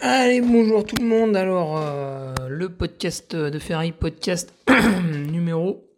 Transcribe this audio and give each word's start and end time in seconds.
Allez, 0.00 0.40
bonjour 0.40 0.84
tout 0.84 0.96
le 1.00 1.06
monde. 1.06 1.36
Alors, 1.36 1.76
euh, 1.78 2.34
le 2.48 2.68
podcast 2.68 3.34
de 3.34 3.58
Ferry, 3.58 3.92
podcast 3.92 4.54
numéro 5.30 5.88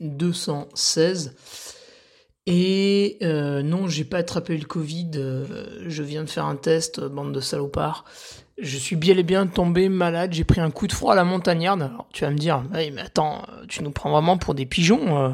216. 0.00 1.36
Et 2.46 3.18
euh, 3.22 3.62
non, 3.62 3.86
j'ai 3.88 4.04
pas 4.04 4.18
attrapé 4.18 4.56
le 4.56 4.64
Covid. 4.64 5.10
euh, 5.16 5.84
je 5.86 6.02
viens 6.02 6.24
de 6.24 6.30
faire 6.30 6.46
un 6.46 6.56
test, 6.56 7.00
bande 7.00 7.32
de 7.32 7.40
salopards. 7.40 8.04
Je 8.58 8.76
suis 8.76 8.96
bien 8.96 9.16
et 9.16 9.22
bien 9.22 9.46
tombé 9.46 9.88
malade. 9.88 10.32
J'ai 10.32 10.44
pris 10.44 10.60
un 10.60 10.70
coup 10.70 10.86
de 10.86 10.92
froid 10.92 11.12
à 11.12 11.16
la 11.16 11.24
montagnarde. 11.24 11.82
Alors, 11.82 12.08
tu 12.12 12.24
vas 12.24 12.30
me 12.30 12.38
dire, 12.38 12.64
mais 12.72 12.92
attends, 13.00 13.42
euh, 13.52 13.64
tu 13.68 13.82
nous 13.84 13.90
prends 13.92 14.10
vraiment 14.10 14.38
pour 14.38 14.54
des 14.54 14.66
pigeons 14.66 15.18
euh. 15.24 15.30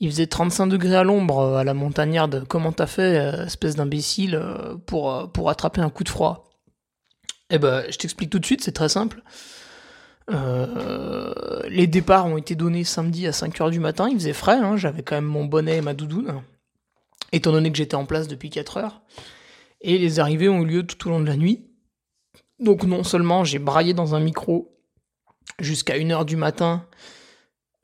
Il 0.00 0.10
faisait 0.10 0.26
35 0.26 0.66
degrés 0.66 0.96
à 0.96 1.04
l'ombre 1.04 1.38
euh, 1.38 1.56
à 1.56 1.64
la 1.64 1.72
montagnarde. 1.72 2.44
Comment 2.48 2.72
t'as 2.72 2.86
fait, 2.86 3.18
euh, 3.18 3.46
espèce 3.46 3.76
d'imbécile, 3.76 4.34
euh, 4.34 4.74
euh, 4.92 5.26
pour 5.26 5.48
attraper 5.50 5.80
un 5.80 5.88
coup 5.88 6.04
de 6.04 6.08
froid? 6.08 6.50
Eh 7.54 7.58
ben, 7.58 7.84
je 7.90 7.96
t'explique 7.96 8.30
tout 8.30 8.38
de 8.38 8.46
suite, 8.46 8.62
c'est 8.62 8.72
très 8.72 8.88
simple. 8.88 9.22
Euh, 10.30 11.60
les 11.68 11.86
départs 11.86 12.26
ont 12.26 12.36
été 12.36 12.54
donnés 12.54 12.84
samedi 12.84 13.26
à 13.26 13.30
5h 13.30 13.70
du 13.70 13.78
matin, 13.78 14.08
il 14.08 14.16
faisait 14.16 14.32
frais, 14.32 14.56
hein, 14.56 14.76
j'avais 14.76 15.02
quand 15.02 15.14
même 15.14 15.24
mon 15.24 15.44
bonnet 15.44 15.76
et 15.78 15.80
ma 15.82 15.94
doudoune, 15.94 16.42
étant 17.32 17.52
donné 17.52 17.70
que 17.70 17.76
j'étais 17.76 17.94
en 17.94 18.06
place 18.06 18.26
depuis 18.26 18.50
4 18.50 18.78
heures. 18.78 19.02
Et 19.82 19.98
les 19.98 20.18
arrivées 20.18 20.48
ont 20.48 20.62
eu 20.62 20.66
lieu 20.66 20.86
tout 20.86 21.06
au 21.06 21.10
long 21.10 21.20
de 21.20 21.26
la 21.26 21.36
nuit. 21.36 21.66
Donc 22.58 22.84
non 22.84 23.04
seulement 23.04 23.44
j'ai 23.44 23.58
braillé 23.58 23.92
dans 23.92 24.14
un 24.14 24.20
micro 24.20 24.74
jusqu'à 25.58 25.98
1h 25.98 26.24
du 26.24 26.36
matin 26.36 26.86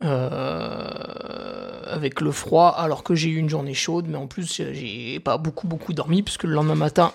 euh, 0.02 1.82
avec 1.86 2.22
le 2.22 2.32
froid 2.32 2.74
alors 2.76 3.02
que 3.02 3.14
j'ai 3.14 3.28
eu 3.28 3.36
une 3.36 3.50
journée 3.50 3.74
chaude, 3.74 4.06
mais 4.08 4.16
en 4.16 4.26
plus 4.26 4.50
j'ai 4.72 5.20
pas 5.20 5.36
beaucoup 5.36 5.66
beaucoup 5.66 5.92
dormi 5.92 6.22
puisque 6.22 6.44
le 6.44 6.54
lendemain 6.54 6.76
matin 6.76 7.12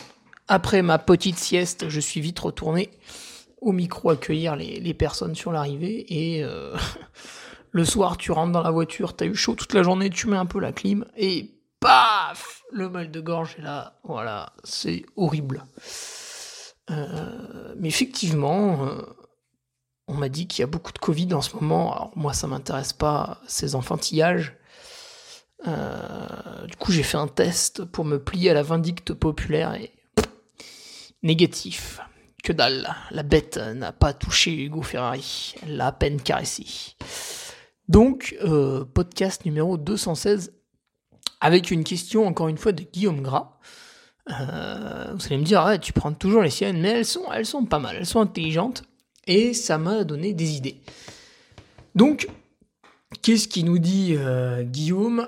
après 0.47 0.81
ma 0.81 0.99
petite 0.99 1.37
sieste, 1.37 1.89
je 1.89 1.99
suis 1.99 2.21
vite 2.21 2.39
retourné 2.39 2.91
au 3.61 3.71
micro 3.71 4.11
accueillir 4.11 4.55
les, 4.55 4.93
personnes 4.93 5.35
sur 5.35 5.51
l'arrivée 5.51 6.05
et 6.07 6.43
euh, 6.43 6.75
le 7.71 7.83
soir 7.83 8.17
tu 8.17 8.31
rentres 8.31 8.51
dans 8.51 8.61
la 8.61 8.71
voiture, 8.71 9.15
t'as 9.15 9.25
eu 9.25 9.35
chaud 9.35 9.55
toute 9.55 9.73
la 9.73 9.81
journée, 9.81 10.09
tu 10.09 10.27
mets 10.27 10.37
un 10.37 10.45
peu 10.45 10.59
la 10.59 10.71
clim 10.71 11.05
et 11.17 11.51
paf 11.79 12.63
le 12.71 12.89
mal 12.89 13.09
de 13.09 13.19
gorge 13.19 13.55
est 13.57 13.63
là, 13.63 13.99
voilà, 14.03 14.53
c'est 14.63 15.05
horrible. 15.15 15.65
Euh, 16.91 17.73
mais 17.77 17.87
effectivement, 17.87 18.85
euh, 18.85 19.01
on 20.07 20.13
m'a 20.13 20.29
dit 20.29 20.47
qu'il 20.47 20.59
y 20.59 20.63
a 20.63 20.67
beaucoup 20.67 20.91
de 20.91 20.99
Covid 20.99 21.33
en 21.33 21.41
ce 21.41 21.55
moment. 21.55 21.93
Alors 21.93 22.11
moi, 22.15 22.33
ça 22.33 22.45
m'intéresse 22.45 22.93
pas 22.93 23.41
ces 23.47 23.73
enfantillages. 23.75 24.55
Du 25.65 26.75
coup, 26.75 26.91
j'ai 26.91 27.01
fait 27.01 27.17
un 27.17 27.27
test 27.27 27.85
pour 27.85 28.05
me 28.05 28.19
plier 28.19 28.51
à 28.51 28.53
la 28.53 28.61
vindicte 28.61 29.13
populaire 29.13 29.73
et 29.73 29.91
Négatif. 31.25 31.99
Que 32.43 32.53
dalle. 32.53 32.87
La 33.09 33.23
bête 33.23 33.57
n'a 33.57 33.91
pas 33.91 34.13
touché 34.13 34.53
Hugo 34.53 34.83
Ferrari. 34.83 35.55
Elle 35.63 35.77
l'a 35.77 35.87
à 35.87 35.91
peine 35.91 36.21
caressé. 36.21 36.63
Donc, 37.89 38.37
euh, 38.43 38.85
podcast 38.85 39.43
numéro 39.43 39.75
216 39.79 40.53
avec 41.41 41.71
une 41.71 41.83
question, 41.83 42.27
encore 42.27 42.47
une 42.47 42.59
fois, 42.59 42.73
de 42.73 42.83
Guillaume 42.83 43.23
Gras. 43.23 43.57
Euh, 44.29 45.15
vous 45.15 45.25
allez 45.25 45.39
me 45.39 45.43
dire, 45.43 45.65
ouais, 45.65 45.79
tu 45.79 45.93
prends 45.93 46.13
toujours 46.13 46.43
les 46.43 46.51
siennes, 46.51 46.79
mais 46.79 46.89
elles 46.89 47.05
sont, 47.07 47.65
pas 47.65 47.79
mal, 47.79 47.95
elles 47.95 48.05
sont 48.05 48.21
intelligentes. 48.21 48.83
Et 49.25 49.55
ça 49.55 49.79
m'a 49.79 50.03
donné 50.03 50.33
des 50.33 50.57
idées. 50.57 50.79
Donc, 51.95 52.29
qu'est-ce 53.23 53.47
qui 53.47 53.63
nous 53.63 53.79
dit 53.79 54.13
euh, 54.15 54.61
Guillaume? 54.61 55.27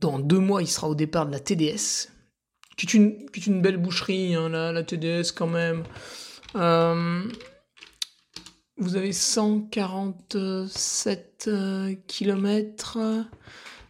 Dans 0.00 0.18
deux 0.18 0.38
mois, 0.38 0.62
il 0.62 0.66
sera 0.66 0.88
au 0.88 0.94
départ 0.94 1.26
de 1.26 1.32
la 1.32 1.40
TDS, 1.40 2.08
qui 2.76 2.86
est 2.86 2.94
une, 2.94 3.26
une 3.46 3.62
belle 3.62 3.76
boucherie, 3.76 4.34
hein, 4.34 4.48
la, 4.48 4.72
la 4.72 4.82
TDS 4.82 5.30
quand 5.34 5.46
même. 5.46 5.84
Euh, 6.56 7.22
vous 8.76 8.96
avez 8.96 9.12
147 9.12 11.48
km. 12.06 12.98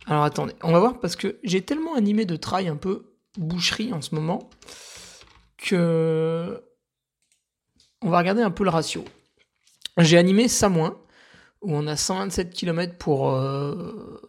Alors 0.07 0.25
attendez, 0.25 0.53
on 0.63 0.73
va 0.73 0.81
voir 0.81 1.01
parce 1.01 1.17
que 1.17 1.39
j'ai 1.43 1.63
tellement 1.63 1.95
animé 1.95 2.27
de 2.27 2.37
trail 2.37 2.69
un 2.69 2.77
peu 2.77 3.15
boucherie 3.39 3.93
en 3.93 4.03
ce 4.03 4.15
moment 4.15 4.51
que 5.57 6.63
on 8.03 8.11
va 8.11 8.19
regarder 8.19 8.43
un 8.43 8.51
peu 8.51 8.65
le 8.65 8.71
ratio. 8.71 9.05
J'ai 9.99 10.19
animé 10.19 10.49
Samoin 10.49 10.99
où 11.63 11.75
on 11.75 11.87
a 11.87 11.97
127 11.97 12.53
km 12.53 12.99
pour 12.99 13.31
euh, 13.31 14.21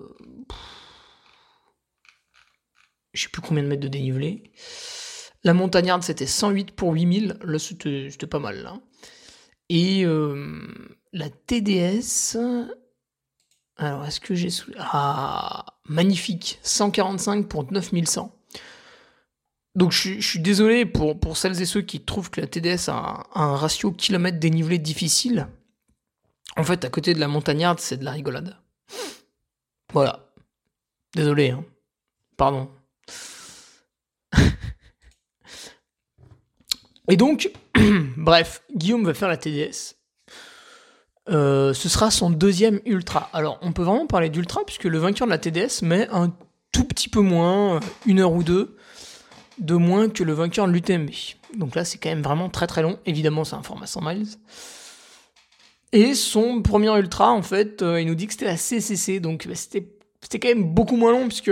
je 3.16 3.24
sais 3.24 3.30
plus 3.30 3.42
combien 3.42 3.64
de 3.64 3.68
mètres 3.68 3.82
de 3.82 3.88
dénivelé. 3.88 4.52
La 5.44 5.54
montagnarde, 5.54 6.04
c'était 6.04 6.26
108 6.26 6.72
pour 6.72 6.94
8000. 6.94 7.38
Là, 7.44 7.60
c'était 7.60 8.28
pas 8.28 8.40
mal. 8.40 8.64
Là. 8.64 8.80
Et 9.70 10.06
euh, 10.06 10.68
la 11.14 11.30
TDS. 11.30 12.38
Alors, 13.78 14.06
est-ce 14.06 14.20
que 14.20 14.36
j'ai. 14.36 14.50
sous- 14.50 14.72
Ah, 14.80 15.66
magnifique. 15.88 16.60
145 16.64 17.48
pour 17.48 17.72
9100. 17.72 18.32
Donc, 19.76 19.92
je, 19.92 20.20
suis- 20.22 20.40
désolé 20.40 20.86
pour, 20.86 21.20
celles 21.36 21.62
et 21.62 21.66
ceux 21.66 21.82
qui 21.82 22.00
trouvent 22.00 22.30
que 22.32 22.40
la 22.42 22.48
TDS 22.48 22.88
a 22.90 22.94
un, 22.94 23.24
un 23.42 23.56
ratio 23.58 23.92
kilomètre 23.92 24.40
dénivelé 24.40 24.80
difficile. 24.80 25.48
En 26.58 26.64
fait, 26.64 26.86
à 26.86 26.90
côté 26.90 27.14
de 27.14 27.20
la 27.20 27.28
montagnarde, 27.28 27.80
c'est 27.80 27.98
de 27.98 28.06
la 28.06 28.12
rigolade. 28.12 28.58
Voilà. 29.92 30.32
Désolé, 31.14 31.50
hein. 31.52 31.66
Pardon. 32.38 32.70
Et 37.08 37.18
donc, 37.18 37.52
bref, 38.18 38.64
Guillaume 38.76 39.06
va 39.06 39.14
faire 39.14 39.28
la 39.28 39.38
TDS. 39.38 39.96
Euh, 41.30 41.74
ce 41.74 41.90
sera 41.90 42.12
son 42.12 42.30
deuxième 42.30 42.80
ultra. 42.86 43.30
Alors, 43.34 43.58
on 43.62 43.72
peut 43.74 43.84
vraiment 43.84 44.08
parler 44.08 44.30
d'ultra 44.30 44.64
puisque 44.66 44.84
le 44.84 44.98
vainqueur 44.98 45.28
de 45.28 45.32
la 45.32 45.38
TDS 45.38 45.82
met 45.84 46.08
un 46.12 46.34
tout 46.72 46.84
petit 46.84 47.10
peu 47.10 47.22
moins, 47.22 47.80
une 48.06 48.20
heure 48.20 48.34
ou 48.34 48.44
deux, 48.44 48.76
de 49.60 49.76
moins 49.76 50.10
que 50.10 50.24
le 50.24 50.34
vainqueur 50.34 50.68
de 50.68 50.74
l'UTMB. 50.74 51.10
Donc 51.56 51.76
là, 51.76 51.86
c'est 51.86 51.98
quand 51.98 52.10
même 52.10 52.22
vraiment 52.22 52.50
très 52.50 52.68
très 52.68 52.82
long. 52.82 53.00
Évidemment, 53.06 53.44
c'est 53.44 53.56
un 53.56 53.64
format 53.64 53.88
100 53.88 54.02
miles. 54.02 54.28
Et 55.94 56.14
son 56.14 56.62
premier 56.62 56.96
ultra, 56.98 57.32
en 57.32 57.42
fait, 57.42 57.82
euh, 57.82 58.02
il 58.02 58.08
nous 58.08 58.16
dit 58.16 58.28
que 58.28 58.34
c'était 58.34 58.46
la 58.46 58.58
CCC. 58.58 59.20
Donc 59.20 59.48
bah, 59.48 59.56
c'était 59.56 59.88
c'était 60.22 60.40
quand 60.40 60.48
même 60.48 60.74
beaucoup 60.74 60.98
moins 60.98 61.12
long 61.12 61.28
puisque 61.28 61.52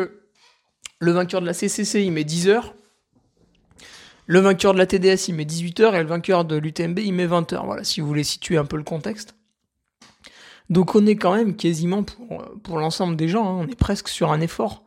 le 1.04 1.12
vainqueur 1.12 1.42
de 1.42 1.46
la 1.46 1.54
CCC, 1.54 2.04
il 2.04 2.12
met 2.12 2.24
10 2.24 2.48
heures. 2.48 2.74
Le 4.26 4.40
vainqueur 4.40 4.74
de 4.74 4.78
la 4.78 4.86
TDS, 4.86 5.28
il 5.28 5.36
met 5.36 5.46
18 5.46 5.80
heures. 5.82 5.96
Et 5.96 6.02
le 6.02 6.08
vainqueur 6.08 6.46
de 6.46 6.56
l'UTMB, 6.56 7.00
il 7.00 7.14
met 7.14 7.26
20 7.26 7.54
heures. 7.54 7.66
Voilà, 7.66 7.84
si 7.84 8.02
vous 8.02 8.08
voulez 8.08 8.24
situer 8.24 8.58
un 8.58 8.66
peu 8.66 8.78
le 8.78 8.84
contexte. 8.84 9.36
Donc 10.70 10.96
on 10.96 11.06
est 11.06 11.18
quand 11.18 11.36
même 11.36 11.56
quasiment 11.56 12.04
pour, 12.04 12.80
l'ensemble 12.80 13.18
des 13.18 13.28
gens, 13.28 13.46
hein, 13.46 13.66
on 13.66 13.68
est 13.68 13.76
presque 13.76 14.08
sur 14.08 14.32
un 14.32 14.40
effort 14.40 14.84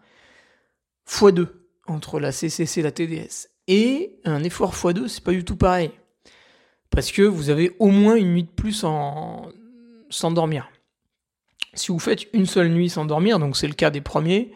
x2 1.07 1.49
entre 1.87 2.19
la 2.19 2.33
CCC 2.33 2.81
et 2.81 2.83
la 2.83 2.93
TDS. 2.93 3.49
Et 3.69 4.19
un 4.25 4.43
effort 4.43 4.75
x2, 4.75 5.07
c'est 5.07 5.23
pas 5.23 5.33
du 5.33 5.45
tout 5.45 5.57
pareil. 5.57 5.91
Parce 6.91 7.12
que 7.12 7.23
vous 7.23 7.51
avez 7.51 7.77
au 7.79 7.89
moins 7.89 8.15
une 8.15 8.33
nuit 8.33 8.45
de 8.45 8.49
plus 8.49 8.85
en... 8.85 9.49
sans 10.09 10.31
dormir. 10.31 10.71
Si 11.75 11.93
vous 11.93 11.99
faites 11.99 12.27
une 12.33 12.47
seule 12.47 12.71
nuit 12.71 12.89
sans 12.89 13.05
dormir, 13.05 13.39
donc 13.39 13.57
c'est 13.57 13.69
le 13.69 13.75
cas 13.75 13.91
des 13.91 14.01
premiers, 14.01 14.53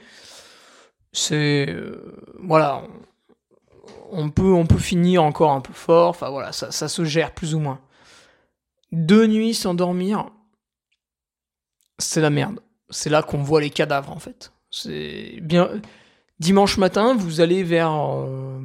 c'est. 1.13 1.67
Euh, 1.69 2.17
voilà. 2.39 2.83
On 4.13 4.31
peut, 4.31 4.53
on 4.53 4.67
peut 4.67 4.79
finir 4.79 5.23
encore 5.23 5.53
un 5.53 5.61
peu 5.61 5.73
fort, 5.73 6.09
enfin 6.09 6.31
voilà, 6.31 6.51
ça, 6.51 6.73
ça 6.73 6.89
se 6.89 7.05
gère 7.05 7.33
plus 7.33 7.55
ou 7.55 7.61
moins. 7.61 7.81
Deux 8.91 9.29
nuits 9.29 9.55
sans 9.55 9.73
dormir, 9.73 10.31
c'est 11.99 12.21
la 12.21 12.31
merde. 12.31 12.61
C'est 12.89 13.11
là 13.11 13.23
qu'on 13.23 13.43
voit 13.43 13.61
les 13.61 13.71
cadavres 13.71 14.11
en 14.11 14.19
fait. 14.19 14.53
C'est 14.71 15.39
bien. 15.43 15.71
Dimanche 16.41 16.77
matin, 16.77 17.15
vous 17.15 17.41
allez 17.41 17.63
vers. 17.63 17.93
Euh, 17.93 18.61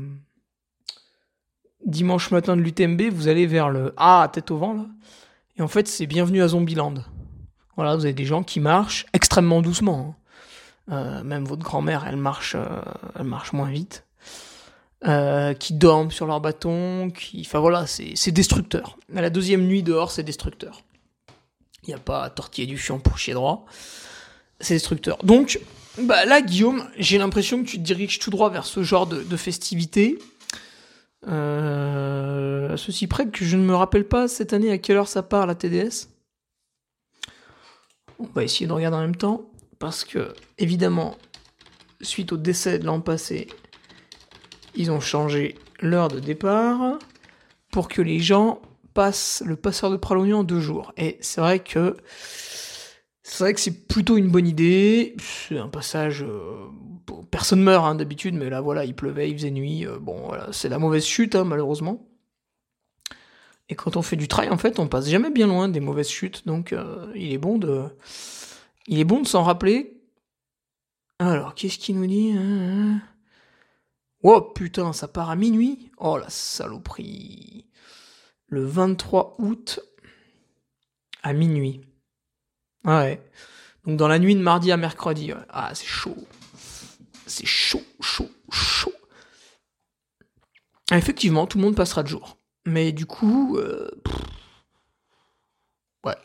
dimanche 1.85 2.31
matin 2.31 2.55
de 2.55 2.61
l'UTMB, 2.61 3.03
vous 3.11 3.27
allez 3.27 3.45
vers 3.45 3.69
le 3.69 3.93
A 3.97 4.27
tête 4.33 4.49
au 4.49 4.57
vent 4.57 4.73
là. 4.73 4.85
Et 5.57 5.61
en 5.61 5.67
fait, 5.67 5.87
c'est 5.87 6.07
bienvenue 6.07 6.41
à 6.41 6.49
Zombieland. 6.49 6.95
Voilà, 7.75 7.95
vous 7.95 8.05
avez 8.05 8.13
des 8.13 8.25
gens 8.25 8.43
qui 8.43 8.59
marchent 8.59 9.05
extrêmement 9.13 9.61
doucement. 9.61 10.15
Hein. 10.17 10.24
Euh, 10.91 11.23
même 11.23 11.45
votre 11.45 11.63
grand-mère, 11.63 12.05
elle 12.07 12.17
marche, 12.17 12.55
euh, 12.55 12.81
elle 13.17 13.25
marche 13.25 13.53
moins 13.53 13.69
vite. 13.69 14.05
Euh, 15.05 15.53
qui 15.53 15.73
dorment 15.73 16.09
sur 16.09 16.25
leur 16.25 16.41
bâton, 16.41 17.11
qui, 17.11 17.43
enfin 17.45 17.59
voilà, 17.59 17.85
c'est 17.85 18.31
destructeur. 18.31 18.97
La 19.09 19.29
deuxième 19.29 19.67
nuit 19.67 19.83
dehors, 19.83 20.09
c'est 20.09 20.23
destructeur. 20.23 20.81
Il 21.83 21.89
n'y 21.89 21.93
a 21.93 21.99
pas 21.99 22.23
à 22.23 22.29
tortiller 22.31 22.65
du 22.65 22.77
fion 22.77 22.97
pour 22.97 23.19
chier 23.19 23.35
droit. 23.35 23.65
C'est 24.59 24.73
destructeur. 24.73 25.17
Donc, 25.23 25.59
bah 25.99 26.25
là, 26.25 26.41
Guillaume, 26.41 26.87
j'ai 26.97 27.19
l'impression 27.19 27.63
que 27.63 27.67
tu 27.67 27.77
te 27.77 27.83
diriges 27.83 28.17
tout 28.17 28.31
droit 28.31 28.49
vers 28.49 28.65
ce 28.65 28.81
genre 28.81 29.05
de, 29.05 29.21
de 29.21 29.37
festivité. 29.37 30.17
À 31.27 32.77
ceci 32.77 33.07
près 33.07 33.27
que 33.27 33.45
je 33.45 33.57
ne 33.57 33.63
me 33.63 33.75
rappelle 33.75 34.07
pas 34.07 34.27
cette 34.27 34.53
année 34.53 34.71
à 34.71 34.77
quelle 34.77 34.97
heure 34.97 35.07
ça 35.07 35.23
part 35.23 35.45
la 35.45 35.55
TDS. 35.55 36.07
On 38.19 38.25
va 38.33 38.43
essayer 38.43 38.65
de 38.65 38.73
regarder 38.73 38.97
en 38.97 39.01
même 39.01 39.15
temps. 39.15 39.49
Parce 39.79 40.03
que, 40.03 40.33
évidemment, 40.57 41.17
suite 42.01 42.31
au 42.31 42.37
décès 42.37 42.79
de 42.79 42.85
l'an 42.85 43.01
passé, 43.01 43.47
ils 44.75 44.91
ont 44.91 44.99
changé 44.99 45.55
l'heure 45.79 46.07
de 46.07 46.19
départ 46.19 46.99
pour 47.71 47.87
que 47.87 48.01
les 48.01 48.19
gens 48.19 48.61
passent 48.93 49.43
le 49.45 49.55
passeur 49.55 49.91
de 49.91 49.97
Pralognan 49.97 50.39
en 50.39 50.43
deux 50.43 50.59
jours. 50.59 50.93
Et 50.97 51.17
c'est 51.21 51.41
vrai 51.41 51.59
que 51.59 51.97
c'est 53.27 53.43
vrai 53.43 53.53
que 53.53 53.59
c'est 53.59 53.87
plutôt 53.87 54.17
une 54.17 54.29
bonne 54.29 54.47
idée. 54.47 55.15
C'est 55.19 55.57
un 55.57 55.67
passage. 55.67 56.23
Euh, 56.23 56.67
personne 57.31 57.61
meurt 57.61 57.85
hein, 57.85 57.95
d'habitude, 57.95 58.35
mais 58.35 58.49
là 58.49 58.61
voilà, 58.61 58.85
il 58.85 58.95
pleuvait, 58.95 59.29
il 59.29 59.37
faisait 59.37 59.51
nuit. 59.51 59.85
Euh, 59.85 59.97
bon, 59.99 60.27
voilà, 60.27 60.47
c'est 60.51 60.69
la 60.69 60.79
mauvaise 60.79 61.05
chute, 61.05 61.35
hein, 61.35 61.43
malheureusement. 61.43 62.07
Et 63.67 63.75
quand 63.75 63.97
on 63.97 64.03
fait 64.03 64.15
du 64.15 64.27
trail, 64.27 64.49
en 64.49 64.57
fait, 64.57 64.79
on 64.79 64.87
passe 64.87 65.09
jamais 65.09 65.31
bien 65.31 65.47
loin 65.47 65.67
des 65.67 65.79
mauvaises 65.79 66.09
chutes, 66.09 66.45
donc 66.45 66.71
euh, 66.71 67.07
il 67.15 67.33
est 67.33 67.39
bon 67.39 67.57
de, 67.57 67.85
il 68.87 68.99
est 68.99 69.05
bon 69.05 69.21
de 69.21 69.27
s'en 69.27 69.43
rappeler. 69.43 70.01
Alors, 71.19 71.55
qu'est-ce 71.55 71.77
qu'il 71.77 71.99
nous 71.99 72.07
dit 72.07 72.31
hein, 72.31 72.41
hein 72.41 73.01
Oh 74.23 74.41
putain, 74.41 74.91
ça 74.91 75.07
part 75.07 75.29
à 75.29 75.35
minuit 75.35 75.91
Oh 75.97 76.17
la 76.17 76.29
saloperie 76.29 77.67
Le 78.47 78.65
23 78.65 79.35
août 79.39 79.79
à 81.23 81.33
minuit. 81.33 81.81
Ouais. 82.83 83.21
Donc 83.85 83.97
dans 83.97 84.07
la 84.07 84.19
nuit 84.19 84.35
de 84.35 84.41
mardi 84.41 84.71
à 84.71 84.77
mercredi. 84.77 85.31
Ah, 85.49 85.73
c'est 85.73 85.85
chaud. 85.85 86.27
C'est 87.27 87.45
chaud, 87.45 87.83
chaud, 88.01 88.29
chaud. 88.51 88.93
effectivement, 90.91 91.47
tout 91.47 91.57
le 91.57 91.63
monde 91.63 91.75
passera 91.75 92.03
de 92.03 92.07
jour. 92.07 92.37
Mais 92.65 92.91
du 92.91 93.05
coup, 93.05 93.57
euh, 93.57 93.89
ouais, 96.03 96.17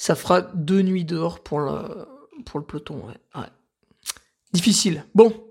ça 0.00 0.14
fera 0.14 0.40
deux 0.40 0.80
nuits 0.80 1.04
dehors 1.04 1.40
pour 1.40 1.60
le, 1.60 2.06
peloton. 2.66 3.02
Difficile. 4.50 5.04
Bon, 5.14 5.44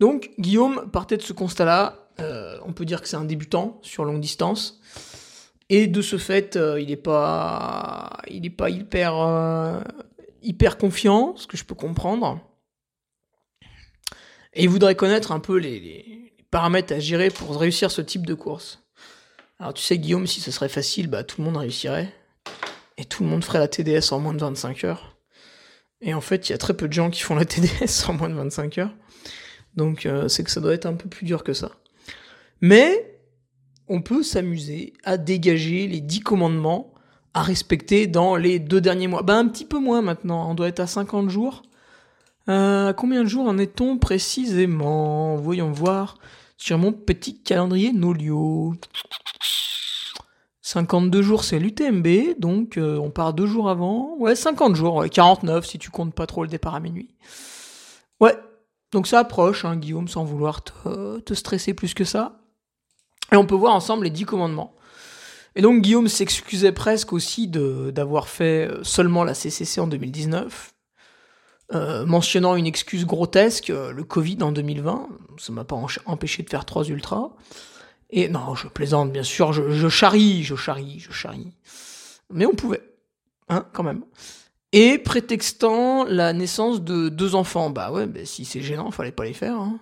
donc 0.00 0.32
Guillaume 0.38 0.90
partait 0.90 1.16
de 1.16 1.22
ce 1.22 1.32
constat-là. 1.32 2.10
Euh, 2.20 2.58
on 2.66 2.74
peut 2.74 2.84
dire 2.84 3.00
que 3.00 3.08
c'est 3.08 3.16
un 3.16 3.24
débutant 3.24 3.78
sur 3.80 4.04
longue 4.04 4.20
distance. 4.20 4.82
Et 5.70 5.86
de 5.86 6.02
ce 6.02 6.18
fait, 6.18 6.56
euh, 6.56 6.78
il 6.78 6.88
n'est 6.88 6.96
pas, 6.96 8.18
il 8.28 8.44
est 8.44 8.50
pas 8.50 8.68
hyper, 8.68 9.14
hyper 10.42 10.76
confiant, 10.76 11.34
ce 11.38 11.46
que 11.46 11.56
je 11.56 11.64
peux 11.64 11.74
comprendre. 11.74 12.38
Et 14.52 14.64
il 14.64 14.68
voudrait 14.68 14.94
connaître 14.94 15.32
un 15.32 15.40
peu 15.40 15.56
les, 15.56 16.34
paramètres 16.50 16.92
à 16.92 16.98
gérer 16.98 17.30
pour 17.30 17.58
réussir 17.58 17.90
ce 17.90 18.02
type 18.02 18.26
de 18.26 18.34
course. 18.34 18.84
Alors 19.58 19.72
tu 19.72 19.82
sais 19.82 19.96
Guillaume, 19.96 20.26
si 20.26 20.42
ce 20.42 20.50
serait 20.50 20.68
facile, 20.68 21.08
bah 21.08 21.24
tout 21.24 21.40
le 21.40 21.46
monde 21.46 21.56
réussirait. 21.56 22.12
Et 22.98 23.04
tout 23.04 23.22
le 23.22 23.28
monde 23.28 23.44
ferait 23.44 23.58
la 23.58 23.68
TDS 23.68 24.12
en 24.12 24.20
moins 24.20 24.34
de 24.34 24.40
25 24.40 24.84
heures. 24.84 25.16
Et 26.00 26.14
en 26.14 26.20
fait, 26.20 26.48
il 26.48 26.52
y 26.52 26.54
a 26.54 26.58
très 26.58 26.74
peu 26.74 26.88
de 26.88 26.92
gens 26.92 27.10
qui 27.10 27.22
font 27.22 27.34
la 27.34 27.44
TDS 27.44 28.08
en 28.08 28.14
moins 28.14 28.28
de 28.28 28.34
25 28.34 28.78
heures. 28.78 28.94
Donc 29.76 30.06
euh, 30.06 30.28
c'est 30.28 30.44
que 30.44 30.50
ça 30.50 30.60
doit 30.60 30.74
être 30.74 30.86
un 30.86 30.94
peu 30.94 31.08
plus 31.08 31.26
dur 31.26 31.44
que 31.44 31.52
ça. 31.52 31.72
Mais 32.60 33.18
on 33.88 34.00
peut 34.02 34.22
s'amuser 34.22 34.94
à 35.04 35.16
dégager 35.16 35.86
les 35.86 36.00
10 36.00 36.20
commandements 36.20 36.94
à 37.34 37.42
respecter 37.42 38.06
dans 38.06 38.36
les 38.36 38.58
deux 38.58 38.80
derniers 38.80 39.08
mois. 39.08 39.22
Bah 39.22 39.36
un 39.36 39.46
petit 39.48 39.66
peu 39.66 39.78
moins 39.78 40.00
maintenant, 40.00 40.50
on 40.50 40.54
doit 40.54 40.68
être 40.68 40.80
à 40.80 40.86
50 40.86 41.28
jours. 41.28 41.62
Euh, 42.48 42.92
combien 42.92 43.22
de 43.24 43.28
jours 43.28 43.46
en 43.46 43.58
est-on 43.58 43.98
précisément? 43.98 45.36
Voyons 45.36 45.70
voir 45.70 46.16
sur 46.56 46.78
mon 46.78 46.92
petit 46.92 47.42
calendrier 47.42 47.92
Nolio. 47.92 48.74
52 50.66 51.22
jours, 51.22 51.44
c'est 51.44 51.60
l'UTMB, 51.60 52.40
donc 52.40 52.76
euh, 52.76 52.98
on 52.98 53.12
part 53.12 53.34
deux 53.34 53.46
jours 53.46 53.70
avant. 53.70 54.16
Ouais, 54.18 54.34
50 54.34 54.74
jours, 54.74 55.04
49 55.08 55.64
si 55.64 55.78
tu 55.78 55.90
comptes 55.90 56.12
pas 56.12 56.26
trop 56.26 56.42
le 56.42 56.48
départ 56.48 56.74
à 56.74 56.80
minuit. 56.80 57.14
Ouais, 58.18 58.36
donc 58.90 59.06
ça 59.06 59.20
approche, 59.20 59.64
hein, 59.64 59.76
Guillaume, 59.76 60.08
sans 60.08 60.24
vouloir 60.24 60.64
te, 60.64 61.34
stresser 61.34 61.72
plus 61.72 61.94
que 61.94 62.02
ça. 62.02 62.40
Et 63.30 63.36
on 63.36 63.46
peut 63.46 63.54
voir 63.54 63.76
ensemble 63.76 64.06
les 64.06 64.10
10 64.10 64.24
commandements. 64.24 64.74
Et 65.54 65.62
donc 65.62 65.82
Guillaume 65.82 66.08
s'excusait 66.08 66.72
presque 66.72 67.12
aussi 67.12 67.46
d'avoir 67.46 68.28
fait 68.28 68.68
euh, 68.68 68.82
seulement 68.82 69.22
la 69.22 69.34
CCC 69.34 69.80
en 69.80 69.86
2019, 69.86 70.74
euh, 71.74 72.04
mentionnant 72.06 72.56
une 72.56 72.66
excuse 72.66 73.06
grotesque, 73.06 73.68
le 73.68 74.02
Covid 74.02 74.38
en 74.42 74.50
2020, 74.50 75.10
ça 75.38 75.52
m'a 75.52 75.62
pas 75.62 75.76
empêché 76.06 76.42
de 76.42 76.50
faire 76.50 76.64
trois 76.64 76.82
ultras. 76.88 77.30
Et 78.10 78.28
non, 78.28 78.54
je 78.54 78.68
plaisante, 78.68 79.12
bien 79.12 79.22
sûr, 79.22 79.52
je, 79.52 79.88
charrie, 79.88 80.44
je 80.44 80.54
charrie, 80.54 81.00
je 81.00 81.12
charrie. 81.12 81.52
Mais 82.30 82.46
on 82.46 82.54
pouvait, 82.54 82.82
hein, 83.48 83.66
quand 83.72 83.82
même. 83.82 84.04
Et 84.72 84.98
prétextant 84.98 86.04
la 86.04 86.32
naissance 86.32 86.82
de 86.82 87.08
deux 87.08 87.34
enfants. 87.34 87.70
Bah 87.70 87.90
ouais, 87.90 88.06
bah 88.06 88.24
si 88.24 88.44
c'est 88.44 88.60
gênant, 88.60 88.90
fallait 88.90 89.12
pas 89.12 89.24
les 89.24 89.32
faire. 89.32 89.56
Hein. 89.56 89.78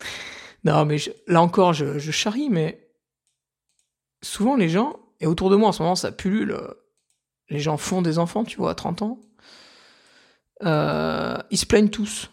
non, 0.64 0.84
mais 0.84 0.96
là 1.26 1.42
encore, 1.42 1.72
je, 1.72 1.98
je 1.98 2.10
charrie, 2.10 2.50
mais 2.50 2.90
souvent 4.22 4.56
les 4.56 4.68
gens, 4.68 4.98
et 5.20 5.26
autour 5.26 5.50
de 5.50 5.56
moi 5.56 5.68
en 5.68 5.72
ce 5.72 5.82
moment, 5.82 5.94
ça 5.94 6.12
pullule, 6.12 6.56
les 7.48 7.60
gens 7.60 7.76
font 7.76 8.02
des 8.02 8.18
enfants, 8.18 8.44
tu 8.44 8.56
vois, 8.56 8.70
à 8.70 8.74
30 8.74 9.02
ans. 9.02 9.20
Euh, 10.64 11.36
ils 11.50 11.58
se 11.58 11.66
plaignent 11.66 11.90
tous. 11.90 12.30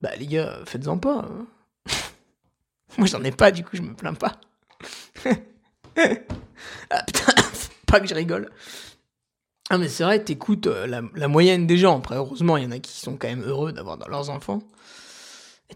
Bah 0.00 0.14
les 0.16 0.26
gars, 0.26 0.60
faites-en 0.66 0.98
pas. 0.98 1.26
Hein. 1.28 1.46
Moi 2.98 3.06
j'en 3.06 3.22
ai 3.24 3.30
pas, 3.30 3.50
du 3.50 3.64
coup 3.64 3.76
je 3.76 3.82
me 3.82 3.94
plains 3.94 4.14
pas. 4.14 4.40
ah 6.90 7.02
putain, 7.06 7.32
pas 7.86 8.00
que 8.00 8.06
je 8.06 8.14
rigole. 8.14 8.50
Ah 9.70 9.78
mais 9.78 9.88
c'est 9.88 10.04
vrai, 10.04 10.22
t'écoutes 10.22 10.66
euh, 10.66 10.86
la, 11.14 11.28
moyenne 11.28 11.66
des 11.66 11.78
gens. 11.78 11.98
Après 11.98 12.16
heureusement, 12.16 12.56
il 12.56 12.64
y 12.64 12.66
en 12.66 12.70
a 12.70 12.78
qui 12.78 12.98
sont 12.98 13.16
quand 13.16 13.28
même 13.28 13.42
heureux 13.42 13.72
d'avoir 13.72 13.98
leurs 14.08 14.30
enfants. 14.30 14.60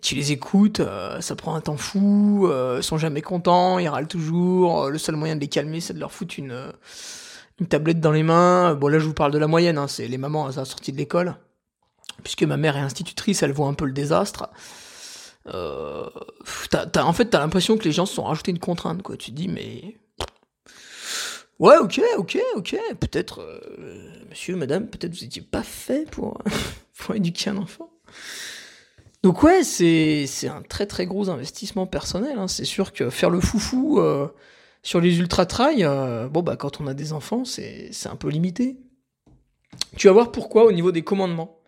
Tu 0.00 0.14
les 0.14 0.32
écoutes, 0.32 0.80
euh, 0.80 1.20
ça 1.20 1.36
prend 1.36 1.54
un 1.54 1.60
temps 1.60 1.76
fou, 1.76 2.50
ils 2.76 2.82
sont 2.82 2.98
jamais 2.98 3.22
contents, 3.22 3.78
ils 3.78 3.88
râlent 3.88 4.08
toujours. 4.08 4.90
le 4.90 4.98
seul 4.98 5.16
moyen 5.16 5.36
de 5.36 5.40
les 5.40 5.48
calmer, 5.48 5.80
c'est 5.80 5.94
de 5.94 6.00
leur 6.00 6.12
foutre 6.12 6.34
une, 6.38 6.72
une 7.60 7.66
tablette 7.66 8.00
dans 8.00 8.12
les 8.12 8.22
mains. 8.22 8.74
Bon 8.74 8.88
là 8.88 8.98
je 8.98 9.06
vous 9.06 9.14
parle 9.14 9.32
de 9.32 9.38
la 9.38 9.46
moyenne, 9.46 9.78
hein, 9.78 9.88
c'est 9.88 10.08
les 10.08 10.18
mamans 10.18 10.46
à 10.46 10.52
la 10.52 10.64
sortie 10.64 10.92
de 10.92 10.96
l'école 10.96 11.36
puisque 12.22 12.42
ma 12.42 12.56
mère 12.56 12.76
est 12.76 12.80
institutrice, 12.80 13.42
elle 13.42 13.52
voit 13.52 13.68
un 13.68 13.74
peu 13.74 13.84
le 13.84 13.92
désastre. 13.92 14.48
Euh, 15.48 16.08
en 16.96 17.12
fait, 17.12 17.26
t'as 17.26 17.40
l'impression 17.40 17.76
que 17.76 17.84
les 17.84 17.92
gens 17.92 18.06
se 18.06 18.14
sont 18.14 18.24
rajoutés 18.24 18.50
une 18.50 18.58
contrainte, 18.58 19.02
quoi. 19.02 19.16
Tu 19.16 19.30
te 19.30 19.36
dis, 19.36 19.48
mais. 19.48 19.96
Ouais, 21.58 21.76
ok, 21.78 22.00
ok, 22.16 22.38
ok. 22.56 22.76
Peut-être, 23.00 23.40
euh, 23.40 24.08
monsieur, 24.30 24.56
madame, 24.56 24.88
peut-être 24.88 25.14
vous 25.14 25.24
étiez 25.24 25.42
pas 25.42 25.62
fait 25.62 26.10
pour, 26.10 26.38
pour 26.98 27.14
éduquer 27.14 27.50
un 27.50 27.58
enfant. 27.58 27.90
Donc, 29.22 29.42
ouais, 29.44 29.62
c'est 29.62 30.26
un 30.48 30.62
très 30.62 30.86
très 30.86 31.06
gros 31.06 31.30
investissement 31.30 31.86
personnel. 31.86 32.38
Hein. 32.38 32.48
C'est 32.48 32.64
sûr 32.64 32.92
que 32.92 33.10
faire 33.10 33.30
le 33.30 33.40
foufou, 33.40 34.00
euh, 34.00 34.28
Sur 34.82 35.00
les 35.00 35.18
ultra 35.18 35.46
trail, 35.46 35.84
euh, 35.84 36.28
bon 36.28 36.42
bah 36.42 36.56
quand 36.56 36.80
on 36.80 36.88
a 36.88 36.94
des 36.94 37.12
enfants, 37.12 37.44
c'est 37.44 37.92
un 38.06 38.16
peu 38.16 38.28
limité. 38.28 38.78
Tu 39.96 40.08
vas 40.08 40.12
voir 40.12 40.32
pourquoi 40.32 40.64
au 40.64 40.72
niveau 40.72 40.92
des 40.92 41.04
commandements. 41.04 41.60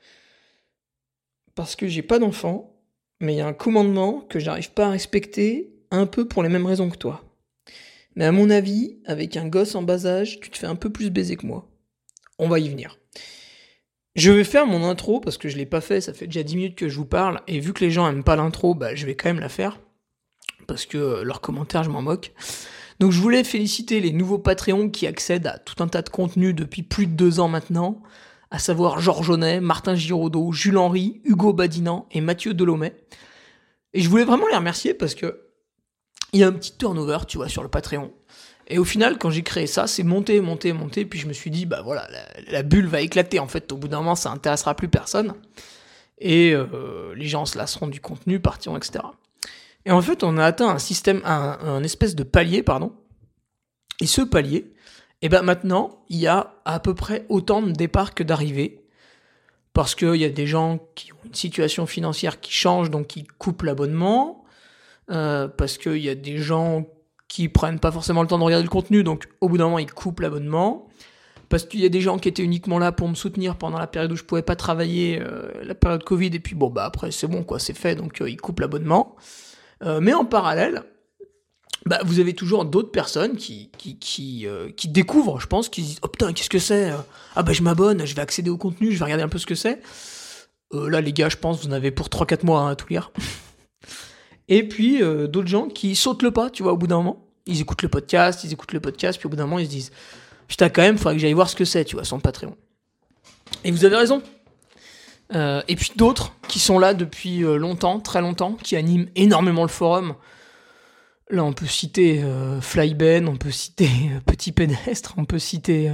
Parce 1.54 1.76
que 1.76 1.86
j'ai 1.86 2.02
pas 2.02 2.18
d'enfants, 2.18 2.73
mais 3.24 3.34
il 3.34 3.38
y 3.38 3.40
a 3.40 3.46
un 3.46 3.52
commandement 3.52 4.20
que 4.28 4.38
j'arrive 4.38 4.70
pas 4.72 4.86
à 4.86 4.90
respecter, 4.90 5.74
un 5.90 6.06
peu 6.06 6.28
pour 6.28 6.42
les 6.42 6.48
mêmes 6.48 6.66
raisons 6.66 6.90
que 6.90 6.96
toi. 6.96 7.22
Mais 8.16 8.24
à 8.24 8.32
mon 8.32 8.50
avis, 8.50 8.98
avec 9.06 9.36
un 9.36 9.48
gosse 9.48 9.74
en 9.74 9.82
bas 9.82 10.06
âge, 10.06 10.40
tu 10.40 10.50
te 10.50 10.58
fais 10.58 10.66
un 10.66 10.76
peu 10.76 10.90
plus 10.90 11.10
baiser 11.10 11.36
que 11.36 11.46
moi. 11.46 11.68
On 12.38 12.48
va 12.48 12.58
y 12.58 12.68
venir. 12.68 12.98
Je 14.14 14.30
vais 14.30 14.44
faire 14.44 14.66
mon 14.66 14.88
intro 14.88 15.18
parce 15.18 15.38
que 15.38 15.48
je 15.48 15.56
l'ai 15.56 15.66
pas 15.66 15.80
fait, 15.80 16.00
ça 16.00 16.12
fait 16.12 16.26
déjà 16.26 16.44
10 16.44 16.56
minutes 16.56 16.78
que 16.78 16.88
je 16.88 16.96
vous 16.96 17.06
parle, 17.06 17.40
et 17.48 17.58
vu 17.58 17.72
que 17.72 17.84
les 17.84 17.90
gens 17.90 18.08
aiment 18.08 18.22
pas 18.22 18.36
l'intro, 18.36 18.74
bah, 18.74 18.94
je 18.94 19.06
vais 19.06 19.16
quand 19.16 19.28
même 19.28 19.40
la 19.40 19.48
faire. 19.48 19.80
Parce 20.68 20.86
que 20.86 20.98
euh, 20.98 21.24
leurs 21.24 21.40
commentaires, 21.40 21.82
je 21.82 21.90
m'en 21.90 22.02
moque. 22.02 22.32
Donc 23.00 23.10
je 23.10 23.20
voulais 23.20 23.42
féliciter 23.42 24.00
les 24.00 24.12
nouveaux 24.12 24.38
Patreons 24.38 24.88
qui 24.88 25.06
accèdent 25.06 25.48
à 25.48 25.58
tout 25.58 25.82
un 25.82 25.88
tas 25.88 26.02
de 26.02 26.10
contenus 26.10 26.54
depuis 26.54 26.82
plus 26.82 27.06
de 27.06 27.12
deux 27.12 27.40
ans 27.40 27.48
maintenant, 27.48 28.00
à 28.54 28.58
savoir 28.60 29.00
Georges 29.00 29.26
Jaunet, 29.26 29.60
Martin 29.60 29.96
Giraudot, 29.96 30.52
Jules 30.52 30.78
Henry, 30.78 31.20
Hugo 31.24 31.52
Badinant 31.52 32.06
et 32.12 32.20
Mathieu 32.20 32.54
Delhomet. 32.54 32.94
Et 33.94 34.00
je 34.00 34.08
voulais 34.08 34.22
vraiment 34.22 34.46
les 34.46 34.54
remercier 34.54 34.94
parce 34.94 35.16
que 35.16 35.40
il 36.32 36.38
y 36.38 36.44
a 36.44 36.46
un 36.46 36.52
petit 36.52 36.76
turnover, 36.76 37.18
tu 37.26 37.36
vois, 37.36 37.48
sur 37.48 37.64
le 37.64 37.68
Patreon. 37.68 38.12
Et 38.68 38.78
au 38.78 38.84
final, 38.84 39.18
quand 39.18 39.30
j'ai 39.30 39.42
créé 39.42 39.66
ça, 39.66 39.88
c'est 39.88 40.04
monté, 40.04 40.40
monté, 40.40 40.72
monté, 40.72 41.04
puis 41.04 41.18
je 41.18 41.26
me 41.26 41.32
suis 41.32 41.50
dit, 41.50 41.66
bah 41.66 41.82
voilà, 41.82 42.06
la, 42.46 42.62
bulle 42.62 42.86
va 42.86 43.00
éclater. 43.00 43.40
En 43.40 43.48
fait, 43.48 43.72
au 43.72 43.76
bout 43.76 43.88
d'un 43.88 43.98
moment, 43.98 44.14
ça 44.14 44.30
intéressera 44.30 44.76
plus 44.76 44.88
personne. 44.88 45.34
Et 46.18 46.52
euh, 46.54 47.12
les 47.16 47.26
gens 47.26 47.46
se 47.46 47.58
lasseront 47.58 47.88
du 47.88 48.00
contenu, 48.00 48.38
partiront, 48.38 48.76
etc. 48.76 49.04
Et 49.84 49.90
en 49.90 50.00
fait, 50.00 50.22
on 50.22 50.38
a 50.38 50.44
atteint 50.44 50.68
un 50.68 50.78
système, 50.78 51.22
un, 51.24 51.82
espèce 51.82 52.14
de 52.14 52.22
palier, 52.22 52.62
pardon. 52.62 52.92
Et 54.00 54.06
ce 54.06 54.22
palier, 54.22 54.72
et 55.24 55.28
eh 55.28 55.30
ben 55.30 55.40
maintenant, 55.40 56.02
il 56.10 56.18
y 56.18 56.26
a 56.26 56.52
à 56.66 56.80
peu 56.80 56.92
près 56.92 57.24
autant 57.30 57.62
de 57.62 57.72
départs 57.72 58.12
que 58.12 58.22
d'arrivées. 58.22 58.84
Parce 59.72 59.94
qu'il 59.94 60.16
y 60.16 60.24
a 60.26 60.28
des 60.28 60.46
gens 60.46 60.80
qui 60.94 61.14
ont 61.14 61.24
une 61.24 61.32
situation 61.32 61.86
financière 61.86 62.40
qui 62.42 62.52
change, 62.52 62.90
donc 62.90 63.06
qui 63.06 63.24
coupent 63.24 63.62
l'abonnement. 63.62 64.44
Euh, 65.10 65.48
parce 65.48 65.78
qu'il 65.78 65.96
y 65.96 66.10
a 66.10 66.14
des 66.14 66.36
gens 66.36 66.84
qui 67.26 67.48
prennent 67.48 67.78
pas 67.80 67.90
forcément 67.90 68.20
le 68.20 68.28
temps 68.28 68.38
de 68.38 68.44
regarder 68.44 68.64
le 68.64 68.68
contenu, 68.68 69.02
donc 69.02 69.26
au 69.40 69.48
bout 69.48 69.56
d'un 69.56 69.64
moment, 69.64 69.78
ils 69.78 69.90
coupent 69.90 70.20
l'abonnement. 70.20 70.88
Parce 71.48 71.64
qu'il 71.64 71.80
y 71.80 71.86
a 71.86 71.88
des 71.88 72.02
gens 72.02 72.18
qui 72.18 72.28
étaient 72.28 72.44
uniquement 72.44 72.78
là 72.78 72.92
pour 72.92 73.08
me 73.08 73.14
soutenir 73.14 73.56
pendant 73.56 73.78
la 73.78 73.86
période 73.86 74.12
où 74.12 74.16
je 74.16 74.24
pouvais 74.24 74.42
pas 74.42 74.56
travailler, 74.56 75.22
euh, 75.22 75.50
la 75.62 75.74
période 75.74 76.04
Covid, 76.04 76.32
et 76.34 76.38
puis 76.38 76.54
bon, 76.54 76.68
bah 76.68 76.84
après, 76.84 77.10
c'est 77.12 77.28
bon, 77.28 77.44
quoi, 77.44 77.58
c'est 77.58 77.72
fait, 77.72 77.94
donc 77.94 78.20
euh, 78.20 78.28
ils 78.28 78.36
coupent 78.36 78.60
l'abonnement. 78.60 79.16
Mais 80.00 80.14
en 80.14 80.24
parallèle, 80.26 80.82
bah, 81.86 82.00
vous 82.04 82.20
avez 82.20 82.34
toujours 82.34 82.64
d'autres 82.64 82.90
personnes 82.90 83.36
qui, 83.36 83.70
qui, 83.76 83.98
qui, 83.98 84.46
euh, 84.46 84.70
qui, 84.70 84.88
découvrent, 84.88 85.40
je 85.40 85.46
pense, 85.46 85.68
qui 85.68 85.82
disent 85.82 85.98
Oh 86.02 86.08
putain, 86.08 86.32
qu'est-ce 86.32 86.50
que 86.50 86.58
c'est 86.58 86.92
Ah 87.36 87.42
bah 87.42 87.52
je 87.52 87.62
m'abonne, 87.62 88.04
je 88.06 88.14
vais 88.14 88.22
accéder 88.22 88.50
au 88.50 88.56
contenu, 88.56 88.92
je 88.92 88.98
vais 88.98 89.04
regarder 89.04 89.24
un 89.24 89.28
peu 89.28 89.38
ce 89.38 89.46
que 89.46 89.54
c'est. 89.54 89.80
Euh, 90.72 90.88
là, 90.88 91.00
les 91.00 91.12
gars, 91.12 91.28
je 91.28 91.36
pense, 91.36 91.60
vous 91.62 91.68
en 91.68 91.72
avez 91.72 91.90
pour 91.90 92.08
3-4 92.08 92.44
mois 92.44 92.60
hein, 92.60 92.70
à 92.70 92.76
tout 92.76 92.88
lire. 92.88 93.12
Et 94.48 94.68
puis, 94.68 95.00
d'autres 95.00 95.46
gens 95.46 95.68
qui 95.68 95.96
sautent 95.96 96.22
le 96.22 96.30
pas, 96.30 96.50
tu 96.50 96.62
vois, 96.62 96.72
au 96.72 96.76
bout 96.76 96.86
d'un 96.86 96.98
moment. 96.98 97.24
Ils 97.46 97.60
écoutent 97.60 97.82
le 97.82 97.88
podcast, 97.88 98.44
ils 98.44 98.52
écoutent 98.52 98.72
le 98.72 98.80
podcast, 98.80 99.18
puis 99.18 99.26
au 99.26 99.30
bout 99.30 99.36
d'un 99.36 99.44
moment, 99.44 99.58
ils 99.58 99.66
se 99.66 99.70
disent 99.70 99.92
Putain, 100.48 100.68
quand 100.68 100.82
même, 100.82 100.98
faudrait 100.98 101.14
que 101.14 101.20
j'aille 101.20 101.32
voir 101.32 101.48
ce 101.48 101.56
que 101.56 101.64
c'est, 101.64 101.84
tu 101.84 101.96
vois, 101.96 102.04
son 102.04 102.20
Patreon. 102.20 102.56
Et 103.64 103.70
vous 103.70 103.84
avez 103.84 103.96
raison. 103.96 104.22
Euh, 105.34 105.62
et 105.68 105.76
puis 105.76 105.92
d'autres 105.96 106.32
qui 106.48 106.58
sont 106.58 106.78
là 106.78 106.94
depuis 106.94 107.44
euh, 107.44 107.56
longtemps, 107.56 107.98
très 108.00 108.20
longtemps, 108.20 108.52
qui 108.52 108.76
animent 108.76 109.08
énormément 109.16 109.62
le 109.62 109.68
forum. 109.68 110.14
Là, 111.34 111.42
on 111.42 111.52
peut 111.52 111.66
citer 111.66 112.22
euh, 112.22 112.60
Flyben, 112.60 113.28
on 113.28 113.36
peut 113.36 113.50
citer 113.50 113.88
Petit 114.24 114.52
Pédestre, 114.52 115.14
on 115.16 115.24
peut 115.24 115.40
citer 115.40 115.92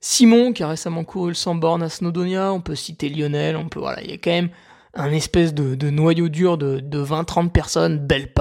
Simon 0.00 0.52
qui 0.52 0.64
a 0.64 0.68
récemment 0.68 1.04
couru 1.04 1.28
le 1.28 1.34
100 1.34 1.54
bornes 1.54 1.84
à 1.84 1.88
Snowdonia, 1.88 2.52
on 2.52 2.60
peut 2.60 2.74
citer 2.74 3.08
Lionel, 3.08 3.56
on 3.56 3.68
peut 3.68 3.78
voilà, 3.78 4.02
il 4.02 4.10
y 4.10 4.12
a 4.12 4.18
quand 4.18 4.32
même 4.32 4.50
un 4.94 5.12
espèce 5.12 5.54
de, 5.54 5.90
noyau 5.90 6.28
dur 6.28 6.58
de, 6.58 6.80
20-30 6.80 7.50
personnes, 7.50 7.98
Belle 7.98 8.32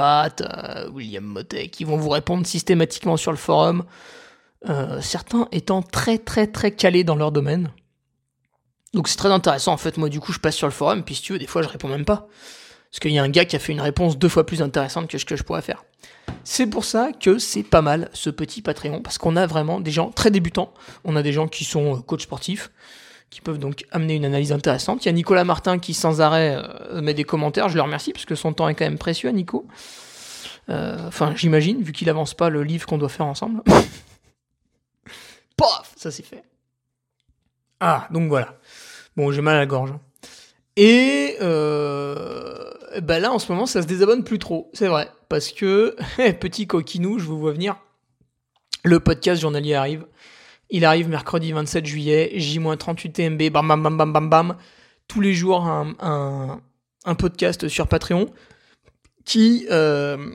William 0.91 1.23
Motet, 1.23 1.67
qui 1.67 1.83
vont 1.83 1.97
vous 1.97 2.09
répondre 2.09 2.47
systématiquement 2.47 3.17
sur 3.17 3.31
le 3.31 3.37
forum. 3.37 3.83
certains 5.01 5.47
étant 5.51 5.83
très 5.83 6.17
très 6.17 6.47
très 6.47 6.71
calés 6.71 7.03
dans 7.03 7.15
leur 7.15 7.31
domaine. 7.31 7.69
Donc 8.95 9.09
c'est 9.09 9.17
très 9.17 9.31
intéressant 9.31 9.73
en 9.73 9.77
fait. 9.77 9.97
Moi 9.97 10.09
du 10.09 10.19
coup 10.19 10.33
je 10.33 10.39
passe 10.39 10.55
sur 10.55 10.65
le 10.65 10.73
forum, 10.73 11.03
puis 11.03 11.13
si 11.13 11.21
tu 11.21 11.33
veux, 11.33 11.39
des 11.39 11.45
fois 11.45 11.61
je 11.61 11.67
réponds 11.67 11.89
même 11.89 12.05
pas. 12.05 12.27
Parce 12.95 13.01
qu'il 13.01 13.11
y 13.11 13.19
a 13.19 13.23
un 13.23 13.29
gars 13.29 13.43
qui 13.43 13.57
a 13.57 13.59
fait 13.59 13.73
une 13.73 13.81
réponse 13.81 14.17
deux 14.17 14.29
fois 14.29 14.45
plus 14.45 14.61
intéressante 14.61 15.09
que 15.09 15.17
ce 15.17 15.25
que 15.25 15.35
je 15.35 15.43
pourrais 15.43 15.61
faire. 15.61 15.83
C'est 16.45 16.65
pour 16.65 16.85
ça 16.85 17.09
que 17.11 17.39
c'est 17.39 17.61
pas 17.61 17.81
mal 17.81 18.09
ce 18.13 18.29
petit 18.29 18.61
Patreon, 18.61 19.01
parce 19.01 19.17
qu'on 19.17 19.35
a 19.35 19.45
vraiment 19.45 19.81
des 19.81 19.91
gens 19.91 20.11
très 20.11 20.31
débutants. 20.31 20.73
On 21.03 21.17
a 21.17 21.21
des 21.21 21.33
gens 21.33 21.49
qui 21.49 21.65
sont 21.65 21.97
euh, 21.97 21.99
coachs 21.99 22.21
sportifs, 22.21 22.71
qui 23.29 23.41
peuvent 23.41 23.59
donc 23.59 23.83
amener 23.91 24.15
une 24.15 24.23
analyse 24.23 24.53
intéressante. 24.53 25.03
Il 25.03 25.07
y 25.07 25.09
a 25.09 25.11
Nicolas 25.11 25.43
Martin 25.43 25.77
qui 25.77 25.93
sans 25.93 26.21
arrêt 26.21 26.55
euh, 26.57 27.01
met 27.01 27.13
des 27.13 27.25
commentaires, 27.25 27.67
je 27.67 27.75
le 27.75 27.81
remercie, 27.81 28.13
parce 28.13 28.23
que 28.23 28.35
son 28.35 28.53
temps 28.53 28.69
est 28.69 28.75
quand 28.75 28.85
même 28.85 28.97
précieux 28.97 29.27
à 29.27 29.33
Nico. 29.33 29.67
Euh, 30.69 30.97
enfin 31.05 31.33
j'imagine, 31.35 31.83
vu 31.83 31.91
qu'il 31.91 32.09
avance 32.09 32.33
pas 32.33 32.49
le 32.49 32.63
livre 32.63 32.87
qu'on 32.87 32.97
doit 32.97 33.09
faire 33.09 33.25
ensemble. 33.25 33.61
Paf 35.57 35.91
Ça 35.97 36.11
c'est 36.11 36.25
fait. 36.25 36.45
Ah, 37.81 38.07
donc 38.09 38.29
voilà. 38.29 38.57
Bon, 39.17 39.33
j'ai 39.33 39.41
mal 39.41 39.57
à 39.57 39.59
la 39.59 39.65
gorge. 39.65 39.91
Hein. 39.91 39.99
Et 40.77 41.35
bah 43.01 43.19
là, 43.19 43.31
en 43.31 43.39
ce 43.39 43.51
moment, 43.51 43.65
ça 43.65 43.81
se 43.81 43.87
désabonne 43.87 44.23
plus 44.23 44.39
trop, 44.39 44.69
c'est 44.73 44.87
vrai. 44.87 45.09
Parce 45.29 45.51
que, 45.51 45.95
petit 46.39 46.67
coquinou, 46.67 47.19
je 47.19 47.25
vous 47.25 47.39
vois 47.39 47.53
venir, 47.53 47.77
le 48.83 48.99
podcast 48.99 49.41
journalier 49.41 49.73
arrive. 49.73 50.05
Il 50.69 50.85
arrive 50.85 51.09
mercredi 51.09 51.51
27 51.51 51.85
juillet, 51.85 52.31
J-38 52.35 53.11
TMB, 53.11 53.51
bam 53.51 53.67
bam 53.67 53.83
bam 53.83 53.97
bam 53.97 54.13
bam 54.13 54.29
bam. 54.29 54.57
Tous 55.07 55.21
les 55.21 55.33
jours, 55.33 55.65
un, 55.65 56.61
podcast 57.17 57.67
sur 57.67 57.87
Patreon 57.87 58.31
qui, 59.25 59.67
euh, 59.69 60.33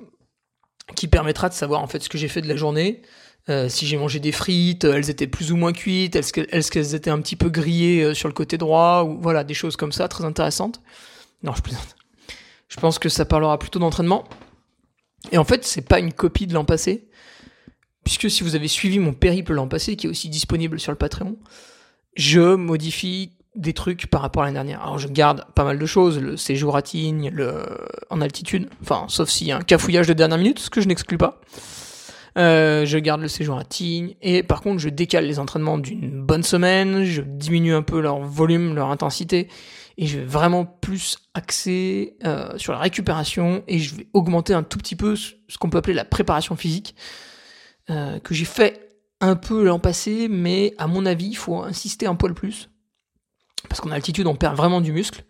qui 0.95 1.09
permettra 1.09 1.49
de 1.49 1.55
savoir 1.55 1.83
en 1.83 1.89
fait 1.89 2.01
ce 2.01 2.09
que 2.09 2.19
j'ai 2.19 2.29
fait 2.29 2.41
de 2.41 2.49
la 2.49 2.57
journée, 2.57 3.03
euh, 3.49 3.69
si 3.69 3.87
j'ai 3.87 3.97
mangé 3.97 4.21
des 4.21 4.33
frites, 4.33 4.85
elles 4.85 5.11
étaient 5.11 5.27
plus 5.27 5.51
ou 5.51 5.57
moins 5.57 5.73
cuites, 5.73 6.15
est-ce 6.15 6.71
qu'elles 6.71 6.95
étaient 6.95 7.11
un 7.11 7.21
petit 7.21 7.37
peu 7.37 7.49
grillées 7.49 8.03
euh, 8.03 8.15
sur 8.15 8.29
le 8.29 8.35
côté 8.35 8.59
droit, 8.59 9.03
ou 9.05 9.19
voilà, 9.21 9.43
des 9.43 9.55
choses 9.55 9.77
comme 9.77 9.93
ça, 9.93 10.07
très 10.07 10.25
intéressantes. 10.25 10.81
Non, 11.43 11.53
je 11.55 11.63
plaisante. 11.63 11.97
Je 12.71 12.81
pense 12.81 12.99
que 12.99 13.11
ça 13.11 13.27
parlera 13.27 13.59
plutôt 13.59 13.79
d'entraînement. 13.79 14.25
Et 15.33 15.39
en 15.39 15.45
fait, 15.45 15.67
c'est 15.67 15.87
pas 15.87 15.99
une 15.99 16.15
copie 16.15 16.47
de 16.47 16.55
l'an 16.55 16.65
passé, 16.65 17.09
puisque 18.05 18.31
si 18.31 18.43
vous 18.43 18.55
avez 18.55 18.69
suivi 18.69 18.99
mon 18.99 19.13
périple 19.13 19.53
l'an 19.53 19.69
passé, 19.69 19.97
qui 19.97 20.07
est 20.07 20.11
aussi 20.11 20.31
disponible 20.31 20.81
sur 20.81 20.93
le 20.93 20.97
Patreon, 20.97 21.37
je 22.17 22.55
modifie 22.55 23.33
des 23.57 23.75
trucs 23.75 24.07
par 24.07 24.23
rapport 24.23 24.45
à 24.45 24.47
l'année 24.47 24.55
dernière. 24.55 24.83
Alors 24.83 24.99
je 24.99 25.09
garde 25.09 25.45
pas 25.55 25.65
mal 25.65 25.79
de 25.79 25.87
choses, 25.87 26.19
le 26.19 26.37
séjour 26.37 26.77
à 26.77 26.83
Tignes, 26.83 27.31
le 27.31 27.65
en 28.09 28.21
altitude, 28.21 28.71
enfin 28.81 29.07
sauf 29.09 29.29
s'il 29.29 29.49
y 29.49 29.53
a 29.53 29.57
un 29.57 29.63
cafouillage 29.63 30.07
de 30.07 30.13
dernière 30.13 30.39
minute, 30.39 30.61
ce 30.61 30.71
que 30.71 30.81
je 30.81 30.87
n'exclus 30.87 31.19
pas. 31.19 31.41
Euh, 32.39 32.87
je 32.87 32.99
garde 32.99 33.21
le 33.21 33.29
séjour 33.29 33.59
à 33.59 33.65
Tignes. 33.65 34.15
Et 34.23 34.43
par 34.43 34.61
contre, 34.61 34.79
je 34.79 34.89
décale 34.89 35.27
les 35.27 35.39
entraînements 35.39 35.79
d'une 35.79 36.23
bonne 36.23 36.43
semaine. 36.45 37.05
Je 37.05 37.23
diminue 37.23 37.75
un 37.75 37.83
peu 37.83 38.01
leur 38.01 38.21
volume, 38.21 38.75
leur 38.75 38.91
intensité. 38.91 39.49
Et 40.01 40.07
je 40.07 40.19
vais 40.19 40.25
vraiment 40.25 40.65
plus 40.65 41.19
axer 41.35 42.17
euh, 42.25 42.57
sur 42.57 42.73
la 42.73 42.79
récupération. 42.79 43.63
Et 43.69 43.79
je 43.79 43.95
vais 43.95 44.09
augmenter 44.15 44.55
un 44.55 44.63
tout 44.63 44.79
petit 44.79 44.97
peu 44.97 45.15
ce 45.15 45.35
qu'on 45.61 45.69
peut 45.69 45.77
appeler 45.77 45.93
la 45.93 46.07
préparation 46.07 46.57
physique. 46.57 46.97
Euh, 47.91 48.19
que 48.19 48.33
j'ai 48.33 48.47
fait 48.47 48.97
un 49.21 49.37
peu 49.37 49.63
l'an 49.63 49.79
passé. 49.79 50.29
Mais 50.31 50.75
à 50.79 50.87
mon 50.87 51.05
avis, 51.05 51.27
il 51.27 51.37
faut 51.37 51.63
insister 51.63 52.07
un 52.07 52.15
poil 52.15 52.33
plus. 52.33 52.71
Parce 53.69 53.83
qu'en 53.83 53.91
altitude, 53.91 54.27
on 54.27 54.37
perd 54.37 54.57
vraiment 54.57 54.81
du 54.81 54.91
muscle. 54.91 55.23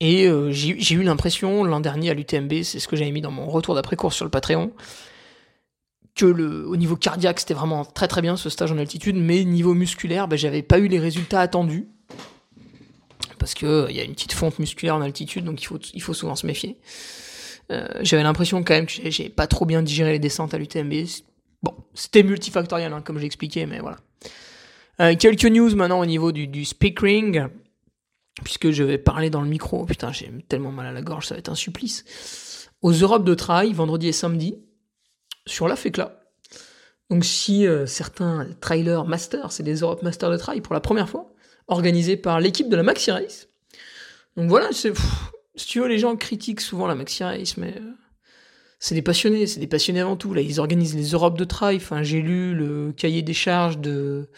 Et 0.00 0.28
j'ai 0.50 0.94
eu 0.94 1.02
l'impression 1.02 1.64
l'an 1.64 1.80
dernier 1.80 2.08
à 2.08 2.14
l'UTMB, 2.14 2.62
c'est 2.62 2.80
ce 2.80 2.88
que 2.88 2.96
j'avais 2.96 3.10
mis 3.10 3.20
dans 3.20 3.30
mon 3.30 3.46
retour 3.46 3.74
d'après-course 3.74 4.16
sur 4.16 4.24
le 4.24 4.30
Patreon, 4.30 4.72
que 6.14 6.24
le, 6.24 6.66
au 6.66 6.76
niveau 6.76 6.96
cardiaque, 6.96 7.38
c'était 7.38 7.52
vraiment 7.52 7.84
très 7.84 8.08
très 8.08 8.22
bien 8.22 8.38
ce 8.38 8.48
stage 8.48 8.72
en 8.72 8.78
altitude, 8.78 9.16
mais 9.16 9.44
niveau 9.44 9.74
musculaire, 9.74 10.26
ben, 10.26 10.36
j'avais 10.36 10.62
pas 10.62 10.78
eu 10.78 10.88
les 10.88 10.98
résultats 10.98 11.40
attendus. 11.40 11.86
Parce 13.40 13.54
que 13.54 13.86
il 13.90 13.96
y 13.96 14.00
a 14.00 14.04
une 14.04 14.12
petite 14.12 14.34
fonte 14.34 14.58
musculaire 14.58 14.94
en 14.94 15.00
altitude, 15.00 15.44
donc 15.44 15.60
il 15.62 15.66
faut, 15.66 15.78
il 15.94 16.02
faut 16.02 16.14
souvent 16.14 16.36
se 16.36 16.46
méfier. 16.46 16.78
Euh, 17.72 17.88
j'avais 18.02 18.22
l'impression 18.22 18.62
quand 18.62 18.74
même 18.74 18.86
que 18.86 19.10
j'ai 19.10 19.30
pas 19.30 19.46
trop 19.46 19.64
bien 19.64 19.82
digéré 19.82 20.12
les 20.12 20.18
descentes 20.18 20.52
à 20.54 20.58
l'UTMB. 20.58 20.92
Bon, 21.62 21.74
c'était 21.94 22.22
multifactoriel, 22.22 22.92
hein, 22.92 23.00
comme 23.00 23.16
je 23.16 23.22
l'expliquais, 23.22 23.66
mais 23.66 23.80
voilà. 23.80 23.96
Euh, 25.00 25.16
quelques 25.16 25.46
news 25.46 25.74
maintenant 25.74 26.00
au 26.00 26.06
niveau 26.06 26.32
du, 26.32 26.46
du 26.46 26.64
speakering, 26.66 27.46
puisque 28.44 28.70
je 28.70 28.84
vais 28.84 28.98
parler 28.98 29.30
dans 29.30 29.40
le 29.40 29.48
micro. 29.48 29.86
Putain, 29.86 30.12
j'ai 30.12 30.30
tellement 30.48 30.72
mal 30.72 30.86
à 30.86 30.92
la 30.92 31.00
gorge, 31.00 31.26
ça 31.26 31.34
va 31.34 31.38
être 31.38 31.48
un 31.48 31.54
supplice. 31.54 32.68
Aux 32.82 32.92
Europes 32.92 33.24
de 33.24 33.34
Trail, 33.34 33.72
vendredi 33.72 34.08
et 34.08 34.12
samedi, 34.12 34.54
sur 35.46 35.66
la 35.66 35.76
FECLA. 35.76 36.20
Donc 37.08 37.24
si 37.24 37.66
euh, 37.66 37.86
certains 37.86 38.46
trailers 38.60 39.04
master, 39.04 39.50
c'est 39.50 39.62
des 39.62 39.76
Europe 39.76 40.02
Master 40.02 40.30
de 40.30 40.36
Trail 40.36 40.60
pour 40.60 40.74
la 40.74 40.80
première 40.80 41.08
fois, 41.08 41.32
organisés 41.70 42.16
par 42.16 42.40
l'équipe 42.40 42.68
de 42.68 42.76
la 42.76 42.82
Maxi 42.82 43.10
Race. 43.10 43.48
Donc 44.36 44.48
voilà, 44.48 44.68
c'est 44.72 44.92
si 45.60 45.66
tu 45.66 45.80
veux, 45.80 45.88
les 45.88 45.98
gens 45.98 46.16
critiquent 46.16 46.60
souvent 46.60 46.86
la 46.86 46.94
Maxi 46.94 47.22
Race, 47.22 47.56
mais 47.56 47.74
euh, 47.76 47.92
c'est 48.78 48.94
des 48.94 49.02
passionnés, 49.02 49.46
c'est 49.46 49.60
des 49.60 49.66
passionnés 49.66 50.00
avant 50.00 50.16
tout. 50.16 50.32
Là, 50.32 50.40
ils 50.40 50.58
organisent 50.58 50.96
les 50.96 51.10
Europes 51.10 51.38
de 51.38 51.44
trail. 51.44 51.76
Enfin, 51.76 52.02
j'ai 52.02 52.22
lu 52.22 52.54
le 52.54 52.92
cahier 52.92 53.22
des 53.22 53.34
charges 53.34 53.78
de 53.78 54.28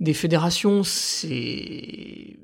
des 0.00 0.14
fédérations. 0.14 0.82
C'est 0.82 2.38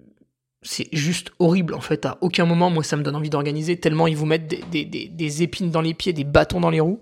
c'est 0.62 0.88
juste 0.92 1.30
horrible 1.38 1.74
en 1.74 1.80
fait. 1.80 2.06
À 2.06 2.18
aucun 2.20 2.44
moment, 2.44 2.70
moi, 2.70 2.84
ça 2.84 2.96
me 2.96 3.02
donne 3.02 3.16
envie 3.16 3.30
d'organiser 3.30 3.78
tellement 3.78 4.06
ils 4.06 4.16
vous 4.16 4.26
mettent 4.26 4.48
des, 4.48 4.84
des, 4.84 5.08
des, 5.08 5.42
épines 5.42 5.70
dans 5.70 5.80
les 5.80 5.94
pieds, 5.94 6.12
des 6.12 6.24
bâtons 6.24 6.60
dans 6.60 6.70
les 6.70 6.80
roues. 6.80 7.00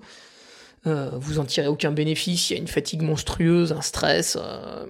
Euh, 0.87 1.11
vous 1.15 1.39
en 1.39 1.45
tirez 1.45 1.67
aucun 1.67 1.91
bénéfice. 1.91 2.51
Il 2.51 2.55
y 2.55 2.57
a 2.57 2.61
une 2.61 2.69
fatigue 2.69 3.03
monstrueuse, 3.03 3.73
un 3.73 3.81
stress. 3.81 4.39
Euh. 4.41 4.87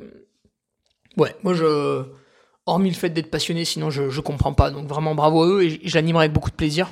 Ouais, 1.17 1.35
moi 1.43 1.55
je 1.55 2.05
hormis 2.67 2.91
le 2.91 2.97
fait 2.97 3.11
d'être 3.11 3.31
passionné, 3.31 3.65
sinon 3.65 3.91
je, 3.91 4.11
je 4.11 4.21
comprends 4.21 4.53
pas. 4.53 4.71
Donc 4.71 4.87
vraiment 4.87 5.15
bravo 5.15 5.43
à 5.43 5.47
eux 5.47 5.65
et 5.65 5.81
j'animerai 5.85 6.25
avec 6.25 6.33
beaucoup 6.33 6.51
de 6.51 6.57
plaisir. 6.57 6.89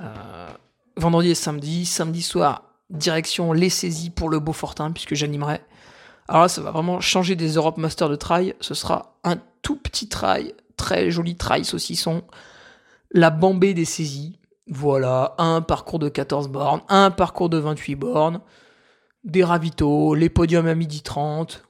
Euh, 0.00 0.48
vendredi 0.96 1.30
et 1.30 1.34
samedi. 1.34 1.86
Samedi 1.86 2.22
soir, 2.22 2.64
direction 2.90 3.52
les 3.52 3.70
saisies 3.70 4.10
pour 4.10 4.28
le 4.28 4.40
Beaufortin, 4.40 4.90
puisque 4.92 5.14
j'animerai. 5.14 5.60
Alors 6.26 6.50
ça 6.50 6.60
va 6.60 6.70
vraiment 6.70 7.00
changer 7.00 7.36
des 7.36 7.54
Europe 7.54 7.78
Master 7.78 8.08
de 8.08 8.16
trail. 8.16 8.54
Ce 8.60 8.74
sera 8.74 9.18
un 9.24 9.38
tout 9.62 9.76
petit 9.76 10.08
trail, 10.08 10.54
très 10.76 11.10
joli 11.10 11.36
trail 11.36 11.64
saucisson. 11.64 12.22
La 13.12 13.30
bambée 13.30 13.74
des 13.74 13.84
saisies. 13.84 14.38
Voilà, 14.70 15.34
un 15.38 15.62
parcours 15.62 15.98
de 15.98 16.10
14 16.10 16.48
bornes, 16.48 16.82
un 16.90 17.10
parcours 17.10 17.48
de 17.48 17.56
28 17.56 17.94
bornes, 17.94 18.42
des 19.24 19.42
ravitaux, 19.42 20.14
les 20.14 20.28
podiums 20.28 20.66
à 20.66 20.74
midi 20.74 21.00
30, 21.00 21.64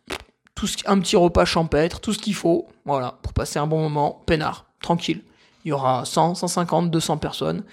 un 0.86 1.00
petit 1.00 1.16
repas 1.16 1.44
champêtre, 1.44 2.00
tout 2.00 2.12
ce 2.12 2.18
qu'il 2.18 2.34
faut, 2.34 2.68
voilà, 2.84 3.18
pour 3.22 3.32
passer 3.32 3.58
un 3.58 3.66
bon 3.66 3.80
moment, 3.80 4.22
peinard, 4.26 4.66
tranquille. 4.80 5.22
Il 5.64 5.68
y 5.68 5.72
aura 5.72 6.04
100, 6.04 6.36
150, 6.36 6.90
200 6.90 7.18
personnes. 7.18 7.64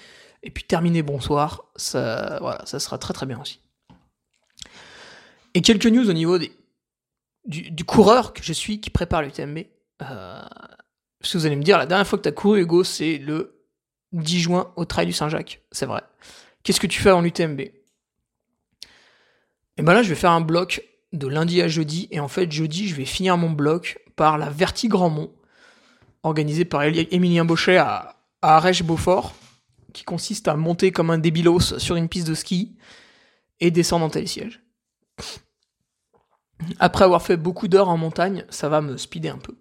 Et 0.44 0.52
puis 0.52 0.64
terminer 0.64 1.02
bonsoir, 1.02 1.66
ça, 1.76 2.38
voilà, 2.40 2.64
ça 2.66 2.80
sera 2.80 2.98
très 2.98 3.14
très 3.14 3.26
bien 3.26 3.42
aussi. 3.42 3.60
Et 5.56 5.62
quelques 5.62 5.88
news 5.88 6.10
au 6.10 6.14
niveau 6.14 6.38
du, 7.46 7.86
coureur 7.86 8.34
que 8.34 8.44
je 8.44 8.54
suis 8.54 8.80
qui 8.80 8.90
prépare 8.90 9.24
l'UTMB. 9.24 9.60
Euh, 10.02 10.42
parce 11.20 11.32
que 11.32 11.38
vous 11.38 11.46
allez 11.46 11.56
me 11.56 11.64
dire, 11.64 11.78
la 11.78 11.86
dernière 11.86 12.06
fois 12.06 12.20
que 12.20 12.24
tu 12.24 12.30
as 12.30 12.34
couru, 12.34 12.62
Hugo, 12.62 12.84
c'est 12.84 13.18
le 13.18 13.66
10 14.12 14.40
juin 14.40 14.72
au 14.76 14.86
Trail 14.86 15.08
du 15.08 15.14
Saint-Jacques. 15.14 15.62
C'est 15.72 15.86
vrai. 15.86 16.04
Qu'est-ce 16.64 16.80
que 16.80 16.88
tu 16.88 17.02
fais 17.02 17.10
avant 17.10 17.22
l'UTMB 17.22 17.62
Et 17.62 17.74
ben 19.80 19.94
là, 19.94 20.04
je 20.04 20.10
vais 20.10 20.16
faire 20.16 20.32
un 20.32 20.42
bloc 20.42 20.84
de 21.16 21.28
lundi 21.28 21.62
à 21.62 21.68
jeudi. 21.68 22.08
Et 22.12 22.20
en 22.20 22.28
fait, 22.28 22.52
jeudi, 22.52 22.88
je 22.88 22.96
vais 22.96 23.06
finir 23.06 23.38
mon 23.38 23.50
bloc 23.50 24.00
par 24.16 24.38
la 24.38 24.50
Verti 24.50 24.88
Grandmont, 24.88 25.32
organisée 26.24 26.66
par 26.66 26.84
Emilien 26.84 27.46
Bauchet 27.46 27.78
à, 27.78 28.16
Arèche-Beaufort 28.42 29.34
qui 29.94 30.04
consiste 30.04 30.48
à 30.48 30.56
monter 30.56 30.92
comme 30.92 31.10
un 31.10 31.18
débilos 31.18 31.80
sur 31.80 31.96
une 31.96 32.10
piste 32.10 32.28
de 32.28 32.36
ski 32.36 32.76
et 33.60 33.72
descendre 33.72 34.06
en 34.06 34.10
télésiège. 34.10 34.62
Après 36.80 37.06
avoir 37.06 37.22
fait 37.22 37.38
beaucoup 37.38 37.68
d'heures 37.68 37.90
en 37.90 37.98
montagne, 37.98 38.46
ça 38.50 38.70
va 38.70 38.82
me 38.82 38.98
speeder 38.98 39.34
un 39.34 39.38
peu. 39.38 39.56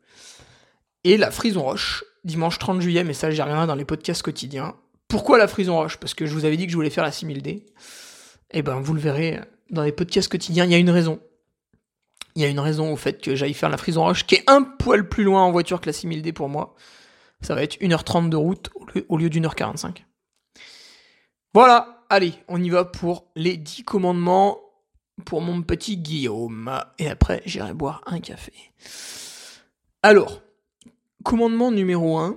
Et 1.04 1.16
la 1.16 1.30
Frison 1.30 1.62
Roche, 1.62 2.04
dimanche 2.25 2.58
30 2.58 2.80
juillet, 2.80 3.04
mais 3.04 3.14
ça 3.14 3.30
j'ai 3.30 3.42
rien 3.42 3.66
dans 3.66 3.75
les 3.75 3.84
podcasts 3.84 4.23
quotidiens. 4.23 4.75
Pourquoi 5.08 5.38
la 5.38 5.49
Frison 5.49 5.76
Roche? 5.76 5.99
Parce 5.99 6.14
que 6.14 6.26
je 6.26 6.34
vous 6.34 6.44
avais 6.44 6.56
dit 6.56 6.66
que 6.66 6.73
je 6.73 6.76
voulais 6.76 6.90
faire 6.90 7.04
la 7.04 7.11
6000D. 7.11 7.64
Et 8.50 8.62
ben 8.62 8.80
vous 8.80 8.94
le 8.94 9.00
verrez 9.00 9.40
dans 9.70 9.82
les 9.82 9.92
podcasts 9.92 10.30
quotidiens, 10.30 10.64
il 10.64 10.73
y 10.73 10.75
a 10.75 10.78
une 10.78 10.90
raison. 10.90 11.20
Il 12.34 12.42
y 12.42 12.44
a 12.44 12.48
une 12.48 12.60
raison 12.60 12.92
au 12.92 12.96
fait 12.96 13.20
que 13.20 13.36
j'aille 13.36 13.54
faire 13.54 13.68
la 13.68 13.76
Frison 13.76 14.02
Roche, 14.02 14.26
qui 14.26 14.36
est 14.36 14.50
un 14.50 14.62
poil 14.62 15.08
plus 15.08 15.22
loin 15.22 15.42
en 15.42 15.52
voiture 15.52 15.80
que 15.80 15.86
la 15.86 15.92
6000D 15.92 16.32
pour 16.32 16.48
moi. 16.48 16.74
Ça 17.40 17.54
va 17.54 17.62
être 17.62 17.76
1h30 17.80 18.28
de 18.28 18.36
route 18.36 18.70
au 19.08 19.16
lieu 19.16 19.30
d'une 19.30 19.46
heure 19.46 19.54
45. 19.54 20.04
Voilà, 21.52 22.04
allez, 22.10 22.34
on 22.48 22.62
y 22.62 22.70
va 22.70 22.84
pour 22.84 23.26
les 23.36 23.56
10 23.56 23.84
commandements 23.84 24.58
pour 25.24 25.40
mon 25.40 25.62
petit 25.62 25.96
Guillaume. 25.96 26.82
Et 26.98 27.08
après, 27.08 27.42
j'irai 27.46 27.74
boire 27.74 28.02
un 28.06 28.18
café. 28.18 28.52
Alors, 30.02 30.42
commandement 31.22 31.70
numéro 31.70 32.18
1, 32.18 32.36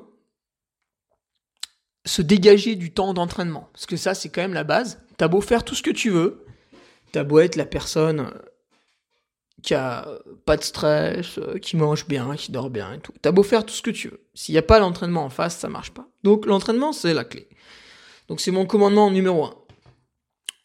se 2.06 2.22
dégager 2.22 2.76
du 2.76 2.93
temps 2.93 3.13
d'entraînement. 3.13 3.69
Parce 3.74 3.86
que 3.86 3.98
ça, 3.98 4.13
c'est 4.13 4.30
quand 4.30 4.41
même 4.41 4.54
la 4.54 4.63
base. 4.63 5.02
T'as 5.17 5.28
beau 5.28 5.41
faire 5.41 5.63
tout 5.65 5.76
ce 5.76 5.82
que 5.84 5.89
tu 5.89 6.10
veux, 6.10 6.45
t'as 7.12 7.24
beau 7.24 7.39
être 7.39 7.56
la 7.56 7.65
personne 7.65 8.32
qui 9.63 9.74
a 9.74 10.08
pas 10.46 10.58
de 10.58 10.63
stress, 10.63 11.39
qui 11.62 11.78
mange 11.78 12.08
bien, 12.08 12.36
qui 12.36 12.52
dort 12.52 12.70
bien 12.70 12.93
et 12.93 13.00
tout. 13.00 13.13
T'as 13.22 13.32
beau 13.32 13.43
faire 13.43 13.65
tout 13.65 13.74
ce 13.74 13.82
que 13.82 13.89
tu 13.89 14.10
veux. 14.10 14.22
S'il 14.34 14.54
n'y 14.54 14.60
a 14.60 14.63
pas 14.63 14.80
l'entraînement 14.80 15.26
en 15.26 15.30
face, 15.30 15.58
ça 15.58 15.70
marche 15.70 15.91
pas. 15.91 16.08
Donc 16.24 16.46
l'entraînement, 16.46 16.93
c'est 16.93 17.13
la 17.13 17.24
clé. 17.24 17.50
Donc 18.28 18.39
c'est 18.39 18.52
mon 18.52 18.65
commandement 18.65 19.10
numéro 19.10 19.46
1. 19.46 19.54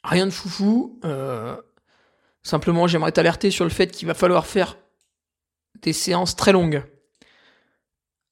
Rien 0.05 0.26
de 0.26 0.31
foufou. 0.31 1.00
Euh, 1.05 1.57
simplement, 2.42 2.87
j'aimerais 2.87 3.12
t'alerter 3.12 3.50
sur 3.50 3.64
le 3.64 3.70
fait 3.70 3.88
qu'il 3.90 4.09
va 4.09 4.14
falloir 4.14 4.46
faire 4.46 4.76
des 5.81 5.92
séances 5.92 6.37
très 6.37 6.52
longues. 6.52 6.83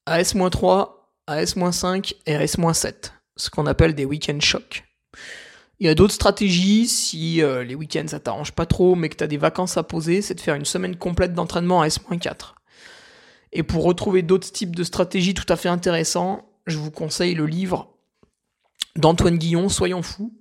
AS-3, 0.05 0.89
AS-5 1.27 2.13
et 2.25 2.35
AS-7. 2.35 3.11
Ce 3.37 3.49
qu'on 3.49 3.65
appelle 3.65 3.95
des 3.95 4.05
week-end 4.05 4.39
shocks. 4.39 4.83
Il 5.81 5.87
y 5.87 5.89
a 5.89 5.95
d'autres 5.95 6.13
stratégies, 6.13 6.87
si 6.87 7.41
euh, 7.41 7.63
les 7.63 7.73
week-ends 7.73 8.05
ça 8.07 8.19
t'arrange 8.19 8.51
pas 8.51 8.67
trop, 8.67 8.93
mais 8.93 9.09
que 9.09 9.15
tu 9.15 9.23
as 9.23 9.27
des 9.27 9.37
vacances 9.37 9.77
à 9.77 9.83
poser, 9.83 10.21
c'est 10.21 10.35
de 10.35 10.39
faire 10.39 10.53
une 10.53 10.63
semaine 10.63 10.95
complète 10.95 11.33
d'entraînement 11.33 11.81
à 11.81 11.87
S-4. 11.87 12.53
Et 13.51 13.63
pour 13.63 13.83
retrouver 13.83 14.21
d'autres 14.21 14.51
types 14.51 14.75
de 14.75 14.83
stratégies 14.83 15.33
tout 15.33 15.51
à 15.51 15.55
fait 15.55 15.69
intéressants, 15.69 16.47
je 16.67 16.77
vous 16.77 16.91
conseille 16.91 17.33
le 17.33 17.47
livre 17.47 17.97
d'Antoine 18.95 19.39
Guillon, 19.39 19.69
Soyons 19.69 20.03
fous, 20.03 20.31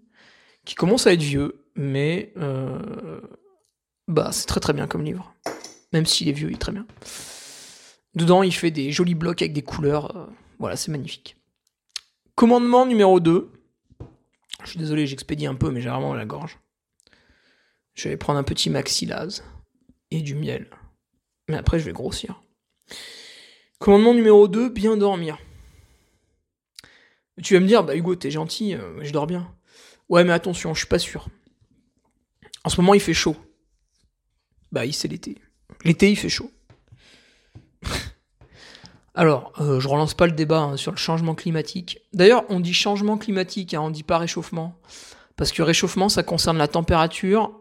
qui 0.66 0.74
commence 0.74 1.07
à 1.07 1.14
être 1.14 1.22
vieux, 1.22 1.64
mais 1.74 2.35
euh, 2.37 3.22
bah 4.09 4.33
c'est 4.33 4.46
très 4.46 4.61
très 4.61 4.74
bien 4.74 4.87
comme 4.87 5.03
livre. 5.03 5.35
Même 5.94 6.05
s'il 6.05 6.29
est 6.29 6.33
vieux, 6.33 6.50
il 6.50 6.57
est 6.57 6.59
très 6.59 6.72
bien. 6.72 6.87
Dedans, 8.14 8.42
il 8.42 8.53
fait 8.53 8.70
des 8.70 8.92
jolis 8.92 9.14
blocs 9.14 9.40
avec 9.40 9.55
des 9.55 9.62
couleurs. 9.62 10.14
Euh, 10.14 10.26
voilà, 10.59 10.76
c'est 10.76 10.90
magnifique. 10.92 11.38
Commandement 12.35 12.85
numéro 12.85 13.20
2. 13.20 13.50
Je 14.64 14.70
suis 14.70 14.79
désolé, 14.79 15.07
j'expédie 15.07 15.46
un 15.46 15.55
peu, 15.55 15.70
mais 15.70 15.81
j'ai 15.81 15.88
vraiment 15.88 16.14
la 16.14 16.27
gorge. 16.27 16.59
Je 17.94 18.09
vais 18.09 18.16
prendre 18.16 18.38
un 18.38 18.44
petit 18.44 18.70
maxilase 18.70 19.44
et 20.11 20.23
du 20.23 20.35
miel. 20.35 20.70
Mais 21.49 21.57
après, 21.57 21.79
je 21.79 21.85
vais 21.85 21.92
grossir. 21.92 22.42
Commandement 23.79 24.14
numéro 24.14 24.49
2, 24.49 24.68
bien 24.68 24.96
dormir. 24.96 25.38
Tu 27.42 27.55
vas 27.55 27.61
me 27.61 27.66
dire, 27.66 27.83
bah 27.85 27.96
Hugo, 27.96 28.14
t'es 28.14 28.31
gentil, 28.31 28.75
euh, 28.75 29.03
je 29.03 29.12
dors 29.12 29.27
bien. 29.27 29.55
Ouais, 30.09 30.25
mais 30.25 30.33
attention, 30.33 30.75
je 30.75 30.81
suis 30.81 30.88
pas 30.88 30.99
sûr. 30.99 31.29
En 32.64 32.68
ce 32.68 32.81
moment, 32.81 32.94
il 32.94 33.01
fait 33.01 33.14
chaud. 33.14 33.37
Bah, 34.73 34.83
c'est 34.92 35.09
l'été. 35.09 35.38
L'été, 35.85 36.11
il 36.11 36.16
fait 36.16 36.29
chaud. 36.29 36.51
Alors, 39.20 39.52
euh, 39.61 39.80
je 39.80 39.87
relance 39.87 40.14
pas 40.14 40.24
le 40.24 40.33
débat 40.33 40.61
hein, 40.61 40.76
sur 40.78 40.92
le 40.92 40.96
changement 40.96 41.35
climatique. 41.35 41.98
D'ailleurs, 42.14 42.42
on 42.48 42.59
dit 42.59 42.72
changement 42.72 43.18
climatique, 43.18 43.74
hein, 43.74 43.83
on 43.83 43.90
dit 43.90 44.02
pas 44.02 44.16
réchauffement. 44.16 44.80
Parce 45.37 45.52
que 45.52 45.61
réchauffement, 45.61 46.09
ça 46.09 46.22
concerne 46.22 46.56
la 46.56 46.68
température. 46.68 47.52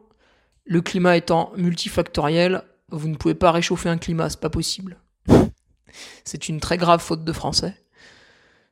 Le 0.63 0.80
climat 0.80 1.17
étant 1.17 1.52
multifactoriel, 1.58 2.63
vous 2.91 3.10
ne 3.10 3.17
pouvez 3.17 3.34
pas 3.34 3.52
réchauffer 3.52 3.89
un 3.89 3.98
climat, 3.98 4.30
c'est 4.30 4.39
pas 4.39 4.50
possible. 4.50 5.02
c'est 6.24 6.48
une 6.48 6.62
très 6.62 6.78
grave 6.78 7.02
faute 7.02 7.26
de 7.26 7.34
français. 7.34 7.76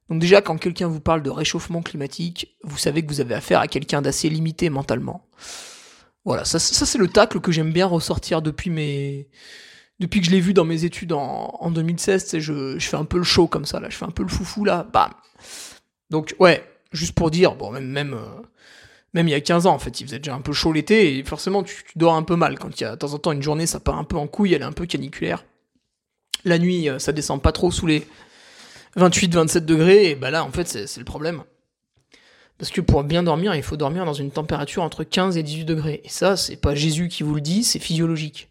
Donc 0.08 0.22
déjà, 0.22 0.42
quand 0.42 0.56
quelqu'un 0.56 0.88
vous 0.88 1.02
parle 1.02 1.24
de 1.24 1.30
réchauffement 1.30 1.82
climatique, 1.82 2.56
vous 2.64 2.78
savez 2.78 3.02
que 3.02 3.10
vous 3.10 3.20
avez 3.20 3.36
affaire 3.36 3.60
à 3.60 3.68
quelqu'un 3.68 4.02
d'assez 4.02 4.30
limité 4.30 4.70
mentalement. 4.70 5.28
Voilà, 6.24 6.46
ça, 6.46 6.58
c'est 6.58 6.98
le 6.98 7.10
tacle 7.10 7.42
que 7.42 7.52
j'aime 7.52 7.74
bien 7.74 7.86
ressortir 7.86 8.42
depuis 8.42 8.70
mes... 8.70 9.28
Depuis 10.00 10.20
que 10.20 10.28
je 10.28 10.32
l'ai 10.32 10.40
vu 10.40 10.54
dans 10.54 10.66
mes 10.66 10.84
études 10.84 11.12
en, 11.14 11.72
2016, 11.72 12.38
je, 12.38 12.78
fais 12.80 12.98
un 12.98 13.06
peu 13.06 13.18
le 13.18 13.24
show 13.24 13.48
comme 13.48 13.66
ça, 13.66 13.80
là, 13.80 13.90
je 13.90 13.96
fais 13.96 14.06
un 14.06 14.12
peu 14.12 14.24
le 14.24 14.30
foufou, 14.30 14.64
là, 14.64 14.88
bam 14.94 15.12
Donc 16.12 16.36
ouais, 16.40 16.64
juste 16.92 17.14
pour 17.14 17.32
dire, 17.32 17.56
bon, 17.56 17.72
même, 17.72 18.14
euh, 18.14 19.22
il 19.22 19.30
y 19.30 19.34
a 19.34 19.42
15 19.42 19.66
ans, 19.66 19.74
en 19.74 19.80
fait, 19.80 20.00
il 20.00 20.06
faisait 20.06 20.20
déjà 20.20 20.36
un 20.36 20.42
peu 20.42 20.54
chaud 20.54 20.72
l'été, 20.72 21.18
et 21.18 21.24
forcément, 21.24 21.64
tu, 21.64 21.84
tu, 21.84 21.98
dors 21.98 22.14
un 22.14 22.22
peu 22.22 22.36
mal 22.36 22.60
quand 22.60 22.80
il 22.80 22.84
y 22.84 22.86
a 22.86 22.92
de 22.92 22.96
temps 22.96 23.14
en 23.14 23.18
temps 23.18 23.32
une 23.32 23.42
journée, 23.42 23.66
ça 23.66 23.80
part 23.80 23.98
un 23.98 24.04
peu 24.04 24.18
en 24.18 24.28
couille, 24.28 24.54
elle 24.54 24.62
est 24.62 24.66
un 24.66 24.72
peu 24.72 24.86
caniculaire. 24.86 25.46
La 26.46 26.60
nuit, 26.60 26.90
euh, 26.90 27.00
ça 27.00 27.12
descend 27.12 27.42
pas 27.42 27.52
trop 27.52 27.72
sous 27.72 27.88
les 27.88 28.08
28-27 28.98 29.60
degrés, 29.62 30.12
et 30.12 30.16
bah 30.16 30.30
là, 30.30 30.44
en 30.44 30.52
fait, 30.52 30.68
c'est 30.68 31.00
le 31.00 31.06
problème. 31.06 31.42
Parce 32.60 32.72
que 32.72 32.82
pour 32.82 33.04
bien 33.04 33.24
dormir, 33.24 33.56
il 33.56 33.64
faut 33.64 33.78
dormir 33.78 34.06
dans 34.06 34.14
une 34.14 34.32
température 34.32 34.84
entre 34.84 35.04
15 35.04 35.38
et 35.38 35.44
18 35.44 35.66
degrés. 35.66 36.02
Et 36.04 36.10
ça, 36.10 36.36
c'est 36.36 36.56
pas 36.56 36.74
Jésus 36.74 37.08
qui 37.08 37.24
vous 37.24 37.36
le 37.36 37.42
dit, 37.42 37.64
c'est 37.64 37.80
physiologique. 37.80 38.50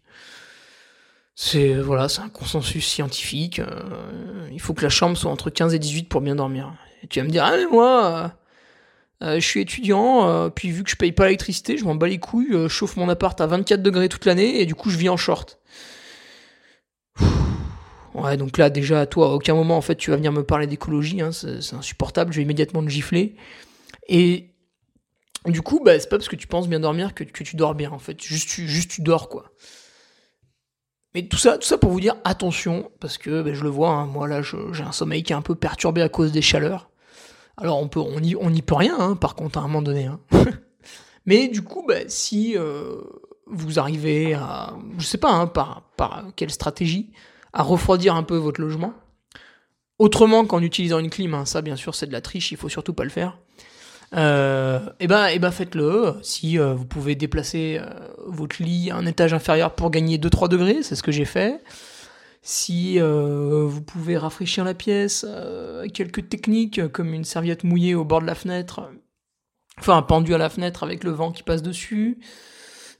C'est 1.39 1.75
voilà, 1.75 2.09
c'est 2.09 2.21
un 2.21 2.29
consensus 2.29 2.83
scientifique. 2.83 3.59
Euh, 3.59 4.49
il 4.51 4.59
faut 4.59 4.73
que 4.73 4.81
la 4.81 4.89
chambre 4.89 5.15
soit 5.15 5.29
entre 5.29 5.51
15 5.51 5.75
et 5.75 5.77
18 5.77 6.09
pour 6.09 6.19
bien 6.21 6.33
dormir. 6.33 6.73
Tu 7.11 7.19
vas 7.19 7.25
me 7.25 7.29
dire, 7.29 7.45
ah 7.45 7.55
mais 7.55 7.67
moi, 7.67 8.33
euh, 9.21 9.27
euh, 9.27 9.39
je 9.39 9.45
suis 9.45 9.61
étudiant, 9.61 10.49
puis 10.49 10.71
vu 10.71 10.83
que 10.83 10.89
je 10.89 10.95
paye 10.95 11.11
pas 11.11 11.25
l'électricité, 11.25 11.77
je 11.77 11.85
m'en 11.85 11.93
bats 11.93 12.07
les 12.07 12.17
couilles, 12.17 12.47
je 12.51 12.67
chauffe 12.67 12.97
mon 12.97 13.07
appart 13.07 13.39
à 13.39 13.45
24 13.45 13.83
degrés 13.83 14.09
toute 14.09 14.25
l'année, 14.25 14.61
et 14.61 14.65
du 14.65 14.73
coup 14.73 14.89
je 14.89 14.97
vis 14.97 15.09
en 15.09 15.17
short. 15.17 15.59
Ouais, 18.15 18.35
donc 18.35 18.57
là, 18.57 18.71
déjà, 18.71 19.05
toi, 19.05 19.27
à 19.27 19.29
aucun 19.29 19.53
moment, 19.53 19.77
en 19.77 19.81
fait, 19.81 19.95
tu 19.95 20.09
vas 20.09 20.15
venir 20.15 20.31
me 20.31 20.43
parler 20.43 20.65
d'écologie, 20.65 21.21
hein, 21.21 21.31
c'est 21.31 21.75
insupportable, 21.75 22.33
je 22.33 22.37
vais 22.37 22.43
immédiatement 22.43 22.83
te 22.83 22.89
gifler. 22.89 23.35
Et 24.07 24.55
Du 25.45 25.61
coup, 25.61 25.81
bah, 25.85 25.99
c'est 25.99 26.09
pas 26.09 26.17
parce 26.17 26.29
que 26.29 26.35
tu 26.35 26.47
penses 26.47 26.67
bien 26.67 26.79
dormir 26.79 27.13
que, 27.13 27.23
tu 27.23 27.55
dors 27.55 27.75
bien, 27.75 27.91
en 27.91 27.99
fait. 27.99 28.19
Juste 28.23 28.49
juste 28.49 28.89
tu 28.89 29.01
dors, 29.01 29.29
quoi. 29.29 29.51
Mais 31.17 31.23
tout 31.23 31.37
ça, 31.37 31.57
ça 31.61 31.79
pour 31.79 31.89
vous 31.89 31.99
dire 31.99 32.15
attention, 32.25 32.91
parce 32.99 33.17
que 33.17 33.41
bah, 33.41 33.51
je 33.51 33.63
le 33.63 33.69
vois, 33.69 33.89
hein, 33.89 34.05
moi 34.05 34.27
là, 34.27 34.43
j'ai 34.43 34.83
un 34.83 34.91
sommeil 34.91 35.23
qui 35.23 35.33
est 35.33 35.35
un 35.35 35.41
peu 35.41 35.55
perturbé 35.55 36.03
à 36.03 36.09
cause 36.09 36.31
des 36.31 36.43
chaleurs. 36.43 36.91
Alors 37.57 37.81
on 37.81 37.87
peut, 37.87 38.03
peut 38.03 38.75
rien, 38.75 38.95
hein, 38.99 39.15
par 39.15 39.33
contre, 39.33 39.57
à 39.57 39.63
un 39.63 39.63
moment 39.63 39.81
donné. 39.81 40.05
Hein. 40.05 40.19
Mais 41.25 41.47
du 41.47 41.63
coup, 41.63 41.83
bah, 41.87 42.01
si 42.05 42.55
euh, 42.55 43.01
vous 43.47 43.79
arrivez 43.79 44.35
à, 44.35 44.75
je 44.99 45.05
sais 45.07 45.17
pas, 45.17 45.47
par, 45.47 45.89
par 45.97 46.25
quelle 46.35 46.51
stratégie, 46.51 47.11
à 47.51 47.63
refroidir 47.63 48.13
un 48.13 48.21
peu 48.21 48.37
votre 48.37 48.61
logement, 48.61 48.93
autrement 49.97 50.45
qu'en 50.45 50.61
utilisant 50.61 50.99
une 50.99 51.09
clim, 51.09 51.47
ça 51.47 51.63
bien 51.63 51.75
sûr 51.75 51.95
c'est 51.95 52.05
de 52.05 52.13
la 52.13 52.21
triche, 52.21 52.51
il 52.51 52.57
faut 52.57 52.69
surtout 52.69 52.93
pas 52.93 53.05
le 53.05 53.09
faire. 53.09 53.39
Euh, 54.15 54.79
et 54.85 54.91
eh 55.01 55.07
ben, 55.07 55.27
et 55.27 55.33
eh 55.35 55.39
ben 55.39 55.51
faites-le. 55.51 56.15
Si 56.21 56.57
euh, 56.57 56.73
vous 56.73 56.85
pouvez 56.85 57.15
déplacer 57.15 57.79
euh, 57.81 57.89
votre 58.25 58.61
lit 58.61 58.89
à 58.91 58.95
un 58.95 59.05
étage 59.05 59.33
inférieur 59.33 59.73
pour 59.75 59.91
gagner 59.91 60.17
2-3 60.17 60.47
degrés, 60.49 60.83
c'est 60.83 60.95
ce 60.95 61.03
que 61.03 61.11
j'ai 61.11 61.25
fait. 61.25 61.61
Si 62.41 62.99
euh, 62.99 63.65
vous 63.67 63.81
pouvez 63.81 64.17
rafraîchir 64.17 64.63
la 64.63 64.73
pièce, 64.73 65.25
quelques 65.93 66.29
techniques 66.29 66.87
comme 66.91 67.13
une 67.13 67.25
serviette 67.25 67.63
mouillée 67.65 67.95
au 67.95 68.05
bord 68.05 68.21
de 68.21 68.27
la 68.27 68.35
fenêtre, 68.35 68.89
enfin 69.79 70.01
pendu 70.01 70.33
à 70.33 70.37
la 70.37 70.49
fenêtre 70.49 70.83
avec 70.83 71.03
le 71.03 71.11
vent 71.11 71.31
qui 71.31 71.43
passe 71.43 71.61
dessus. 71.61 72.19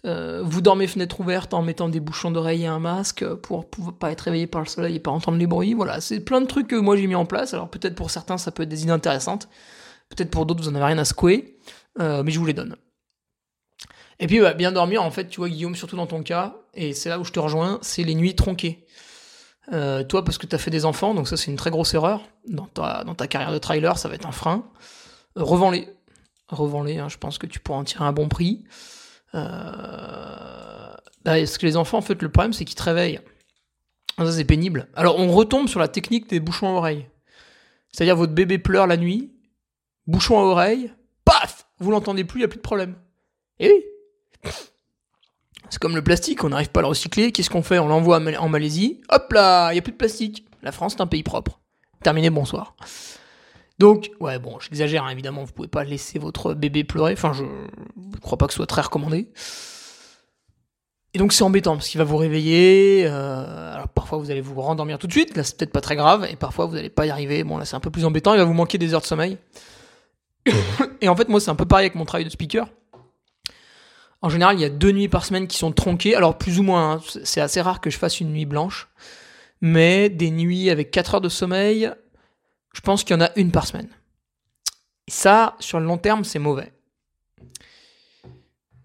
vous 0.03 0.61
dormez 0.61 0.87
fenêtre 0.87 1.21
ouverte 1.21 1.53
en 1.53 1.61
mettant 1.61 1.87
des 1.87 2.01
bouchons 2.01 2.31
d'oreille 2.31 2.63
et 2.63 2.67
un 2.67 2.79
masque 2.79 3.25
pour, 3.35 3.69
pour 3.69 3.93
pas 3.93 4.11
être 4.11 4.21
réveillé 4.21 4.47
par 4.47 4.61
le 4.61 4.67
soleil 4.67 4.95
et 4.97 4.99
pas 4.99 5.11
entendre 5.11 5.37
les 5.37 5.47
bruits. 5.47 5.73
Voilà, 5.73 6.01
c'est 6.01 6.19
plein 6.19 6.41
de 6.41 6.47
trucs 6.47 6.67
que 6.67 6.75
moi 6.75 6.97
j'ai 6.97 7.07
mis 7.07 7.15
en 7.15 7.25
place. 7.25 7.53
Alors 7.53 7.69
peut-être 7.69 7.95
pour 7.95 8.11
certains 8.11 8.37
ça 8.37 8.51
peut 8.51 8.63
être 8.63 8.69
des 8.69 8.83
idées 8.83 8.91
intéressantes. 8.91 9.47
Peut-être 10.09 10.31
pour 10.31 10.45
d'autres, 10.45 10.63
vous 10.63 10.71
n'en 10.71 10.77
avez 10.77 10.93
rien 10.93 10.97
à 10.97 11.05
secouer, 11.05 11.57
euh, 11.99 12.23
mais 12.23 12.31
je 12.31 12.39
vous 12.39 12.45
les 12.45 12.53
donne. 12.53 12.75
Et 14.19 14.27
puis, 14.27 14.41
bien 14.55 14.71
dormir, 14.71 15.03
en 15.03 15.11
fait, 15.11 15.27
tu 15.27 15.37
vois, 15.37 15.49
Guillaume, 15.49 15.75
surtout 15.75 15.95
dans 15.95 16.07
ton 16.07 16.23
cas, 16.23 16.55
et 16.73 16.93
c'est 16.93 17.09
là 17.09 17.19
où 17.19 17.23
je 17.23 17.31
te 17.31 17.39
rejoins, 17.39 17.79
c'est 17.81 18.03
les 18.03 18.15
nuits 18.15 18.35
tronquées. 18.35 18.87
Euh, 19.73 20.03
toi, 20.03 20.23
parce 20.23 20.37
que 20.37 20.45
tu 20.45 20.55
as 20.55 20.59
fait 20.59 20.71
des 20.71 20.85
enfants, 20.85 21.13
donc 21.13 21.27
ça, 21.27 21.35
c'est 21.35 21.51
une 21.51 21.57
très 21.57 21.71
grosse 21.71 21.93
erreur. 21.93 22.21
Dans 22.47 22.67
ta, 22.67 23.27
carrière 23.27 23.51
de 23.51 23.57
trailer, 23.57 23.97
ça 23.97 24.07
va 24.07 24.15
être 24.15 24.25
un 24.25 24.31
frein. 24.31 24.69
Euh, 25.37 25.43
revends-les. 25.43 25.89
Revends-les, 26.49 26.97
hein, 26.97 27.09
je 27.09 27.17
pense 27.17 27.37
que 27.37 27.45
tu 27.45 27.59
pourras 27.59 27.79
en 27.79 27.83
tirer 27.83 28.05
un 28.05 28.13
bon 28.13 28.29
prix. 28.29 28.63
Euh, 29.35 29.39
bah, 31.25 31.37
parce 31.37 31.57
que 31.57 31.65
les 31.65 31.75
enfants, 31.75 31.97
en 31.97 32.01
fait, 32.01 32.21
le 32.21 32.29
problème, 32.29 32.53
c'est 32.53 32.63
qu'ils 32.63 32.77
te 32.77 32.83
réveillent. 32.83 33.19
Ça, 34.17 34.31
c'est 34.31 34.45
pénible. 34.45 34.87
Alors, 34.95 35.19
on 35.19 35.31
retombe 35.31 35.67
sur 35.67 35.79
la 35.79 35.89
technique 35.89 36.29
des 36.29 36.39
bouchons 36.39 36.69
à 36.69 36.71
oreille. 36.71 37.07
C'est-à-dire, 37.91 38.15
votre 38.15 38.33
bébé 38.33 38.57
pleure 38.57 38.87
la 38.87 38.97
nuit, 38.97 39.33
bouchon 40.07 40.39
à 40.39 40.43
oreille, 40.43 40.91
paf 41.25 41.67
Vous 41.79 41.91
l'entendez 41.91 42.23
plus, 42.23 42.39
il 42.39 42.41
n'y 42.41 42.45
a 42.45 42.49
plus 42.49 42.57
de 42.57 42.63
problème. 42.63 42.95
Et 43.59 43.69
oui 43.69 44.51
C'est 45.69 45.79
comme 45.79 45.95
le 45.95 46.03
plastique, 46.03 46.43
on 46.43 46.49
n'arrive 46.49 46.69
pas 46.69 46.79
à 46.79 46.83
le 46.83 46.87
recycler, 46.87 47.31
qu'est-ce 47.31 47.49
qu'on 47.49 47.63
fait? 47.63 47.79
On 47.79 47.87
l'envoie 47.87 48.17
en 48.17 48.49
Malaisie, 48.49 49.01
hop 49.09 49.31
là, 49.33 49.71
il 49.71 49.73
n'y 49.73 49.79
a 49.79 49.81
plus 49.81 49.91
de 49.91 49.97
plastique. 49.97 50.45
La 50.63 50.71
France, 50.71 50.93
c'est 50.95 51.01
un 51.01 51.07
pays 51.07 51.23
propre. 51.23 51.59
Terminé, 52.03 52.29
bonsoir. 52.29 52.75
Donc, 53.79 54.09
ouais, 54.19 54.39
bon, 54.39 54.59
j'exagère, 54.59 55.03
hein, 55.03 55.09
évidemment, 55.09 55.43
vous 55.43 55.53
pouvez 55.53 55.67
pas 55.67 55.83
laisser 55.83 56.17
votre 56.17 56.55
bébé 56.55 56.83
pleurer, 56.83 57.13
enfin, 57.13 57.33
je 57.33 57.43
ne 57.43 58.17
crois 58.19 58.37
pas 58.37 58.47
que 58.47 58.53
ce 58.53 58.57
soit 58.57 58.65
très 58.65 58.81
recommandé. 58.81 59.29
Et 61.13 61.19
donc 61.19 61.33
c'est 61.33 61.43
embêtant 61.43 61.75
parce 61.75 61.87
qu'il 61.87 61.97
va 61.97 62.03
vous 62.03 62.17
réveiller. 62.17 63.07
Euh, 63.07 63.73
alors 63.73 63.87
parfois 63.87 64.17
vous 64.19 64.29
allez 64.29 64.41
vous 64.41 64.61
rendormir 64.61 64.99
tout 64.99 65.07
de 65.07 65.11
suite, 65.11 65.35
là 65.35 65.43
c'est 65.43 65.57
peut-être 65.57 65.71
pas 65.71 65.81
très 65.81 65.95
grave, 65.95 66.27
et 66.29 66.35
parfois 66.35 66.67
vous 66.67 66.75
n'allez 66.75 66.91
pas 66.91 67.07
y 67.07 67.09
arriver. 67.09 67.43
Bon 67.43 67.57
là 67.57 67.65
c'est 67.65 67.75
un 67.75 67.79
peu 67.79 67.89
plus 67.89 68.05
embêtant, 68.05 68.33
il 68.35 68.37
va 68.37 68.43
vous 68.43 68.53
manquer 68.53 68.77
des 68.77 68.93
heures 68.93 69.01
de 69.01 69.07
sommeil. 69.07 69.37
et 71.01 71.09
en 71.09 71.15
fait, 71.15 71.29
moi, 71.29 71.39
c'est 71.39 71.49
un 71.49 71.55
peu 71.55 71.65
pareil 71.65 71.85
avec 71.85 71.95
mon 71.95 72.05
travail 72.05 72.25
de 72.25 72.29
speaker. 72.29 72.67
En 74.21 74.29
général, 74.29 74.57
il 74.57 74.61
y 74.61 74.65
a 74.65 74.69
deux 74.69 74.91
nuits 74.91 75.09
par 75.09 75.25
semaine 75.25 75.47
qui 75.47 75.57
sont 75.57 75.71
tronquées. 75.71 76.15
Alors, 76.15 76.37
plus 76.37 76.59
ou 76.59 76.63
moins, 76.63 76.93
hein, 76.93 77.01
c'est 77.23 77.41
assez 77.41 77.61
rare 77.61 77.81
que 77.81 77.89
je 77.89 77.97
fasse 77.97 78.19
une 78.19 78.31
nuit 78.31 78.45
blanche. 78.45 78.87
Mais 79.61 80.09
des 80.09 80.31
nuits 80.31 80.69
avec 80.69 80.91
4 80.91 81.15
heures 81.15 81.21
de 81.21 81.29
sommeil, 81.29 81.91
je 82.73 82.81
pense 82.81 83.03
qu'il 83.03 83.15
y 83.15 83.19
en 83.19 83.23
a 83.23 83.31
une 83.35 83.51
par 83.51 83.67
semaine. 83.67 83.89
Et 85.07 85.11
ça, 85.11 85.55
sur 85.59 85.79
le 85.79 85.85
long 85.85 85.97
terme, 85.97 86.23
c'est 86.23 86.39
mauvais. 86.39 86.73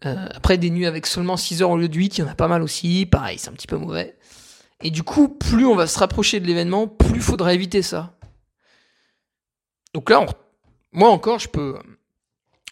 Euh, 0.05 0.29
après, 0.35 0.59
des 0.59 0.71
nuits 0.71 0.87
avec 0.87 1.07
seulement 1.07 1.37
6 1.37 1.63
heures 1.63 1.71
au 1.71 1.77
lieu 1.77 1.89
de 1.89 1.97
8, 1.97 2.19
il 2.19 2.21
y 2.23 2.25
en 2.25 2.29
a 2.29 2.35
pas 2.35 2.49
mal 2.49 2.63
aussi. 2.63 3.07
Pareil, 3.07 3.39
c'est 3.39 3.49
un 3.49 3.55
petit 3.55 3.67
peu 3.67 3.77
mauvais. 3.77 4.17
Et 4.83 4.91
du 4.91 5.03
coup, 5.03 5.29
plus 5.29 5.65
on 5.65 5.77
va 5.77 5.87
se 5.87 5.99
rapprocher 5.99 6.41
de 6.41 6.47
l'événement, 6.47 6.89
plus 6.89 7.17
il 7.17 7.23
faudra 7.23 7.55
éviter 7.55 7.83
ça. 7.83 8.17
Donc 9.95 10.11
là, 10.11 10.21
on 10.21 10.27
moi 10.93 11.11
encore, 11.11 11.39
je 11.39 11.49
peux. 11.49 11.79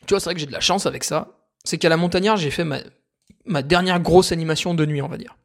Tu 0.06 0.14
vois, 0.14 0.20
c'est 0.20 0.26
vrai 0.26 0.34
que 0.34 0.40
j'ai 0.40 0.46
de 0.46 0.52
la 0.52 0.60
chance 0.60 0.86
avec 0.86 1.04
ça. 1.04 1.38
C'est 1.64 1.78
qu'à 1.78 1.88
la 1.88 1.96
montagnard, 1.96 2.36
j'ai 2.36 2.50
fait 2.50 2.64
ma, 2.64 2.78
ma 3.44 3.62
dernière 3.62 4.00
grosse 4.00 4.32
animation 4.32 4.74
de 4.74 4.86
nuit, 4.86 5.02
on 5.02 5.08
va 5.08 5.18
dire. 5.18 5.36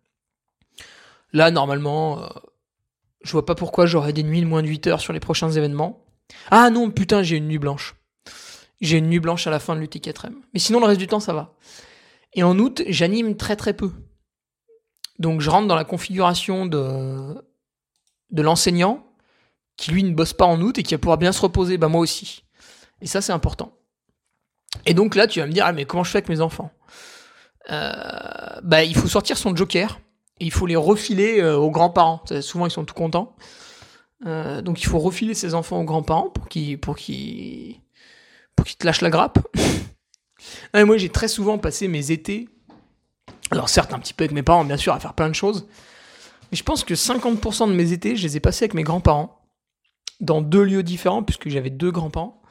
Là, 1.34 1.52
normalement, 1.52 2.24
euh, 2.24 2.28
je 3.24 3.32
vois 3.32 3.46
pas 3.46 3.56
pourquoi 3.56 3.86
j'aurais 3.86 4.14
des 4.14 4.24
nuits 4.24 4.42
de 4.42 4.46
moins 4.46 4.64
de 4.64 4.68
8 4.68 4.88
heures 4.88 5.02
sur 5.02 5.14
les 5.14 5.20
prochains 5.20 5.52
événements. 5.52 6.06
Ah 6.52 6.70
non, 6.70 6.92
putain, 6.92 7.24
j'ai 7.24 7.38
une 7.38 7.48
nuit 7.48 7.60
blanche. 7.60 7.96
J'ai 8.82 8.98
une 8.98 9.10
nuit 9.10 9.20
blanche 9.20 9.48
à 9.48 9.52
la 9.52 9.60
fin 9.60 9.76
de 9.76 9.82
l'UT4M. 9.82 10.34
Mais 10.54 10.60
sinon, 10.60 10.80
le 10.80 10.86
reste 10.86 11.00
du 11.00 11.08
temps, 11.08 11.20
ça 11.20 11.34
va. 11.34 11.56
Et 12.34 12.44
en 12.44 12.58
août, 12.60 12.84
j'anime 12.88 13.36
très 13.36 13.56
très 13.56 13.74
peu. 13.74 13.92
Donc 15.20 15.42
je 15.42 15.50
rentre 15.50 15.68
dans 15.68 15.76
la 15.76 15.86
configuration 15.86 16.66
de, 16.66 17.36
de 18.32 18.42
l'enseignant 18.42 19.06
qui 19.78 19.92
lui 19.92 20.04
ne 20.04 20.14
bosse 20.14 20.34
pas 20.34 20.46
en 20.46 20.62
août 20.62 20.78
et 20.78 20.84
qui 20.84 20.94
va 20.94 20.98
pouvoir 20.98 21.18
bien 21.18 21.32
se 21.32 21.42
reposer. 21.42 21.78
Bah 21.78 21.88
moi 21.88 22.02
aussi. 22.02 22.45
Et 23.02 23.08
ça, 23.08 23.22
c'est 23.22 23.34
important. 23.34 23.74
Et 24.86 24.94
donc 24.94 25.16
là, 25.16 25.28
tu 25.28 25.40
vas 25.40 25.48
me 25.48 25.52
dire, 25.52 25.66
ah, 25.66 25.74
mais 25.74 25.86
comment 25.86 26.04
je 26.04 26.12
fais 26.12 26.18
avec 26.18 26.30
mes 26.30 26.42
enfants? 26.42 26.72
Euh, 27.72 27.92
bah, 28.64 28.84
Il 28.84 28.96
faut 28.96 29.08
sortir 29.08 29.38
son 29.38 29.56
joker 29.56 30.00
et 30.40 30.46
il 30.46 30.52
faut 30.52 30.66
les 30.66 30.76
refiler 30.76 31.42
euh, 31.42 31.58
aux 31.58 31.72
grands-parents. 31.72 32.24
Souvent, 32.42 32.66
ils 32.66 32.72
sont 32.72 32.86
tout 32.86 32.94
contents. 32.94 33.36
Euh, 34.26 34.62
donc, 34.62 34.82
il 34.82 34.88
faut 34.88 35.00
refiler 35.00 35.34
ses 35.34 35.54
enfants 35.54 35.80
aux 35.80 35.84
grands-parents 35.84 36.30
pour 36.30 36.48
qu'ils 36.48 36.80
pour 36.80 36.96
qu'ils 36.96 37.82
pour 38.56 38.66
qu'ils 38.66 38.78
te 38.78 38.86
lâchent 38.86 39.02
la 39.02 39.10
grappe. 39.10 39.40
moi, 40.74 40.98
j'ai 40.98 41.10
très 41.10 41.28
souvent 41.28 41.58
passé 41.58 41.88
mes 41.88 42.12
étés, 42.12 42.48
alors 43.52 43.70
certes 43.70 43.94
un 43.94 44.00
petit 44.00 44.14
peu 44.14 44.24
avec 44.24 44.34
mes 44.34 44.44
parents, 44.44 44.64
bien 44.64 44.78
sûr, 44.78 44.94
à 44.94 45.00
faire 45.00 45.14
plein 45.14 45.30
de 45.30 45.36
choses, 45.36 45.68
mais 46.52 46.58
je 46.58 46.64
pense 46.64 46.84
que 46.84 46.94
50% 46.94 47.68
de 47.68 47.74
mes 47.74 47.92
étés, 47.92 48.16
je 48.16 48.24
les 48.24 48.38
ai 48.38 48.40
passés 48.40 48.64
avec 48.64 48.74
mes 48.74 48.84
grands-parents, 48.84 49.42
dans 50.22 50.42
deux 50.42 50.64
lieux 50.64 50.84
différents, 50.84 51.24
puisque 51.24 51.50
j'avais 51.50 51.70
deux 51.70 51.92
grands-parents. 51.92 52.42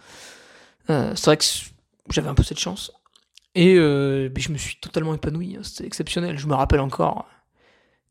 Euh, 0.90 1.12
c'est 1.14 1.26
vrai 1.26 1.36
que 1.36 1.44
j'avais 2.10 2.28
un 2.28 2.34
peu 2.34 2.42
cette 2.42 2.58
chance. 2.58 2.92
Et 3.54 3.76
euh, 3.76 4.30
je 4.36 4.52
me 4.52 4.58
suis 4.58 4.76
totalement 4.76 5.14
épanoui. 5.14 5.56
Hein. 5.56 5.62
C'était 5.62 5.86
exceptionnel. 5.86 6.38
Je 6.38 6.46
me 6.46 6.54
rappelle 6.54 6.80
encore 6.80 7.26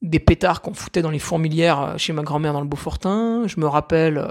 des 0.01 0.19
pétards 0.19 0.61
qu'on 0.61 0.73
foutait 0.73 1.01
dans 1.01 1.11
les 1.11 1.19
fourmilières 1.19 1.81
euh, 1.81 1.97
chez 1.97 2.13
ma 2.13 2.23
grand-mère 2.23 2.53
dans 2.53 2.61
le 2.61 2.67
Beaufortin. 2.67 3.43
Je 3.47 3.59
me 3.59 3.67
rappelle 3.67 4.23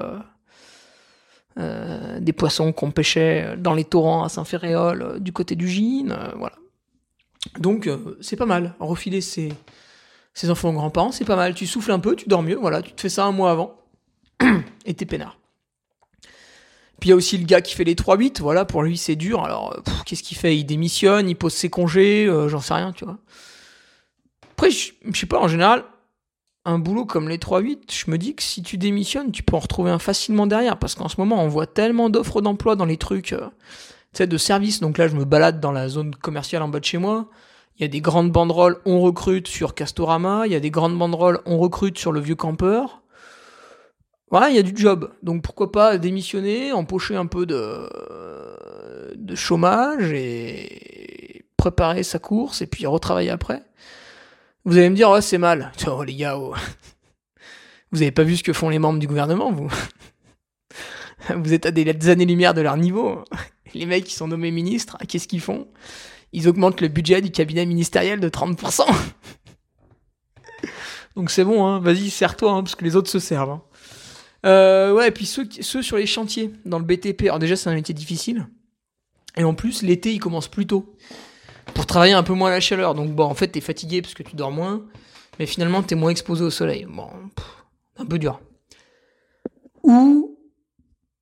des 2.20 2.33
poissons 2.33 2.72
qu'on 2.72 2.90
pêchait 2.90 3.57
dans 3.59 3.74
les 3.74 3.85
torrents 3.85 4.24
à 4.24 4.31
Saint-Ferréol 4.31 5.20
du 5.20 5.33
côté 5.35 5.55
du 5.55 5.68
Gine. 5.68 6.16
voilà. 6.37 6.55
Donc 7.59 7.90
c'est 8.22 8.37
pas 8.37 8.46
mal. 8.46 8.74
Refiler 8.81 9.20
ses, 9.20 9.52
ses 10.33 10.48
enfants 10.48 10.70
aux 10.70 10.72
grands-parents, 10.72 11.12
c'est 11.12 11.26
pas 11.26 11.37
mal. 11.37 11.55
Tu 11.55 11.66
souffles 11.66 11.92
un 11.92 11.98
peu, 11.98 12.16
tu 12.16 12.26
dors 12.26 12.42
mieux. 12.42 12.57
Voilà, 12.57 12.81
tu 12.81 12.92
te 12.92 13.00
fais 13.02 13.11
ça 13.11 13.26
un 13.26 13.33
mois 13.33 13.50
avant. 13.50 13.76
et 14.87 14.94
t'es 14.94 15.05
peinard. 15.05 15.37
Puis 17.02 17.08
il 17.08 17.10
y 17.10 17.14
a 17.14 17.16
aussi 17.16 17.36
le 17.36 17.46
gars 17.46 17.60
qui 17.60 17.74
fait 17.74 17.82
les 17.82 17.96
3-8, 17.96 18.40
voilà, 18.40 18.64
pour 18.64 18.84
lui 18.84 18.96
c'est 18.96 19.16
dur. 19.16 19.42
Alors, 19.42 19.76
qu'est-ce 20.06 20.22
qu'il 20.22 20.36
fait? 20.36 20.56
Il 20.56 20.62
démissionne, 20.62 21.28
il 21.28 21.34
pose 21.34 21.52
ses 21.52 21.68
congés, 21.68 22.26
euh, 22.26 22.48
j'en 22.48 22.60
sais 22.60 22.74
rien, 22.74 22.92
tu 22.92 23.04
vois. 23.04 23.18
Après, 24.52 24.70
je, 24.70 24.92
sais 25.12 25.26
pas, 25.26 25.40
en 25.40 25.48
général, 25.48 25.82
un 26.64 26.78
boulot 26.78 27.04
comme 27.04 27.28
les 27.28 27.38
3-8, 27.38 27.92
je 27.92 28.08
me 28.08 28.18
dis 28.18 28.36
que 28.36 28.42
si 28.44 28.62
tu 28.62 28.78
démissionnes, 28.78 29.32
tu 29.32 29.42
peux 29.42 29.56
en 29.56 29.58
retrouver 29.58 29.90
un 29.90 29.98
facilement 29.98 30.46
derrière. 30.46 30.78
Parce 30.78 30.94
qu'en 30.94 31.08
ce 31.08 31.16
moment, 31.18 31.42
on 31.42 31.48
voit 31.48 31.66
tellement 31.66 32.08
d'offres 32.08 32.40
d'emploi 32.40 32.76
dans 32.76 32.84
les 32.84 32.98
trucs, 32.98 33.32
euh, 33.32 33.48
tu 34.12 34.18
sais, 34.18 34.28
de 34.28 34.38
services. 34.38 34.78
Donc 34.78 34.96
là, 34.96 35.08
je 35.08 35.16
me 35.16 35.24
balade 35.24 35.58
dans 35.58 35.72
la 35.72 35.88
zone 35.88 36.14
commerciale 36.14 36.62
en 36.62 36.68
bas 36.68 36.78
de 36.78 36.84
chez 36.84 36.98
moi. 36.98 37.28
Il 37.78 37.82
y 37.82 37.84
a 37.84 37.88
des 37.88 38.00
grandes 38.00 38.30
banderoles, 38.30 38.78
on 38.84 39.00
recrute 39.00 39.48
sur 39.48 39.74
Castorama. 39.74 40.46
Il 40.46 40.52
y 40.52 40.54
a 40.54 40.60
des 40.60 40.70
grandes 40.70 40.96
banderoles, 40.96 41.40
on 41.46 41.58
recrute 41.58 41.98
sur 41.98 42.12
le 42.12 42.20
vieux 42.20 42.36
campeur. 42.36 43.01
Voilà, 44.33 44.49
il 44.49 44.57
y 44.57 44.59
a 44.59 44.62
du 44.62 44.73
job. 44.75 45.12
Donc 45.23 45.42
pourquoi 45.42 45.71
pas 45.71 45.99
démissionner, 45.99 46.73
empocher 46.73 47.16
un 47.16 47.27
peu 47.27 47.45
de, 47.45 47.87
de 49.14 49.35
chômage 49.35 50.11
et 50.11 51.45
préparer 51.59 52.03
sa 52.03 52.18
course 52.18 52.62
et 52.62 52.66
puis 52.66 52.87
retravailler 52.87 53.29
après. 53.29 53.62
Vous 54.64 54.79
allez 54.79 54.88
me 54.88 54.97
dire, 54.97 55.11
ouais, 55.11 55.21
c'est 55.21 55.38
mal. 55.38 55.71
Oh 55.87 56.03
les 56.03 56.14
gars, 56.16 56.38
oh. 56.38 56.55
vous 57.92 58.01
avez 58.01 58.11
pas 58.11 58.23
vu 58.23 58.38
ce 58.38 58.42
que 58.42 58.55
font 58.55 58.71
les 58.71 58.79
membres 58.79 58.99
du 58.99 59.07
gouvernement, 59.07 59.53
vous? 59.53 59.71
Vous 61.37 61.53
êtes 61.53 61.66
à 61.66 61.71
des 61.71 62.09
années-lumière 62.09 62.53
de 62.53 62.62
leur 62.62 62.77
niveau. 62.77 63.23
Les 63.75 63.87
mecs 63.87 64.03
qui 64.03 64.14
sont 64.14 64.27
nommés 64.27 64.51
ministres, 64.51 64.97
qu'est-ce 65.07 65.29
qu'ils 65.29 65.40
font? 65.40 65.68
Ils 66.33 66.49
augmentent 66.49 66.81
le 66.81 66.88
budget 66.88 67.21
du 67.21 67.31
cabinet 67.31 67.64
ministériel 67.64 68.18
de 68.18 68.29
30%. 68.29 68.83
Donc 71.14 71.31
c'est 71.31 71.45
bon, 71.45 71.64
hein, 71.64 71.79
vas-y, 71.79 72.11
serre-toi, 72.11 72.51
hein, 72.51 72.62
parce 72.64 72.75
que 72.75 72.85
les 72.85 72.97
autres 72.97 73.11
se 73.11 73.21
servent. 73.21 73.51
Hein. 73.51 73.62
Euh, 74.44 74.92
ouais, 74.92 75.09
et 75.09 75.11
puis 75.11 75.26
ceux, 75.26 75.48
ceux 75.61 75.83
sur 75.83 75.96
les 75.96 76.07
chantiers, 76.07 76.50
dans 76.64 76.78
le 76.78 76.85
BTP. 76.85 77.22
Alors 77.22 77.38
déjà, 77.38 77.57
c'est 77.57 77.70
un 77.70 77.74
métier 77.74 77.94
difficile. 77.94 78.46
Et 79.37 79.44
en 79.44 79.55
plus, 79.55 79.83
l'été, 79.83 80.12
il 80.12 80.18
commence 80.18 80.48
plus 80.48 80.66
tôt. 80.66 80.94
Pour 81.74 81.87
travailler 81.87 82.12
un 82.12 82.22
peu 82.22 82.35
moins 82.35 82.50
à 82.50 82.55
la 82.55 82.61
chaleur. 82.61 82.94
Donc, 82.94 83.12
bon, 83.12 83.24
en 83.24 83.35
fait, 83.35 83.48
t'es 83.48 83.61
fatigué 83.61 84.02
parce 84.02 84.14
que 84.14 84.22
tu 84.22 84.37
dors 84.37 84.50
moins. 84.50 84.85
Mais 85.38 85.46
finalement, 85.46 85.83
t'es 85.83 85.94
moins 85.94 86.11
exposé 86.11 86.44
au 86.44 86.50
soleil. 86.50 86.87
Bon, 86.88 87.09
un 87.96 88.05
peu 88.05 88.18
dur. 88.18 88.40
Ou, 89.83 90.33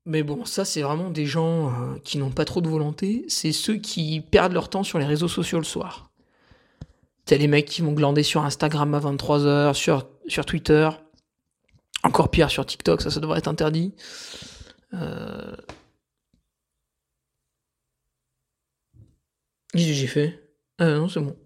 mais 0.06 0.22
bon, 0.22 0.44
ça, 0.44 0.64
c'est 0.64 0.83
vraiment 0.83 1.11
des 1.11 1.26
gens 1.26 1.68
euh, 1.68 1.98
qui 2.02 2.18
n'ont 2.18 2.30
pas 2.30 2.44
trop 2.44 2.61
de 2.61 2.68
volonté. 2.68 3.24
C'est 3.28 3.52
ceux 3.52 3.76
qui 3.76 4.20
perdent 4.20 4.52
leur 4.52 4.68
temps 4.68 4.83
sur 4.83 4.98
les 4.98 5.04
réseaux 5.04 5.28
sociaux 5.28 5.59
le 5.59 5.64
soir. 5.64 6.11
T'as 7.26 7.37
les 7.37 7.46
mecs 7.46 7.66
qui 7.66 7.83
vont 7.83 7.92
glander 7.92 8.22
sur 8.22 8.44
Instagram 8.44 8.94
à 8.94 9.00
23h, 9.00 9.74
sur, 9.74 10.09
sur 10.26 10.44
Twitter. 10.46 10.88
Encore 12.02 12.30
pire 12.30 12.50
sur 12.50 12.64
TikTok, 12.64 13.02
ça, 13.02 13.10
ça 13.10 13.20
devrait 13.20 13.38
être 13.38 13.48
interdit. 13.48 13.94
Euh... 14.94 15.54
J'ai 19.74 20.06
fait? 20.06 20.40
Ah 20.78 20.90
non, 20.94 21.08
c'est 21.08 21.20
bon. 21.20 21.36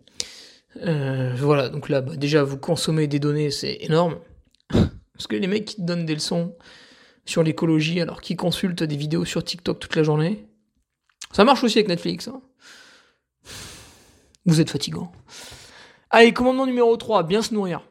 Euh, 0.82 1.34
voilà, 1.36 1.68
donc 1.68 1.88
là, 1.88 2.00
bah, 2.00 2.16
déjà, 2.16 2.42
vous 2.42 2.56
consommez 2.56 3.06
des 3.06 3.18
données, 3.18 3.50
c'est 3.50 3.78
énorme. 3.80 4.18
Parce 4.70 5.26
que 5.28 5.36
les 5.36 5.46
mecs 5.46 5.66
qui 5.66 5.76
te 5.76 5.82
donnent 5.82 6.06
des 6.06 6.14
leçons 6.14 6.56
sur 7.26 7.42
l'écologie 7.42 8.00
alors 8.00 8.20
qu'ils 8.20 8.36
consultent 8.36 8.82
des 8.82 8.96
vidéos 8.96 9.24
sur 9.24 9.44
TikTok 9.44 9.78
toute 9.78 9.96
la 9.96 10.02
journée, 10.02 10.46
ça 11.32 11.44
marche 11.44 11.62
aussi 11.64 11.78
avec 11.78 11.88
Netflix. 11.88 12.28
Hein. 12.28 12.40
Vous 14.46 14.60
êtes 14.60 14.70
fatigant. 14.70 15.12
Allez, 16.10 16.32
commandement 16.32 16.66
numéro 16.66 16.96
3, 16.96 17.24
bien 17.24 17.42
se 17.42 17.54
nourrir. 17.54 17.82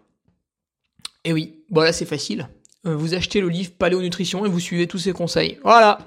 Et 1.25 1.29
eh 1.29 1.33
oui, 1.33 1.63
voilà, 1.69 1.93
c'est 1.93 2.05
facile. 2.05 2.49
Euh, 2.85 2.95
vous 2.95 3.13
achetez 3.13 3.39
le 3.39 3.47
livre 3.47 3.71
Paléonutrition 3.77 4.45
et 4.45 4.49
vous 4.49 4.59
suivez 4.59 4.87
tous 4.87 4.97
ces 4.97 5.13
conseils. 5.13 5.57
Voilà, 5.63 5.99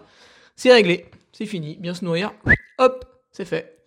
c'est 0.57 0.73
réglé, 0.73 1.07
c'est 1.33 1.47
fini, 1.47 1.77
bien 1.81 1.95
se 1.95 2.05
nourrir. 2.05 2.33
Hop, 2.79 3.05
c'est 3.33 3.47
fait. 3.47 3.87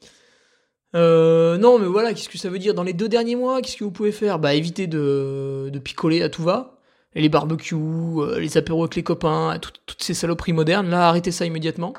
Euh, 0.95 1.59
non, 1.59 1.77
mais 1.77 1.85
voilà, 1.85 2.15
qu'est-ce 2.15 2.29
que 2.29 2.39
ça 2.39 2.49
veut 2.49 2.57
dire 2.57 2.73
Dans 2.73 2.81
les 2.83 2.93
deux 2.93 3.07
derniers 3.07 3.35
mois, 3.35 3.61
qu'est-ce 3.61 3.77
que 3.77 3.83
vous 3.83 3.91
pouvez 3.91 4.11
faire? 4.11 4.39
Bah, 4.39 4.55
éviter 4.55 4.87
de, 4.87 5.71
picoler 5.83 6.23
à 6.23 6.29
tout 6.29 6.41
va. 6.41 6.79
Les 7.13 7.29
barbecues, 7.29 7.75
euh, 7.75 8.39
les 8.39 8.57
apéros 8.57 8.83
avec 8.83 8.95
les 8.95 9.03
copains, 9.03 9.59
toutes 9.59 10.01
ces 10.01 10.15
saloperies 10.15 10.53
modernes, 10.53 10.89
là, 10.89 11.09
arrêtez 11.09 11.31
ça 11.31 11.45
immédiatement. 11.45 11.93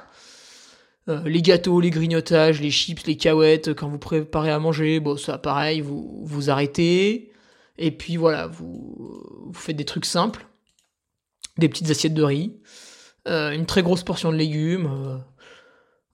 Les 1.24 1.42
gâteaux, 1.42 1.80
les 1.80 1.90
grignotages, 1.90 2.60
les 2.60 2.70
chips, 2.70 3.04
les 3.04 3.16
cahuètes, 3.16 3.74
quand 3.74 3.88
vous 3.88 3.98
préparez 3.98 4.52
à 4.52 4.60
manger, 4.60 5.00
bon, 5.00 5.16
ça, 5.16 5.38
pareil, 5.38 5.80
vous, 5.80 6.22
vous 6.22 6.50
arrêtez. 6.50 7.32
Et 7.80 7.90
puis 7.90 8.16
voilà, 8.16 8.46
vous, 8.46 9.50
faites 9.52 9.76
des 9.76 9.84
trucs 9.84 10.06
simples. 10.06 10.46
Des 11.58 11.68
petites 11.68 11.90
assiettes 11.90 12.14
de 12.14 12.22
riz. 12.22 12.60
une 13.26 13.66
très 13.66 13.82
grosse 13.82 14.04
portion 14.04 14.30
de 14.30 14.36
légumes 14.36 15.20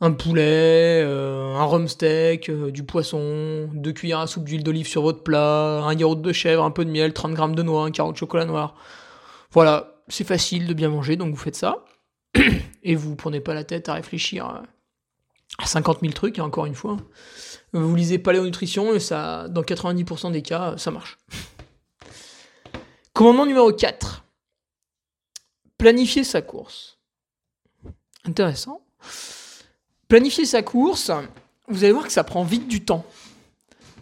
un 0.01 0.13
poulet, 0.13 1.03
euh, 1.03 1.55
un 1.55 1.65
rhum 1.65 1.89
steak, 1.89 2.51
euh, 2.51 2.71
du 2.71 2.85
poisson, 2.85 3.71
deux 3.73 3.93
cuillères 3.93 4.21
à 4.21 4.27
soupe 4.27 4.45
d'huile 4.45 4.63
d'olive 4.63 4.87
sur 4.87 5.03
votre 5.03 5.23
plat, 5.23 5.83
un 5.85 5.95
yaourt 5.95 6.21
de 6.21 6.33
chèvre, 6.33 6.65
un 6.65 6.71
peu 6.71 6.85
de 6.85 6.91
miel, 6.91 7.15
30 7.15 7.33
grammes 7.33 7.55
de 7.55 7.63
noix, 7.63 7.85
un 7.85 7.91
carreau 7.91 8.13
de 8.13 8.17
chocolat 8.17 8.45
noir. 8.45 8.75
Voilà, 9.53 10.03
c'est 10.09 10.27
facile 10.27 10.67
de 10.67 10.75
bien 10.75 10.91
manger, 10.91 11.17
donc 11.17 11.31
vous 11.31 11.41
faites 11.41 11.57
ça. 11.57 11.85
Et 12.83 12.95
vous 12.95 13.17
prenez 13.17 13.41
pas 13.41 13.55
la 13.55 13.65
tête 13.65 13.89
à 13.89 13.95
réfléchir 13.95 14.45
à 15.59 15.67
50 15.67 16.01
000 16.03 16.13
trucs, 16.13 16.39
et 16.39 16.43
encore 16.43 16.67
une 16.67 16.75
fois. 16.75 16.99
Vous 17.73 17.97
lisez 17.97 18.19
Paléonutrition, 18.19 18.95
et 18.95 19.01
ça, 19.01 19.49
dans 19.49 19.63
90% 19.63 20.31
des 20.31 20.43
cas, 20.43 20.75
ça 20.77 20.91
marche. 20.91 21.17
Commandement 23.17 23.47
numéro 23.47 23.73
4. 23.73 24.27
Planifier 25.79 26.23
sa 26.23 26.43
course. 26.43 26.99
Intéressant. 28.27 28.83
Planifier 30.07 30.45
sa 30.45 30.61
course, 30.61 31.11
vous 31.67 31.83
allez 31.83 31.95
voir 31.95 32.05
que 32.05 32.13
ça 32.13 32.25
prend 32.25 32.45
vite 32.45 32.69
du 32.69 32.85
temps. 32.85 33.07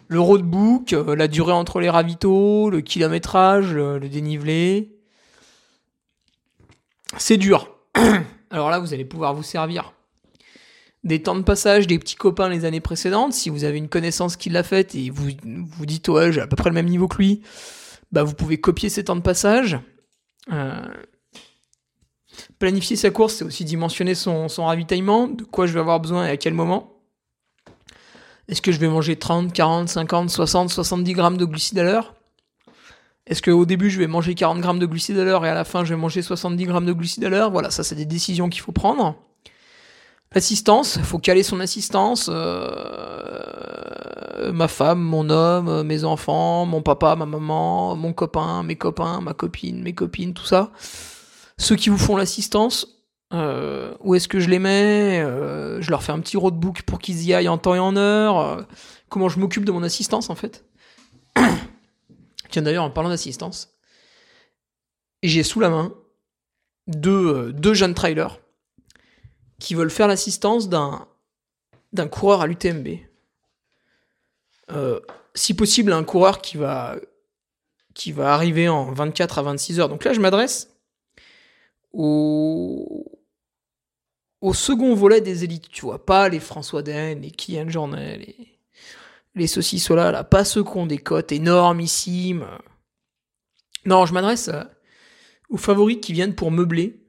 Le 0.09 0.19
roadbook, 0.19 0.91
euh, 0.91 1.15
la 1.15 1.29
durée 1.29 1.53
entre 1.53 1.79
les 1.79 1.89
ravitaux, 1.89 2.69
le 2.69 2.81
kilométrage, 2.81 3.71
le, 3.71 4.01
dénivelé. 4.01 4.97
C'est 7.17 7.37
dur. 7.37 7.69
Alors 8.49 8.69
là, 8.69 8.79
vous 8.79 8.93
allez 8.93 9.05
pouvoir 9.05 9.33
vous 9.33 9.43
servir 9.43 9.93
des 11.05 11.23
temps 11.23 11.35
de 11.35 11.43
passage 11.43 11.87
des 11.87 11.99
petits 11.99 12.17
copains 12.17 12.49
les 12.49 12.65
années 12.65 12.81
précédentes. 12.81 13.31
Si 13.31 13.49
vous 13.49 13.63
avez 13.63 13.77
une 13.77 13.87
connaissance 13.87 14.35
qui 14.35 14.49
l'a 14.49 14.63
faite 14.63 14.93
et 14.93 15.09
vous 15.09 15.29
vous 15.45 15.85
dites 15.85 16.09
ouais 16.09 16.33
j'ai 16.33 16.41
à 16.41 16.47
peu 16.47 16.57
près 16.57 16.69
le 16.69 16.73
même 16.73 16.89
niveau 16.89 17.07
que 17.07 17.17
lui, 17.17 17.43
bah 18.15 18.23
vous 18.23 18.33
pouvez 18.33 18.57
copier 18.57 18.87
ces 18.87 19.03
temps 19.03 19.17
de 19.17 19.21
passage. 19.21 19.77
Euh, 20.49 20.85
Planifier 22.59 22.95
sa 22.95 23.09
course, 23.09 23.35
c'est 23.35 23.43
aussi 23.43 23.65
dimensionner 23.65 24.15
son, 24.15 24.47
ravitaillement, 24.57 25.27
de 25.27 25.43
quoi 25.43 25.67
je 25.67 25.73
vais 25.73 25.81
avoir 25.81 25.99
besoin 25.99 26.25
et 26.25 26.29
à 26.29 26.37
quel 26.37 26.53
moment. 26.53 26.93
Est-ce 28.47 28.61
que 28.61 28.71
je 28.71 28.79
vais 28.79 28.87
manger 28.87 29.17
30, 29.17 29.51
40, 29.51 29.89
50, 29.89 30.29
60, 30.29 30.69
70 30.69 31.13
grammes 31.13 31.35
de 31.35 31.43
glucides 31.43 31.77
à 31.77 31.83
l'heure? 31.83 32.15
Est-ce 33.27 33.41
qu'au 33.41 33.65
début 33.65 33.89
je 33.89 33.99
vais 33.99 34.07
manger 34.07 34.33
40 34.33 34.61
grammes 34.61 34.79
de 34.79 34.85
glucides 34.85 35.17
à 35.17 35.25
l'heure 35.25 35.45
et 35.45 35.49
à 35.49 35.53
la 35.53 35.65
fin 35.65 35.83
je 35.83 35.93
vais 35.93 35.99
manger 35.99 36.21
70 36.21 36.63
grammes 36.65 36.85
de 36.85 36.93
glucides 36.93 37.25
à 37.25 37.29
l'heure? 37.29 37.51
Voilà, 37.51 37.69
ça 37.69 37.83
c'est 37.83 37.95
des 37.95 38.05
décisions 38.05 38.47
qu'il 38.47 38.61
faut 38.61 38.71
prendre. 38.71 39.15
L'assistance, 40.35 40.99
faut 40.99 41.17
caler 41.17 41.43
son 41.43 41.61
assistance. 41.61 42.29
Euh, 42.29 42.51
ma 44.51 44.67
femme, 44.67 44.99
mon 44.99 45.29
homme, 45.29 45.83
mes 45.83 46.03
enfants, 46.03 46.65
mon 46.65 46.81
papa, 46.81 47.15
ma 47.15 47.25
maman, 47.25 47.95
mon 47.95 48.11
copain, 48.11 48.61
mes 48.63 48.75
copains, 48.75 49.21
ma 49.21 49.33
copine, 49.33 49.81
mes 49.81 49.93
copines, 49.93 50.33
tout 50.33 50.43
ça. 50.43 50.73
Ceux 51.57 51.77
qui 51.77 51.87
vous 51.87 51.97
font 51.97 52.17
l'assistance, 52.17 53.05
euh, 53.33 53.93
où 54.01 54.13
est-ce 54.13 54.27
que 54.27 54.41
je 54.41 54.49
les 54.49 54.59
mets 54.59 55.21
euh, 55.21 55.79
Je 55.81 55.89
leur 55.89 56.03
fais 56.03 56.11
un 56.11 56.19
petit 56.19 56.35
roadbook 56.35 56.81
pour 56.81 56.99
qu'ils 56.99 57.23
y 57.23 57.33
aillent 57.33 57.47
en 57.47 57.57
temps 57.57 57.75
et 57.75 57.79
en 57.79 57.95
heure. 57.95 58.67
Comment 59.07 59.29
je 59.29 59.39
m'occupe 59.39 59.63
de 59.63 59.71
mon 59.71 59.83
assistance 59.83 60.29
en 60.29 60.35
fait 60.35 60.65
Tiens 62.49 62.61
d'ailleurs 62.61 62.83
en 62.83 62.91
parlant 62.91 63.09
d'assistance, 63.09 63.69
j'ai 65.23 65.43
sous 65.43 65.61
la 65.61 65.69
main 65.69 65.93
deux, 66.87 67.53
deux 67.53 67.73
jeunes 67.73 67.93
trailers 67.93 68.37
qui 69.59 69.75
veulent 69.75 69.91
faire 69.91 70.07
l'assistance 70.07 70.69
d'un 70.69 71.07
d'un 71.93 72.07
coureur 72.07 72.41
à 72.41 72.47
l'UTMB. 72.47 72.87
si 75.33 75.53
possible, 75.53 75.93
un 75.93 76.03
coureur 76.03 76.41
qui 76.41 76.57
va 76.57 76.97
qui 77.93 78.11
va 78.11 78.33
arriver 78.33 78.67
en 78.67 78.91
24 78.91 79.39
à 79.39 79.41
26 79.41 79.79
heures. 79.79 79.89
Donc 79.89 80.03
là, 80.03 80.13
je 80.13 80.19
m'adresse 80.19 80.75
au, 81.93 83.05
au 84.41 84.53
second 84.53 84.93
volet 84.93 85.21
des 85.21 85.43
élites, 85.43 85.69
tu 85.69 85.81
vois, 85.81 86.05
pas 86.05 86.29
les 86.29 86.41
François 86.41 86.83
Den, 86.83 87.21
les 87.21 87.31
Kian 87.31 87.69
Jornet, 87.69 88.17
les, 88.17 88.59
les 89.33 89.47
ceci, 89.47 89.79
cela, 89.79 90.11
là, 90.11 90.23
pas 90.23 90.45
ceux 90.45 90.63
qui 90.63 90.77
ont 90.77 90.85
des 90.85 90.97
cotes 90.97 91.31
énormissimes. 91.31 92.45
Non, 93.85 94.05
je 94.05 94.13
m'adresse 94.13 94.51
aux 95.49 95.57
favoris 95.57 95.99
qui 96.01 96.13
viennent 96.13 96.35
pour 96.35 96.51
meubler. 96.51 97.04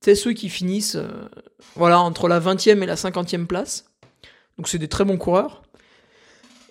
C'est 0.00 0.14
ceux 0.14 0.32
qui 0.32 0.48
finissent 0.48 0.96
euh, 0.96 1.28
voilà, 1.74 2.00
entre 2.00 2.28
la 2.28 2.40
20e 2.40 2.82
et 2.82 2.86
la 2.86 2.94
50e 2.94 3.46
place. 3.46 3.86
Donc 4.56 4.68
c'est 4.68 4.78
des 4.78 4.88
très 4.88 5.04
bons 5.04 5.18
coureurs. 5.18 5.62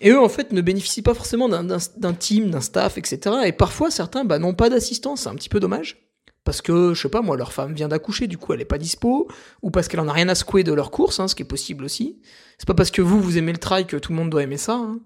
Et 0.02 0.10
eux, 0.12 0.20
en 0.20 0.30
fait, 0.30 0.52
ne 0.52 0.62
bénéficient 0.62 1.02
pas 1.02 1.14
forcément 1.14 1.48
d'un 1.48 2.14
team, 2.14 2.52
d'un 2.52 2.62
staff, 2.62 2.98
etc. 2.98 3.36
Et 3.46 3.52
parfois, 3.54 3.90
certains 3.90 4.26
bah, 4.26 4.40
n'ont 4.40 4.54
pas 4.54 4.70
d'assistance. 4.70 5.22
C'est 5.22 5.30
un 5.30 5.36
petit 5.36 5.50
peu 5.50 5.60
dommage 5.60 6.06
parce 6.44 6.62
que, 6.62 6.94
je 6.94 7.02
sais 7.02 7.10
pas, 7.10 7.22
moi, 7.22 7.36
leur 7.36 7.54
femme 7.54 7.74
vient 7.74 7.88
d'accoucher, 7.88 8.28
du 8.28 8.38
coup, 8.38 8.54
elle 8.54 8.62
est 8.62 8.66
pas 8.66 8.78
dispo, 8.78 9.28
ou 9.64 9.72
parce 9.72 9.88
qu'elle 9.88 10.00
en 10.00 10.08
a 10.08 10.14
rien 10.14 10.30
à 10.30 10.36
secouer 10.36 10.64
de 10.64 10.74
leur 10.74 10.92
course, 10.92 11.20
hein, 11.20 11.28
ce 11.28 11.34
qui 11.34 11.42
est 11.42 11.48
possible 11.48 11.84
aussi. 11.84 12.22
C'est 12.60 12.68
pas 12.68 12.76
parce 12.76 12.92
que 12.92 13.02
vous, 13.02 13.20
vous 13.20 13.40
aimez 13.40 13.52
le 13.52 13.58
trail 13.58 13.88
que 13.88 13.98
tout 13.98 14.12
le 14.12 14.18
monde 14.18 14.30
doit 14.30 14.44
aimer 14.44 14.58
ça. 14.58 14.76
Hein. 14.76 15.00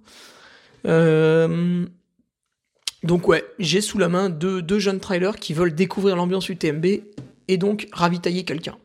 Euh, 0.86 1.86
donc, 3.04 3.30
ouais, 3.30 3.46
j'ai 3.58 3.80
sous 3.80 3.98
la 3.98 4.10
main 4.10 4.30
deux, 4.30 4.62
deux 4.62 4.80
jeunes 4.80 5.00
trailers 5.00 5.38
qui 5.38 5.54
veulent 5.54 5.74
découvrir 5.74 6.18
l'ambiance 6.18 6.50
UTMB 6.50 6.86
et 7.50 7.58
donc 7.58 7.88
ravitailler 7.92 8.46
quelqu'un. 8.46 8.78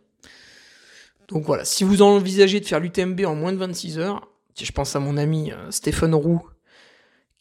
Donc 1.28 1.44
voilà, 1.44 1.64
si 1.64 1.84
vous 1.84 2.02
envisagez 2.02 2.60
de 2.60 2.66
faire 2.66 2.80
l'UTMB 2.80 3.20
en 3.26 3.34
moins 3.34 3.52
de 3.52 3.58
26 3.58 3.98
heures, 3.98 4.28
je 4.60 4.72
pense 4.72 4.96
à 4.96 5.00
mon 5.00 5.16
ami 5.16 5.52
euh, 5.52 5.70
Stéphane 5.70 6.14
Roux, 6.14 6.42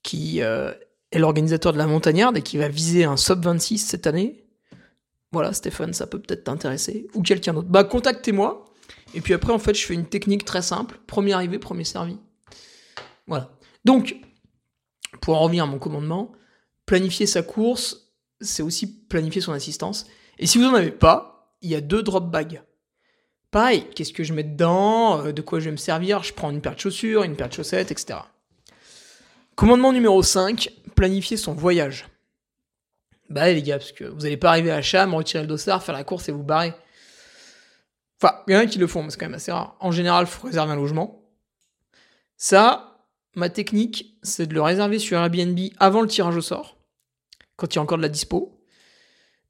qui 0.03 0.41
euh, 0.41 0.71
est 1.11 1.19
l'organisateur 1.19 1.73
de 1.73 1.77
la 1.77 1.87
montagnarde 1.87 2.37
et 2.37 2.41
qui 2.41 2.57
va 2.57 2.67
viser 2.67 3.05
un 3.05 3.17
sub 3.17 3.43
26 3.43 3.77
cette 3.79 4.05
année, 4.05 4.43
voilà, 5.31 5.51
Stéphane, 5.53 5.93
ça 5.93 6.05
peut 6.05 6.19
peut-être 6.19 6.43
t'intéresser. 6.43 7.07
Ou 7.15 7.23
quelqu'un 7.23 7.53
d'autre. 7.53 7.67
Bah, 7.67 7.83
contactez-moi. 7.83 8.65
Et 9.15 9.21
puis 9.21 9.33
après, 9.33 9.51
en 9.51 9.57
fait, 9.57 9.73
je 9.73 9.83
fais 9.83 9.95
une 9.95 10.05
technique 10.05 10.45
très 10.45 10.61
simple. 10.61 10.99
Premier 11.07 11.33
arrivé, 11.33 11.57
premier 11.57 11.85
servi. 11.85 12.19
Voilà. 13.25 13.49
Donc, 13.83 14.15
pour 15.21 15.35
en 15.35 15.39
revenir 15.39 15.63
à 15.63 15.67
mon 15.67 15.79
commandement, 15.79 16.33
planifier 16.85 17.25
sa 17.25 17.41
course, 17.41 18.11
c'est 18.41 18.61
aussi 18.61 18.85
planifier 19.07 19.41
son 19.41 19.53
assistance. 19.53 20.05
Et 20.39 20.47
si 20.47 20.57
vous 20.57 20.63
n'en 20.65 20.73
avez 20.73 20.91
pas, 20.91 21.55
il 21.61 21.69
y 21.69 21.75
a 21.75 21.81
deux 21.81 22.03
drop 22.03 22.29
bags. 22.29 22.61
Pareil, 23.51 23.87
qu'est-ce 23.95 24.13
que 24.13 24.23
je 24.23 24.33
mets 24.33 24.43
dedans, 24.43 25.25
euh, 25.25 25.31
de 25.31 25.41
quoi 25.41 25.59
je 25.59 25.65
vais 25.65 25.71
me 25.71 25.77
servir, 25.77 26.23
je 26.23 26.33
prends 26.33 26.49
une 26.49 26.61
paire 26.61 26.73
de 26.75 26.79
chaussures, 26.79 27.23
une 27.23 27.35
paire 27.35 27.49
de 27.49 27.53
chaussettes, 27.53 27.91
etc. 27.91 28.19
Commandement 29.55 29.93
numéro 29.93 30.23
5, 30.23 30.69
planifier 30.95 31.37
son 31.37 31.53
voyage. 31.53 32.07
Bah 33.29 33.51
les 33.51 33.61
gars, 33.61 33.77
parce 33.77 33.91
que 33.91 34.05
vous 34.05 34.21
n'allez 34.21 34.37
pas 34.37 34.49
arriver 34.49 34.71
à 34.71 34.81
Cham, 34.81 35.13
retirer 35.13 35.43
le 35.43 35.47
dossard, 35.47 35.83
faire 35.83 35.93
la 35.93 36.03
course 36.03 36.29
et 36.29 36.31
vous 36.31 36.43
barrer. 36.43 36.73
Enfin, 38.19 38.41
il 38.47 38.53
y 38.53 38.57
en 38.57 38.61
a 38.61 38.65
qui 38.65 38.79
le 38.79 38.87
font, 38.87 39.03
mais 39.03 39.11
c'est 39.11 39.19
quand 39.19 39.27
même 39.27 39.35
assez 39.35 39.51
rare. 39.51 39.75
En 39.79 39.91
général, 39.91 40.25
il 40.25 40.31
faut 40.31 40.47
réserver 40.47 40.71
un 40.71 40.75
logement. 40.75 41.23
Ça, 42.37 43.05
ma 43.35 43.49
technique, 43.49 44.17
c'est 44.23 44.47
de 44.47 44.53
le 44.53 44.61
réserver 44.61 44.97
sur 44.97 45.17
Airbnb 45.17 45.59
avant 45.77 46.01
le 46.01 46.07
tirage 46.07 46.35
au 46.35 46.41
sort, 46.41 46.77
quand 47.55 47.73
il 47.73 47.75
y 47.75 47.79
a 47.79 47.81
encore 47.81 47.97
de 47.97 48.03
la 48.03 48.09
dispo. 48.09 48.62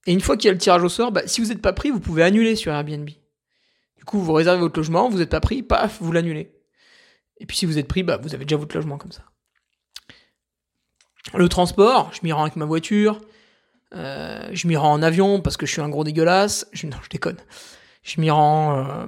Et 0.06 0.14
une 0.14 0.22
fois 0.22 0.36
qu'il 0.38 0.48
y 0.48 0.50
a 0.50 0.54
le 0.54 0.60
tirage 0.60 0.84
au 0.84 0.90
sort, 0.90 1.12
bah, 1.12 1.22
si 1.26 1.42
vous 1.42 1.48
n'êtes 1.48 1.62
pas 1.62 1.74
pris, 1.74 1.90
vous 1.90 2.00
pouvez 2.00 2.24
annuler 2.24 2.56
sur 2.56 2.74
Airbnb. 2.74 3.06
Du 3.06 4.06
coup, 4.06 4.20
vous 4.20 4.34
réservez 4.34 4.60
votre 4.60 4.78
logement, 4.78 5.10
vous 5.10 5.20
n'êtes 5.20 5.30
pas 5.30 5.40
pris, 5.40 5.64
paf, 5.64 6.02
vous 6.02 6.12
l'annulez. 6.12 6.52
Et 7.38 7.46
puis 7.46 7.58
si 7.58 7.66
vous 7.66 7.78
êtes 7.78 7.88
pris, 7.88 8.04
bah, 8.04 8.18
vous 8.22 8.36
avez 8.36 8.46
déjà 8.46 8.58
votre 8.58 8.76
logement 8.76 8.98
comme 8.98 9.12
ça. 9.12 9.24
Le 11.34 11.48
transport, 11.48 12.12
je 12.14 12.20
m'y 12.24 12.34
rends 12.34 12.44
avec 12.44 12.58
ma 12.58 12.66
voiture. 12.66 13.22
Euh, 13.96 14.50
je 14.52 14.68
m'y 14.68 14.76
rends 14.76 14.92
en 14.92 15.02
avion 15.02 15.40
parce 15.40 15.56
que 15.56 15.66
je 15.66 15.72
suis 15.72 15.82
un 15.82 15.90
gros 15.90 16.04
dégueulasse. 16.04 16.68
Je, 16.74 16.86
non, 16.88 16.98
je 17.02 17.10
déconne. 17.10 17.38
Je 18.04 18.20
m'y 18.20 18.30
rends. 18.30 18.78
Euh, 18.78 19.06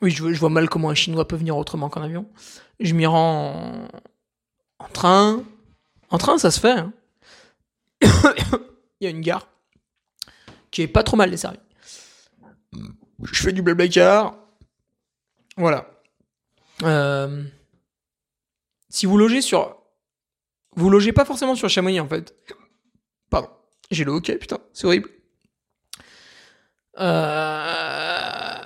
oui, 0.00 0.10
je, 0.10 0.22
vois 0.22 0.48
mal 0.48 0.68
comment 0.68 0.90
un 0.90 0.94
Chinois 0.94 1.26
peut 1.26 1.36
venir 1.36 1.56
autrement 1.56 1.88
qu'en 1.88 2.02
avion. 2.02 2.28
Je 2.78 2.94
m'y 2.94 3.06
rends 3.06 3.88
en... 4.78 4.88
train. 4.88 5.42
En 6.10 6.18
train, 6.18 6.38
ça 6.38 6.50
se 6.50 6.60
fait. 6.60 6.78
Hein. 6.78 6.92
Il 9.00 9.04
y 9.04 9.06
a 9.06 9.10
une 9.10 9.20
gare 9.20 9.48
qui 10.70 10.82
est 10.82 10.88
pas 10.88 11.02
trop 11.02 11.16
mal 11.16 11.30
desservie. 11.30 11.58
Je 13.22 13.42
fais 13.42 13.52
du 13.52 13.62
blablacar. 13.62 14.36
Voilà. 15.56 15.90
Euh, 16.82 17.44
si 18.88 19.06
vous 19.06 19.18
logez 19.18 19.42
sur. 19.42 19.76
Vous 20.76 20.88
logez 20.88 21.12
pas 21.12 21.24
forcément 21.24 21.54
sur 21.54 21.68
Chamonix 21.68 22.00
en 22.00 22.08
fait. 22.08 22.34
Pardon. 23.28 23.50
J'ai 23.90 24.04
le 24.04 24.12
hockey, 24.12 24.36
putain, 24.38 24.58
c'est 24.72 24.86
horrible. 24.86 25.10
Euh, 26.98 28.58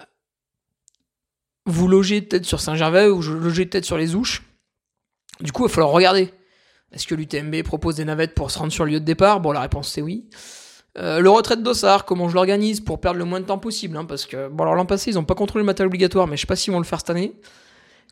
vous 1.64 1.88
logez 1.88 2.20
peut-être 2.20 2.44
sur 2.44 2.60
Saint-Gervais 2.60 3.08
ou 3.08 3.22
logez 3.22 3.64
peut-être 3.66 3.84
sur 3.84 3.96
les 3.96 4.14
Ouches. 4.14 4.42
Du 5.40 5.50
coup, 5.52 5.64
il 5.64 5.68
va 5.68 5.74
falloir 5.74 5.92
regarder. 5.92 6.32
Est-ce 6.94 7.06
que 7.06 7.14
l'UTMB 7.14 7.62
propose 7.64 7.96
des 7.96 8.04
navettes 8.04 8.34
pour 8.34 8.50
se 8.50 8.58
rendre 8.58 8.72
sur 8.72 8.84
le 8.84 8.92
lieu 8.92 9.00
de 9.00 9.04
départ? 9.04 9.40
Bon, 9.40 9.52
la 9.52 9.60
réponse 9.60 9.88
c'est 9.88 10.02
oui. 10.02 10.24
Euh, 10.96 11.18
le 11.18 11.28
retrait 11.28 11.56
de 11.56 11.62
Dossard, 11.62 12.04
comment 12.04 12.28
je 12.28 12.34
l'organise 12.34 12.80
pour 12.80 13.00
perdre 13.00 13.18
le 13.18 13.24
moins 13.24 13.40
de 13.40 13.46
temps 13.46 13.58
possible 13.58 13.96
hein, 13.96 14.04
Parce 14.04 14.26
que, 14.26 14.48
bon, 14.48 14.62
alors 14.62 14.76
l'an 14.76 14.86
passé, 14.86 15.10
ils 15.10 15.14
n'ont 15.14 15.24
pas 15.24 15.34
contrôlé 15.34 15.62
le 15.62 15.66
matériel 15.66 15.88
obligatoire, 15.88 16.28
mais 16.28 16.36
je 16.36 16.42
sais 16.42 16.46
pas 16.46 16.54
s'ils 16.54 16.72
vont 16.72 16.78
le 16.78 16.84
faire 16.84 17.00
cette 17.00 17.10
année. 17.10 17.34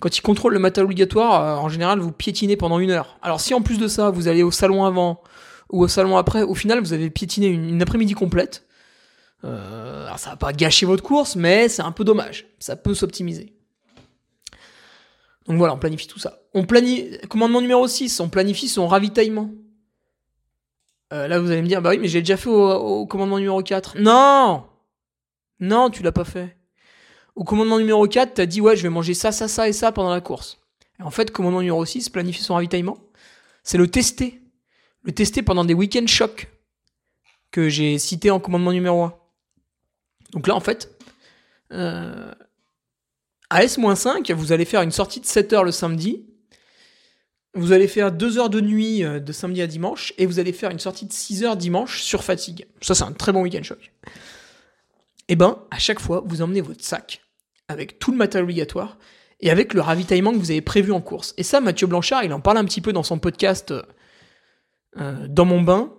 Quand 0.00 0.18
ils 0.18 0.20
contrôlent 0.20 0.54
le 0.54 0.58
matériel 0.58 0.86
obligatoire, 0.86 1.40
euh, 1.40 1.56
en 1.62 1.68
général, 1.68 2.00
vous 2.00 2.10
piétinez 2.10 2.56
pendant 2.56 2.80
une 2.80 2.90
heure. 2.90 3.18
Alors 3.22 3.40
si 3.40 3.54
en 3.54 3.62
plus 3.62 3.78
de 3.78 3.86
ça, 3.86 4.10
vous 4.10 4.26
allez 4.26 4.42
au 4.42 4.50
salon 4.50 4.84
avant 4.84 5.22
ou 5.70 5.84
au 5.84 5.88
salon 5.88 6.16
après, 6.16 6.42
au 6.42 6.56
final, 6.56 6.80
vous 6.80 6.92
avez 6.92 7.08
piétiné 7.08 7.46
une, 7.46 7.80
après-midi 7.80 8.14
complète. 8.14 8.66
Euh, 9.44 10.06
alors 10.06 10.18
ça 10.18 10.30
va 10.30 10.36
pas 10.36 10.52
gâcher 10.52 10.84
votre 10.86 11.04
course, 11.04 11.36
mais 11.36 11.68
c'est 11.68 11.82
un 11.82 11.92
peu 11.92 12.02
dommage. 12.02 12.46
Ça 12.58 12.74
peut 12.74 12.94
s'optimiser. 12.94 13.54
Donc 15.46 15.58
voilà, 15.58 15.74
on 15.74 15.78
planifie 15.78 16.06
tout 16.06 16.18
ça. 16.18 16.40
On 16.54 16.64
planifie, 16.64 17.18
commandement 17.28 17.60
numéro 17.60 17.86
6, 17.86 18.20
on 18.20 18.28
planifie 18.28 18.68
son 18.68 18.86
ravitaillement. 18.86 19.50
Euh, 21.12 21.28
là, 21.28 21.38
vous 21.38 21.50
allez 21.50 21.62
me 21.62 21.66
dire, 21.66 21.82
bah 21.82 21.90
oui, 21.90 21.98
mais 21.98 22.08
j'ai 22.08 22.20
déjà 22.20 22.36
fait 22.36 22.48
au, 22.48 23.06
commandement 23.06 23.38
numéro 23.38 23.62
4. 23.62 23.98
Non 23.98 24.64
Non, 25.60 25.90
tu 25.90 26.02
l'as 26.02 26.12
pas 26.12 26.24
fait. 26.24 26.56
Au 27.34 27.44
commandement 27.44 27.78
numéro 27.78 28.06
4, 28.06 28.34
t'as 28.34 28.46
dit, 28.46 28.60
ouais, 28.60 28.76
je 28.76 28.82
vais 28.82 28.88
manger 28.88 29.14
ça, 29.14 29.32
ça, 29.32 29.48
ça 29.48 29.68
et 29.68 29.72
ça 29.72 29.92
pendant 29.92 30.10
la 30.10 30.20
course. 30.20 30.58
Et 30.98 31.02
en 31.02 31.10
fait, 31.10 31.30
commandement 31.30 31.60
numéro 31.60 31.84
6, 31.84 32.08
planifier 32.08 32.42
son 32.42 32.54
ravitaillement, 32.54 32.98
c'est 33.62 33.78
le 33.78 33.88
tester. 33.88 34.40
Le 35.02 35.12
tester 35.12 35.42
pendant 35.42 35.64
des 35.64 35.74
week-ends 35.74 36.06
chocs 36.06 36.48
que 37.50 37.68
j'ai 37.68 37.98
cité 37.98 38.30
en 38.30 38.40
commandement 38.40 38.72
numéro 38.72 39.02
1. 39.02 39.14
Donc 40.32 40.46
là, 40.46 40.54
en 40.54 40.60
fait, 40.60 40.96
euh, 41.72 42.32
à 43.52 43.64
S-5, 43.64 44.32
vous 44.32 44.52
allez 44.52 44.64
faire 44.64 44.82
une 44.82 44.90
sortie 44.90 45.20
de 45.20 45.26
7 45.26 45.52
heures 45.52 45.64
le 45.64 45.72
samedi, 45.72 46.24
vous 47.54 47.72
allez 47.72 47.86
faire 47.86 48.10
2 48.10 48.38
heures 48.38 48.48
de 48.48 48.62
nuit 48.62 49.04
euh, 49.04 49.20
de 49.20 49.30
samedi 49.32 49.60
à 49.60 49.66
dimanche, 49.66 50.14
et 50.16 50.24
vous 50.24 50.38
allez 50.38 50.54
faire 50.54 50.70
une 50.70 50.78
sortie 50.78 51.04
de 51.04 51.12
6 51.12 51.44
heures 51.44 51.56
dimanche 51.56 52.00
sur 52.00 52.24
fatigue. 52.24 52.66
Ça, 52.80 52.94
c'est 52.94 53.04
un 53.04 53.12
très 53.12 53.32
bon 53.32 53.42
week-end 53.42 53.62
choc. 53.62 53.92
Eh 55.28 55.36
ben, 55.36 55.62
à 55.70 55.78
chaque 55.78 56.00
fois, 56.00 56.22
vous 56.26 56.40
emmenez 56.40 56.62
votre 56.62 56.82
sac 56.82 57.20
avec 57.68 57.98
tout 57.98 58.10
le 58.10 58.16
matériel 58.16 58.44
obligatoire 58.44 58.98
et 59.40 59.50
avec 59.50 59.74
le 59.74 59.82
ravitaillement 59.82 60.32
que 60.32 60.38
vous 60.38 60.50
avez 60.50 60.62
prévu 60.62 60.92
en 60.92 61.00
course. 61.02 61.34
Et 61.36 61.42
ça, 61.42 61.60
Mathieu 61.60 61.86
Blanchard, 61.86 62.24
il 62.24 62.32
en 62.32 62.40
parle 62.40 62.56
un 62.56 62.64
petit 62.64 62.80
peu 62.80 62.92
dans 62.92 63.02
son 63.02 63.18
podcast 63.18 63.70
euh, 63.70 63.82
euh, 64.98 65.26
Dans 65.28 65.44
mon 65.44 65.60
bain. 65.60 65.92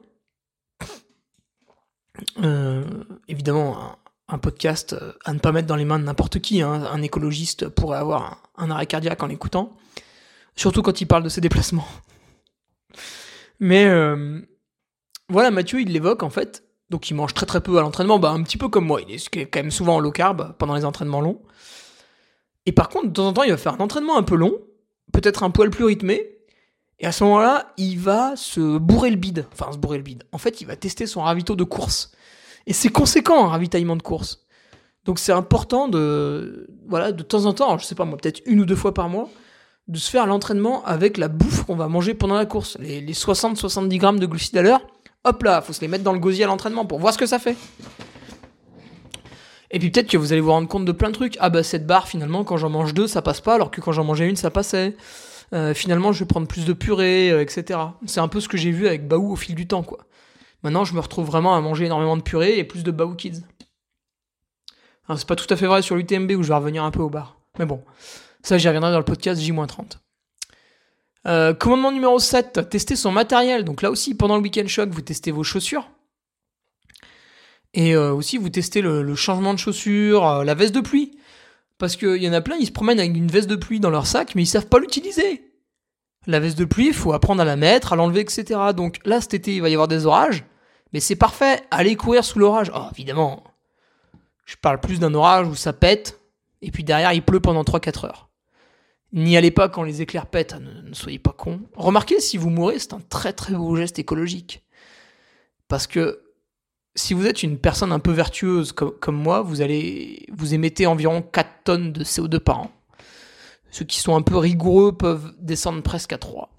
évidemment, 3.27 3.97
un, 4.33 4.37
podcast 4.37 4.95
à 5.25 5.33
ne 5.33 5.39
pas 5.39 5.51
mettre 5.51 5.67
dans 5.67 5.75
les 5.75 5.85
mains 5.85 5.99
de 5.99 6.03
n'importe 6.03 6.39
qui. 6.39 6.61
Hein. 6.61 6.87
Un 6.91 7.01
écologiste 7.01 7.69
pourrait 7.69 7.97
avoir 7.97 8.43
un 8.57 8.71
arrêt 8.71 8.85
cardiaque 8.85 9.21
en 9.23 9.27
l'écoutant. 9.27 9.77
Surtout 10.55 10.81
quand 10.81 11.01
il 11.01 11.05
parle 11.05 11.23
de 11.23 11.29
ses 11.29 11.41
déplacements. 11.41 11.87
Mais 13.59 13.85
euh, 13.85 14.41
voilà, 15.29 15.51
Mathieu, 15.51 15.81
il 15.81 15.91
l'évoque 15.91 16.23
en 16.23 16.29
fait. 16.29 16.63
Donc 16.89 17.09
il 17.09 17.15
mange 17.15 17.33
très 17.33 17.45
très 17.45 17.61
peu 17.61 17.77
à 17.77 17.81
l'entraînement, 17.81 18.19
bah, 18.19 18.29
un 18.31 18.43
petit 18.43 18.57
peu 18.57 18.69
comme 18.69 18.85
moi. 18.85 19.01
Il 19.01 19.13
est 19.13 19.45
quand 19.45 19.59
même 19.59 19.71
souvent 19.71 19.95
en 19.95 19.99
low 19.99 20.11
carb 20.11 20.55
pendant 20.57 20.75
les 20.75 20.85
entraînements 20.85 21.21
longs. 21.21 21.41
Et 22.65 22.71
par 22.71 22.89
contre, 22.89 23.07
de 23.07 23.13
temps 23.13 23.27
en 23.27 23.33
temps, 23.33 23.43
il 23.43 23.51
va 23.51 23.57
faire 23.57 23.73
un 23.73 23.83
entraînement 23.83 24.17
un 24.17 24.23
peu 24.23 24.35
long, 24.35 24.53
peut-être 25.11 25.43
un 25.43 25.49
poil 25.49 25.69
plus 25.69 25.85
rythmé. 25.85 26.29
Et 26.99 27.05
à 27.05 27.11
ce 27.11 27.23
moment-là, 27.23 27.73
il 27.77 27.99
va 27.99 28.35
se 28.35 28.77
bourrer 28.77 29.09
le 29.09 29.17
bide. 29.17 29.45
Enfin, 29.51 29.71
se 29.71 29.77
bourrer 29.77 29.97
le 29.97 30.03
bide. 30.03 30.23
En 30.31 30.37
fait, 30.37 30.61
il 30.61 30.67
va 30.67 30.75
tester 30.75 31.07
son 31.07 31.21
ravito 31.21 31.55
de 31.55 31.63
course. 31.63 32.11
Et 32.67 32.73
c'est 32.73 32.89
conséquent 32.89 33.45
un 33.45 33.49
ravitaillement 33.49 33.95
de 33.95 34.01
course. 34.01 34.45
Donc 35.05 35.19
c'est 35.19 35.33
important 35.33 35.87
de, 35.87 36.67
voilà, 36.87 37.11
de 37.11 37.23
temps 37.23 37.45
en 37.45 37.53
temps, 37.53 37.77
je 37.77 37.85
sais 37.85 37.95
pas 37.95 38.05
moi, 38.05 38.17
peut-être 38.17 38.41
une 38.45 38.61
ou 38.61 38.65
deux 38.65 38.75
fois 38.75 38.93
par 38.93 39.09
mois, 39.09 39.29
de 39.87 39.97
se 39.97 40.09
faire 40.09 40.25
l'entraînement 40.25 40.83
avec 40.85 41.17
la 41.17 41.27
bouffe 41.27 41.63
qu'on 41.63 41.75
va 41.75 41.89
manger 41.89 42.13
pendant 42.13 42.35
la 42.35 42.45
course. 42.45 42.77
Les, 42.79 43.01
60-70 43.11 43.97
grammes 43.97 44.19
de 44.19 44.25
glucides 44.25 44.57
à 44.57 44.61
l'heure, 44.61 44.81
hop 45.25 45.43
là, 45.43 45.61
faut 45.61 45.73
se 45.73 45.81
les 45.81 45.89
mettre 45.89 46.05
dans 46.05 46.13
le 46.13 46.19
gosier 46.19 46.45
à 46.45 46.47
l'entraînement 46.47 46.85
pour 46.85 46.99
voir 46.99 47.13
ce 47.13 47.17
que 47.17 47.25
ça 47.25 47.39
fait. 47.39 47.57
Et 49.71 49.79
puis 49.79 49.89
peut-être 49.89 50.07
que 50.07 50.17
vous 50.17 50.31
allez 50.31 50.41
vous 50.41 50.51
rendre 50.51 50.67
compte 50.67 50.85
de 50.85 50.91
plein 50.91 51.09
de 51.09 51.15
trucs. 51.15 51.35
Ah 51.39 51.49
bah 51.49 51.63
cette 51.63 51.87
barre 51.87 52.07
finalement 52.07 52.43
quand 52.43 52.57
j'en 52.57 52.69
mange 52.69 52.93
deux 52.93 53.07
ça 53.07 53.23
passe 53.23 53.41
pas 53.41 53.55
alors 53.55 53.71
que 53.71 53.81
quand 53.81 53.91
j'en 53.91 54.03
mangeais 54.03 54.29
une 54.29 54.35
ça 54.35 54.51
passait. 54.51 54.95
Euh, 55.51 55.73
finalement 55.73 56.11
je 56.11 56.19
vais 56.19 56.27
prendre 56.27 56.47
plus 56.47 56.65
de 56.65 56.73
purée, 56.73 57.31
euh, 57.31 57.41
etc. 57.41 57.79
C'est 58.05 58.19
un 58.19 58.27
peu 58.27 58.39
ce 58.39 58.47
que 58.47 58.55
j'ai 58.55 58.71
vu 58.71 58.87
avec 58.87 59.07
Baou 59.07 59.31
au 59.31 59.35
fil 59.35 59.55
du 59.55 59.67
temps 59.67 59.81
quoi. 59.81 60.05
Maintenant 60.63 60.85
je 60.85 60.93
me 60.93 60.99
retrouve 60.99 61.25
vraiment 61.25 61.55
à 61.55 61.61
manger 61.61 61.85
énormément 61.85 62.17
de 62.17 62.21
purée 62.21 62.57
et 62.57 62.63
plus 62.63 62.83
de 62.83 62.91
Baou 62.91 63.15
Kids. 63.15 63.43
Alors 65.07 65.19
c'est 65.19 65.27
pas 65.27 65.35
tout 65.35 65.51
à 65.51 65.55
fait 65.55 65.67
vrai 65.67 65.81
sur 65.81 65.95
l'UTMB 65.95 66.31
où 66.31 66.43
je 66.43 66.47
vais 66.47 66.55
revenir 66.55 66.83
un 66.83 66.91
peu 66.91 67.01
au 67.01 67.09
bar. 67.09 67.37
Mais 67.59 67.65
bon, 67.65 67.83
ça, 68.43 68.57
j'y 68.57 68.67
reviendrai 68.67 68.91
dans 68.91 68.97
le 68.97 69.05
podcast 69.05 69.41
J-30. 69.41 69.97
Euh, 71.25 71.53
commandement 71.53 71.93
numéro 71.93 72.19
7, 72.19 72.69
tester 72.69 72.97
son 72.97 73.11
matériel. 73.11 73.63
Donc 73.63 73.81
là 73.81 73.89
aussi, 73.89 74.15
pendant 74.15 74.35
le 74.35 74.43
week-end 74.43 74.67
choc, 74.67 74.89
vous 74.89 75.01
testez 75.01 75.31
vos 75.31 75.43
chaussures. 75.43 75.89
Et 77.73 77.95
euh, 77.95 78.13
aussi, 78.13 78.37
vous 78.37 78.49
testez 78.49 78.81
le, 78.81 79.15
changement 79.15 79.53
de 79.53 79.59
chaussures, 79.59 80.27
euh, 80.27 80.43
la 80.43 80.55
veste 80.55 80.75
de 80.75 80.81
pluie. 80.81 81.17
Parce 81.77 81.95
qu'il 81.95 82.21
y 82.21 82.29
en 82.29 82.33
a 82.33 82.41
plein, 82.41 82.57
ils 82.57 82.67
se 82.67 82.71
promènent 82.71 82.99
avec 82.99 83.15
une 83.15 83.27
veste 83.27 83.49
de 83.49 83.55
pluie 83.55 83.79
dans 83.79 83.89
leur 83.89 84.07
sac, 84.07 84.35
mais 84.35 84.43
ils 84.43 84.47
savent 84.47 84.67
pas 84.67 84.79
l'utiliser. 84.79 85.43
La 86.27 86.39
veste 86.39 86.57
de 86.57 86.65
pluie, 86.65 86.87
il 86.87 86.93
faut 86.93 87.13
apprendre 87.13 87.41
à 87.41 87.45
la 87.45 87.55
mettre, 87.55 87.93
à 87.93 87.95
l'enlever, 87.95 88.21
etc. 88.21 88.59
Donc 88.75 88.99
là, 89.05 89.21
cet 89.21 89.33
été, 89.33 89.55
il 89.55 89.61
va 89.61 89.69
y 89.69 89.73
avoir 89.73 89.87
des 89.87 90.05
orages. 90.05 90.43
Mais 90.93 90.99
c'est 90.99 91.15
parfait, 91.15 91.63
allez 91.71 91.95
courir 91.95 92.23
sous 92.23 92.39
l'orage. 92.39 92.71
Oh, 92.73 92.85
évidemment, 92.91 93.43
je 94.45 94.55
parle 94.55 94.79
plus 94.79 94.99
d'un 94.99 95.13
orage 95.13 95.47
où 95.47 95.55
ça 95.55 95.73
pète, 95.73 96.21
et 96.61 96.71
puis 96.71 96.83
derrière, 96.83 97.13
il 97.13 97.23
pleut 97.23 97.39
pendant 97.39 97.63
3-4 97.63 98.05
heures. 98.05 98.29
N'y 99.11 99.37
allez 99.37 99.51
pas 99.51 99.69
quand 99.69 99.83
les 99.83 100.01
éclairs 100.01 100.27
pètent, 100.27 100.55
ne, 100.55 100.93
soyez 100.93 101.19
pas 101.19 101.33
cons. 101.33 101.61
Remarquez, 101.75 102.19
si 102.19 102.37
vous 102.37 102.49
mourrez, 102.49 102.79
c'est 102.79 102.93
un 102.93 103.01
très 103.09 103.33
très 103.33 103.53
beau 103.53 103.75
geste 103.75 103.99
écologique. 103.99 104.63
Parce 105.67 105.87
que 105.87 106.23
si 106.95 107.13
vous 107.13 107.25
êtes 107.25 107.43
une 107.43 107.57
personne 107.57 107.91
un 107.91 107.99
peu 107.99 108.11
vertueuse 108.11 108.71
comme, 108.71 109.15
moi, 109.15 109.41
vous 109.41 109.61
allez 109.61 110.25
vous 110.31 110.53
émettez 110.53 110.85
environ 110.85 111.21
4 111.21 111.49
tonnes 111.63 111.91
de 111.91 112.03
CO2 112.03 112.39
par 112.39 112.59
an. 112.59 112.71
Ceux 113.71 113.85
qui 113.85 113.99
sont 113.99 114.15
un 114.15 114.21
peu 114.21 114.37
rigoureux 114.37 114.95
peuvent 114.95 115.33
descendre 115.39 115.81
presque 115.81 116.13
à 116.13 116.17
3. 116.19 116.49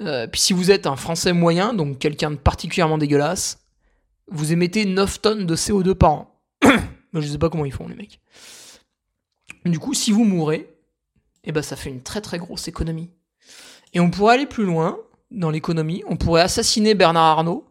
Euh, 0.00 0.26
puis 0.26 0.40
si 0.40 0.52
vous 0.52 0.70
êtes 0.70 0.86
un 0.86 0.96
Français 0.96 1.32
moyen, 1.32 1.74
donc 1.74 1.98
quelqu'un 1.98 2.30
de 2.30 2.36
particulièrement 2.36 2.98
dégueulasse, 2.98 3.66
vous 4.30 4.52
émettez 4.52 4.84
9 4.84 5.20
tonnes 5.20 5.46
de 5.46 5.56
CO2 5.56 5.94
par 5.94 6.10
an. 6.10 6.40
Je 7.14 7.20
sais 7.20 7.38
pas 7.38 7.50
comment 7.50 7.64
ils 7.64 7.72
font 7.72 7.88
les 7.88 7.94
mecs. 7.94 8.20
Du 9.64 9.78
coup, 9.78 9.94
si 9.94 10.12
vous 10.12 10.24
mourrez, 10.24 10.70
eh 11.44 11.52
ben 11.52 11.62
ça 11.62 11.76
fait 11.76 11.90
une 11.90 12.02
très 12.02 12.20
très 12.20 12.38
grosse 12.38 12.68
économie. 12.68 13.10
Et 13.92 14.00
on 14.00 14.10
pourrait 14.10 14.34
aller 14.34 14.46
plus 14.46 14.64
loin 14.64 14.98
dans 15.30 15.50
l'économie, 15.50 16.02
on 16.06 16.16
pourrait 16.16 16.42
assassiner 16.42 16.94
Bernard 16.94 17.38
Arnault, 17.38 17.70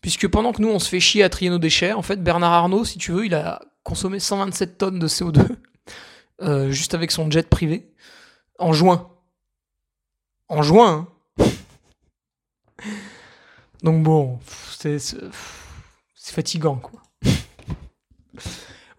puisque 0.00 0.28
pendant 0.28 0.52
que 0.52 0.60
nous 0.60 0.68
on 0.68 0.78
se 0.78 0.88
fait 0.88 1.00
chier 1.00 1.22
à 1.22 1.28
trier 1.28 1.50
nos 1.50 1.58
déchets, 1.58 1.92
en 1.92 2.02
fait 2.02 2.22
Bernard 2.22 2.52
Arnault, 2.52 2.84
si 2.84 2.98
tu 2.98 3.12
veux, 3.12 3.26
il 3.26 3.34
a 3.34 3.60
consommé 3.82 4.18
127 4.18 4.78
tonnes 4.78 4.98
de 4.98 5.08
CO2 5.08 5.40
euh, 6.42 6.70
juste 6.70 6.94
avec 6.94 7.10
son 7.10 7.30
jet 7.30 7.48
privé 7.48 7.90
en 8.58 8.72
juin. 8.72 9.10
En 10.48 10.62
juin. 10.62 11.08
Hein. 11.08 11.13
Donc 13.82 14.02
bon, 14.02 14.38
c'est 14.78 14.98
fatigant 16.14 16.76
quoi. 16.76 17.02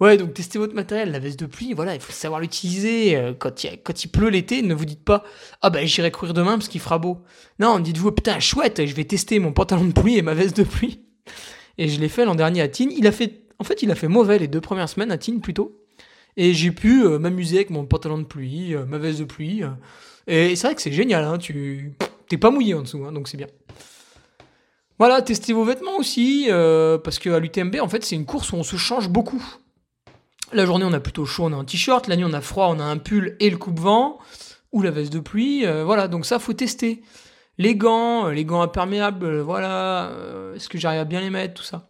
Ouais, 0.01 0.17
donc 0.17 0.33
testez 0.33 0.59
votre 0.59 0.75
matériel. 0.75 1.11
La 1.11 1.19
veste 1.19 1.39
de 1.39 1.45
pluie, 1.45 1.73
voilà, 1.73 1.95
il 1.95 2.01
faut 2.01 2.11
savoir 2.11 2.41
l'utiliser. 2.41 3.15
Euh, 3.15 3.33
quand, 3.33 3.63
il, 3.63 4.09
pleut 4.09 4.29
l'été, 4.29 4.61
ne 4.61 4.73
vous 4.73 4.86
dites 4.86 5.03
pas 5.03 5.23
Ah 5.61 5.69
ben 5.69 5.88
j'irai 5.88 6.11
courir 6.11 6.33
demain 6.33 6.57
parce 6.57 6.67
qu'il 6.67 6.81
fera 6.81 6.99
beau. 6.99 7.19
Non, 7.59 7.79
dites-vous 7.79 8.11
Putain, 8.11 8.39
chouette, 8.39 8.86
je 8.86 8.93
vais 8.93 9.05
tester 9.05 9.39
mon 9.39 9.53
pantalon 9.53 9.86
de 9.86 9.93
pluie 9.93 10.17
et 10.17 10.21
ma 10.21 10.33
veste 10.33 10.57
de 10.57 10.63
pluie. 10.63 11.01
Et 11.77 11.88
je 11.88 11.99
l'ai 11.99 12.09
fait 12.09 12.25
l'an 12.25 12.36
dernier 12.36 12.61
à 12.61 12.67
Tignes. 12.67 12.93
Il 12.97 13.07
a 13.07 13.11
fait, 13.11 13.45
en 13.59 13.63
fait, 13.63 13.83
il 13.83 13.91
a 13.91 13.95
fait 13.95 14.07
mauvais 14.07 14.38
les 14.38 14.47
deux 14.47 14.61
premières 14.61 14.89
semaines 14.89 15.11
à 15.11 15.17
Tignes 15.17 15.39
plutôt. 15.39 15.81
Et 16.38 16.53
j'ai 16.53 16.71
pu 16.71 17.05
euh, 17.05 17.17
m'amuser 17.17 17.57
avec 17.57 17.69
mon 17.69 17.86
pantalon 17.86 18.17
de 18.17 18.25
pluie, 18.25 18.75
euh, 18.75 18.86
ma 18.86 18.97
veste 18.97 19.19
de 19.19 19.23
pluie. 19.23 19.63
et 20.27 20.55
c'est 20.57 20.67
vrai 20.67 20.75
que 20.75 20.81
c'est 20.81 20.91
génial, 20.91 21.23
hein, 21.23 21.38
tu 21.38 21.93
t'es 22.28 22.38
pas 22.38 22.51
mouillé 22.51 22.73
en 22.73 22.82
dessous, 22.82 23.03
hein, 23.05 23.11
donc 23.11 23.28
c'est 23.28 23.38
bien. 23.38 23.47
Voilà, 24.97 25.21
testez 25.21 25.53
vos 25.53 25.65
vêtements 25.65 25.97
aussi, 25.97 26.47
parce 27.03 27.19
qu'à 27.19 27.39
l'UTMB, 27.39 27.78
en 27.82 27.89
fait, 27.89 28.05
c'est 28.05 28.15
une 28.15 28.26
course 28.26 28.53
où 28.53 28.55
on 28.55 28.63
se 28.63 28.78
change 28.78 29.09
beaucoup. 29.09 29.43
La 30.53 30.65
journée, 30.65 30.86
on 30.86 30.93
a 30.93 30.99
plutôt 30.99 31.26
chaud, 31.26 31.45
on 31.45 31.53
a 31.53 31.55
un 31.55 31.65
t-shirt. 31.65 32.07
La 32.07 32.15
nuit, 32.15 32.26
on 32.26 32.34
a 32.34 32.41
froid, 32.41 32.67
on 32.69 32.80
a 32.80 32.84
un 32.84 32.97
pull 32.97 33.36
et 33.39 33.49
le 33.49 33.57
coupe-vent 33.57 34.19
ou 34.71 34.82
la 34.82 34.91
veste 34.91 35.11
de 35.11 35.19
pluie. 35.19 35.65
Euh, 35.65 35.84
voilà, 35.84 36.07
donc 36.07 36.26
ça, 36.26 36.38
faut 36.38 36.53
tester. 36.53 37.01
Les 37.57 37.76
gants, 37.76 38.28
euh, 38.28 38.32
les 38.32 38.45
gants 38.45 38.61
imperméables, 38.61 39.26
euh, 39.26 39.43
voilà. 39.43 40.11
Est-ce 40.55 40.69
que 40.69 40.78
j'arrive 40.78 40.99
à 40.99 41.05
bien 41.05 41.21
les 41.21 41.30
mettre, 41.30 41.55
tout 41.55 41.63
ça. 41.63 41.89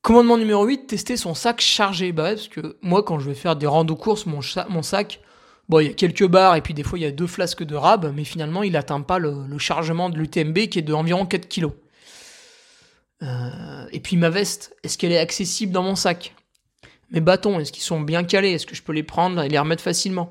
Commandement 0.00 0.38
numéro 0.38 0.64
8, 0.64 0.86
tester 0.86 1.16
son 1.16 1.34
sac 1.34 1.60
chargé. 1.60 2.12
Bah 2.12 2.30
parce 2.30 2.48
que 2.48 2.78
moi, 2.80 3.02
quand 3.02 3.18
je 3.18 3.28
vais 3.28 3.34
faire 3.34 3.56
des 3.56 3.66
randos 3.66 3.96
courses, 3.96 4.24
mon, 4.24 4.40
mon 4.70 4.82
sac, 4.82 5.20
bon, 5.68 5.80
il 5.80 5.86
y 5.88 5.90
a 5.90 5.94
quelques 5.94 6.26
barres 6.26 6.56
et 6.56 6.62
puis 6.62 6.74
des 6.74 6.82
fois, 6.82 6.98
il 6.98 7.02
y 7.02 7.06
a 7.06 7.10
deux 7.10 7.26
flasques 7.26 7.64
de 7.64 7.76
rab, 7.76 8.12
mais 8.14 8.24
finalement, 8.24 8.62
il 8.62 8.72
n'atteint 8.72 9.00
pas 9.00 9.18
le, 9.18 9.58
chargement 9.58 10.10
de 10.10 10.16
l'UTMB 10.16 10.68
qui 10.68 10.78
est 10.78 10.82
de 10.82 10.92
environ 10.92 11.26
4 11.26 11.48
kg. 11.48 11.70
et 13.92 14.00
puis 14.00 14.16
ma 14.16 14.30
veste, 14.30 14.74
est-ce 14.84 14.98
qu'elle 14.98 15.12
est 15.12 15.18
accessible 15.18 15.72
dans 15.72 15.82
mon 15.82 15.96
sac? 15.96 16.34
Mes 17.10 17.20
bâtons, 17.20 17.58
est-ce 17.58 17.72
qu'ils 17.72 17.82
sont 17.82 18.00
bien 18.00 18.24
calés? 18.24 18.52
Est-ce 18.52 18.66
que 18.66 18.74
je 18.74 18.82
peux 18.82 18.92
les 18.92 19.02
prendre 19.02 19.42
et 19.42 19.48
les 19.48 19.58
remettre 19.58 19.82
facilement? 19.82 20.30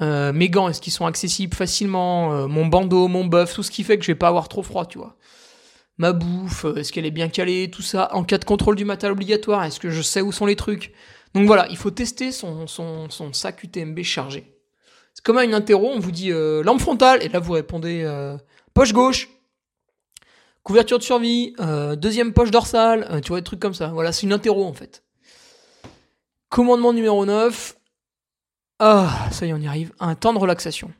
Euh, 0.00 0.32
Mes 0.32 0.48
gants, 0.48 0.68
est-ce 0.68 0.80
qu'ils 0.80 0.92
sont 0.92 1.06
accessibles 1.06 1.54
facilement? 1.54 2.32
Euh, 2.34 2.46
Mon 2.46 2.66
bandeau, 2.66 3.08
mon 3.08 3.24
buff, 3.24 3.54
tout 3.54 3.62
ce 3.62 3.70
qui 3.70 3.84
fait 3.84 3.98
que 3.98 4.04
je 4.04 4.10
vais 4.10 4.18
pas 4.18 4.28
avoir 4.28 4.48
trop 4.48 4.62
froid, 4.62 4.86
tu 4.86 4.98
vois. 4.98 5.16
Ma 5.98 6.12
bouffe, 6.12 6.64
euh, 6.64 6.76
est-ce 6.76 6.92
qu'elle 6.92 7.06
est 7.06 7.10
bien 7.10 7.28
calée 7.28 7.70
Tout 7.70 7.82
ça. 7.82 8.14
En 8.14 8.24
cas 8.24 8.38
de 8.38 8.44
contrôle 8.44 8.76
du 8.76 8.84
matériel 8.84 9.12
obligatoire, 9.12 9.64
est-ce 9.64 9.80
que 9.80 9.90
je 9.90 10.02
sais 10.02 10.20
où 10.20 10.32
sont 10.32 10.46
les 10.46 10.56
trucs? 10.56 10.92
Donc 11.34 11.46
voilà, 11.46 11.66
il 11.68 11.76
faut 11.76 11.90
tester 11.90 12.32
son, 12.32 12.66
sac 13.32 13.62
UTMB 13.62 14.02
chargé. 14.02 14.54
C'est 15.12 15.24
comme 15.24 15.38
à 15.38 15.44
une 15.44 15.54
interro, 15.54 15.90
on 15.92 15.98
vous 15.98 16.12
dit 16.12 16.30
lampe 16.30 16.80
frontale, 16.80 17.22
et 17.22 17.28
là 17.28 17.38
vous 17.38 17.52
répondez 17.52 18.08
poche 18.72 18.94
gauche, 18.94 19.28
couverture 20.62 20.98
de 20.98 21.02
survie, 21.02 21.54
deuxième 21.98 22.32
poche 22.32 22.50
dorsale, 22.50 23.20
tu 23.22 23.28
vois, 23.28 23.40
des 23.40 23.44
trucs 23.44 23.60
comme 23.60 23.74
ça. 23.74 23.88
Voilà, 23.88 24.12
c'est 24.12 24.22
une 24.22 24.32
interro 24.32 24.64
en 24.64 24.72
fait. 24.72 25.02
Commandement 26.48 26.94
numéro 26.94 27.26
9. 27.26 27.76
Ah, 28.78 29.28
ça 29.30 29.44
y 29.44 29.50
est, 29.50 29.52
on 29.52 29.58
y 29.58 29.66
arrive. 29.66 29.92
Un 30.00 30.14
temps 30.14 30.32
de 30.32 30.38
relaxation. 30.38 30.90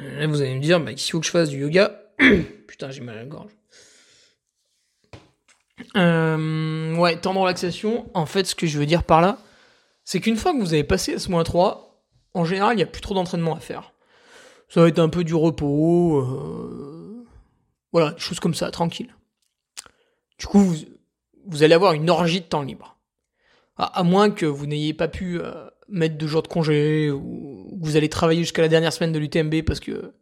Là, 0.00 0.26
vous 0.26 0.40
allez 0.40 0.54
me 0.54 0.60
dire, 0.60 0.80
bah, 0.80 0.92
faut 0.96 1.20
que 1.20 1.26
je 1.26 1.30
fasse 1.30 1.50
du 1.50 1.60
yoga? 1.60 2.07
Putain, 2.66 2.90
j'ai 2.90 3.00
mal 3.00 3.16
à 3.16 3.20
la 3.20 3.26
gorge. 3.26 3.52
Euh, 5.96 6.96
ouais, 6.96 7.20
temps 7.20 7.34
de 7.34 7.38
relaxation. 7.38 8.10
En 8.14 8.26
fait, 8.26 8.44
ce 8.44 8.54
que 8.54 8.66
je 8.66 8.78
veux 8.78 8.86
dire 8.86 9.04
par 9.04 9.20
là, 9.20 9.38
c'est 10.04 10.20
qu'une 10.20 10.36
fois 10.36 10.52
que 10.52 10.58
vous 10.58 10.74
avez 10.74 10.84
passé 10.84 11.18
ce 11.18 11.30
moins 11.30 11.44
3, 11.44 12.04
en 12.34 12.44
général, 12.44 12.74
il 12.74 12.76
n'y 12.76 12.82
a 12.82 12.86
plus 12.86 13.00
trop 13.00 13.14
d'entraînement 13.14 13.54
à 13.54 13.60
faire. 13.60 13.92
Ça 14.68 14.80
va 14.80 14.88
être 14.88 14.98
un 14.98 15.08
peu 15.08 15.24
du 15.24 15.34
repos. 15.34 16.20
Euh, 16.20 17.26
voilà, 17.92 18.12
des 18.12 18.20
choses 18.20 18.40
comme 18.40 18.54
ça, 18.54 18.70
tranquille. 18.70 19.14
Du 20.38 20.46
coup, 20.46 20.60
vous, 20.60 20.76
vous 21.46 21.62
allez 21.62 21.74
avoir 21.74 21.94
une 21.94 22.10
orgie 22.10 22.40
de 22.40 22.46
temps 22.46 22.62
libre. 22.62 22.96
À, 23.76 24.02
moins 24.02 24.30
que 24.30 24.44
vous 24.44 24.66
n'ayez 24.66 24.92
pas 24.92 25.06
pu 25.06 25.40
euh, 25.40 25.68
mettre 25.88 26.18
de 26.18 26.26
jours 26.26 26.42
de 26.42 26.48
congé 26.48 27.12
ou 27.12 27.78
que 27.80 27.86
vous 27.86 27.96
allez 27.96 28.08
travailler 28.08 28.40
jusqu'à 28.40 28.60
la 28.60 28.68
dernière 28.68 28.92
semaine 28.92 29.12
de 29.12 29.20
l'UTMB 29.20 29.62
parce 29.64 29.78
que 29.78 30.14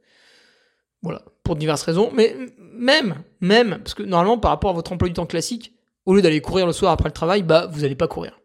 voilà, 1.02 1.22
pour 1.42 1.56
diverses 1.56 1.82
raisons. 1.82 2.10
Mais 2.14 2.36
même, 2.72 3.22
même, 3.40 3.78
parce 3.78 3.94
que 3.94 4.02
normalement 4.02 4.38
par 4.38 4.50
rapport 4.50 4.70
à 4.70 4.74
votre 4.74 4.92
emploi 4.92 5.08
du 5.08 5.14
temps 5.14 5.26
classique, 5.26 5.74
au 6.04 6.14
lieu 6.14 6.22
d'aller 6.22 6.40
courir 6.40 6.66
le 6.66 6.72
soir 6.72 6.92
après 6.92 7.08
le 7.08 7.14
travail, 7.14 7.42
bah 7.42 7.66
vous 7.70 7.80
n'allez 7.80 7.96
pas 7.96 8.08
courir. 8.08 8.40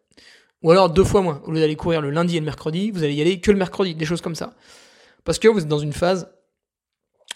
Ou 0.64 0.72
alors 0.72 0.90
deux 0.90 1.04
fois 1.04 1.22
moins. 1.22 1.42
Au 1.46 1.52
lieu 1.52 1.60
d'aller 1.60 1.76
courir 1.76 2.02
le 2.02 2.10
lundi 2.10 2.38
et 2.38 2.40
le 2.40 2.46
mercredi, 2.46 2.92
vous 2.92 3.04
allez 3.04 3.14
y 3.14 3.22
aller 3.22 3.40
que 3.40 3.52
le 3.52 3.58
mercredi, 3.58 3.96
des 3.96 4.06
choses 4.06 4.22
comme 4.22 4.36
ça. 4.36 4.54
Parce 5.24 5.40
que 5.40 5.48
vous 5.48 5.60
êtes 5.60 5.68
dans 5.68 5.80
une 5.80 5.94
phase 5.94 6.32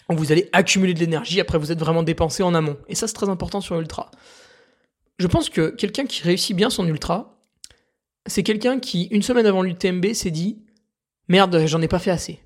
où 0.08 0.14
vous 0.14 0.30
allez 0.32 0.48
accumuler 0.52 0.94
de 0.94 1.00
l'énergie, 1.00 1.40
après 1.40 1.58
vous 1.58 1.72
êtes 1.72 1.78
vraiment 1.78 2.02
dépensé 2.02 2.42
en 2.42 2.54
amont. 2.54 2.76
Et 2.88 2.94
ça 2.94 3.08
c'est 3.08 3.14
très 3.14 3.28
important 3.28 3.60
sur 3.60 3.76
l'ultra. 3.76 4.10
Je 5.18 5.26
pense 5.26 5.48
que 5.48 5.70
quelqu'un 5.70 6.06
qui 6.06 6.22
réussit 6.22 6.54
bien 6.54 6.70
son 6.70 6.86
ultra, 6.86 7.36
c'est 8.26 8.42
quelqu'un 8.42 8.78
qui, 8.78 9.04
une 9.04 9.22
semaine 9.22 9.46
avant 9.46 9.62
l'UTMB, 9.62 10.12
s'est 10.12 10.30
dit 10.30 10.62
Merde, 11.28 11.66
j'en 11.66 11.80
ai 11.80 11.88
pas 11.88 11.98
fait 11.98 12.10
assez. 12.10 12.40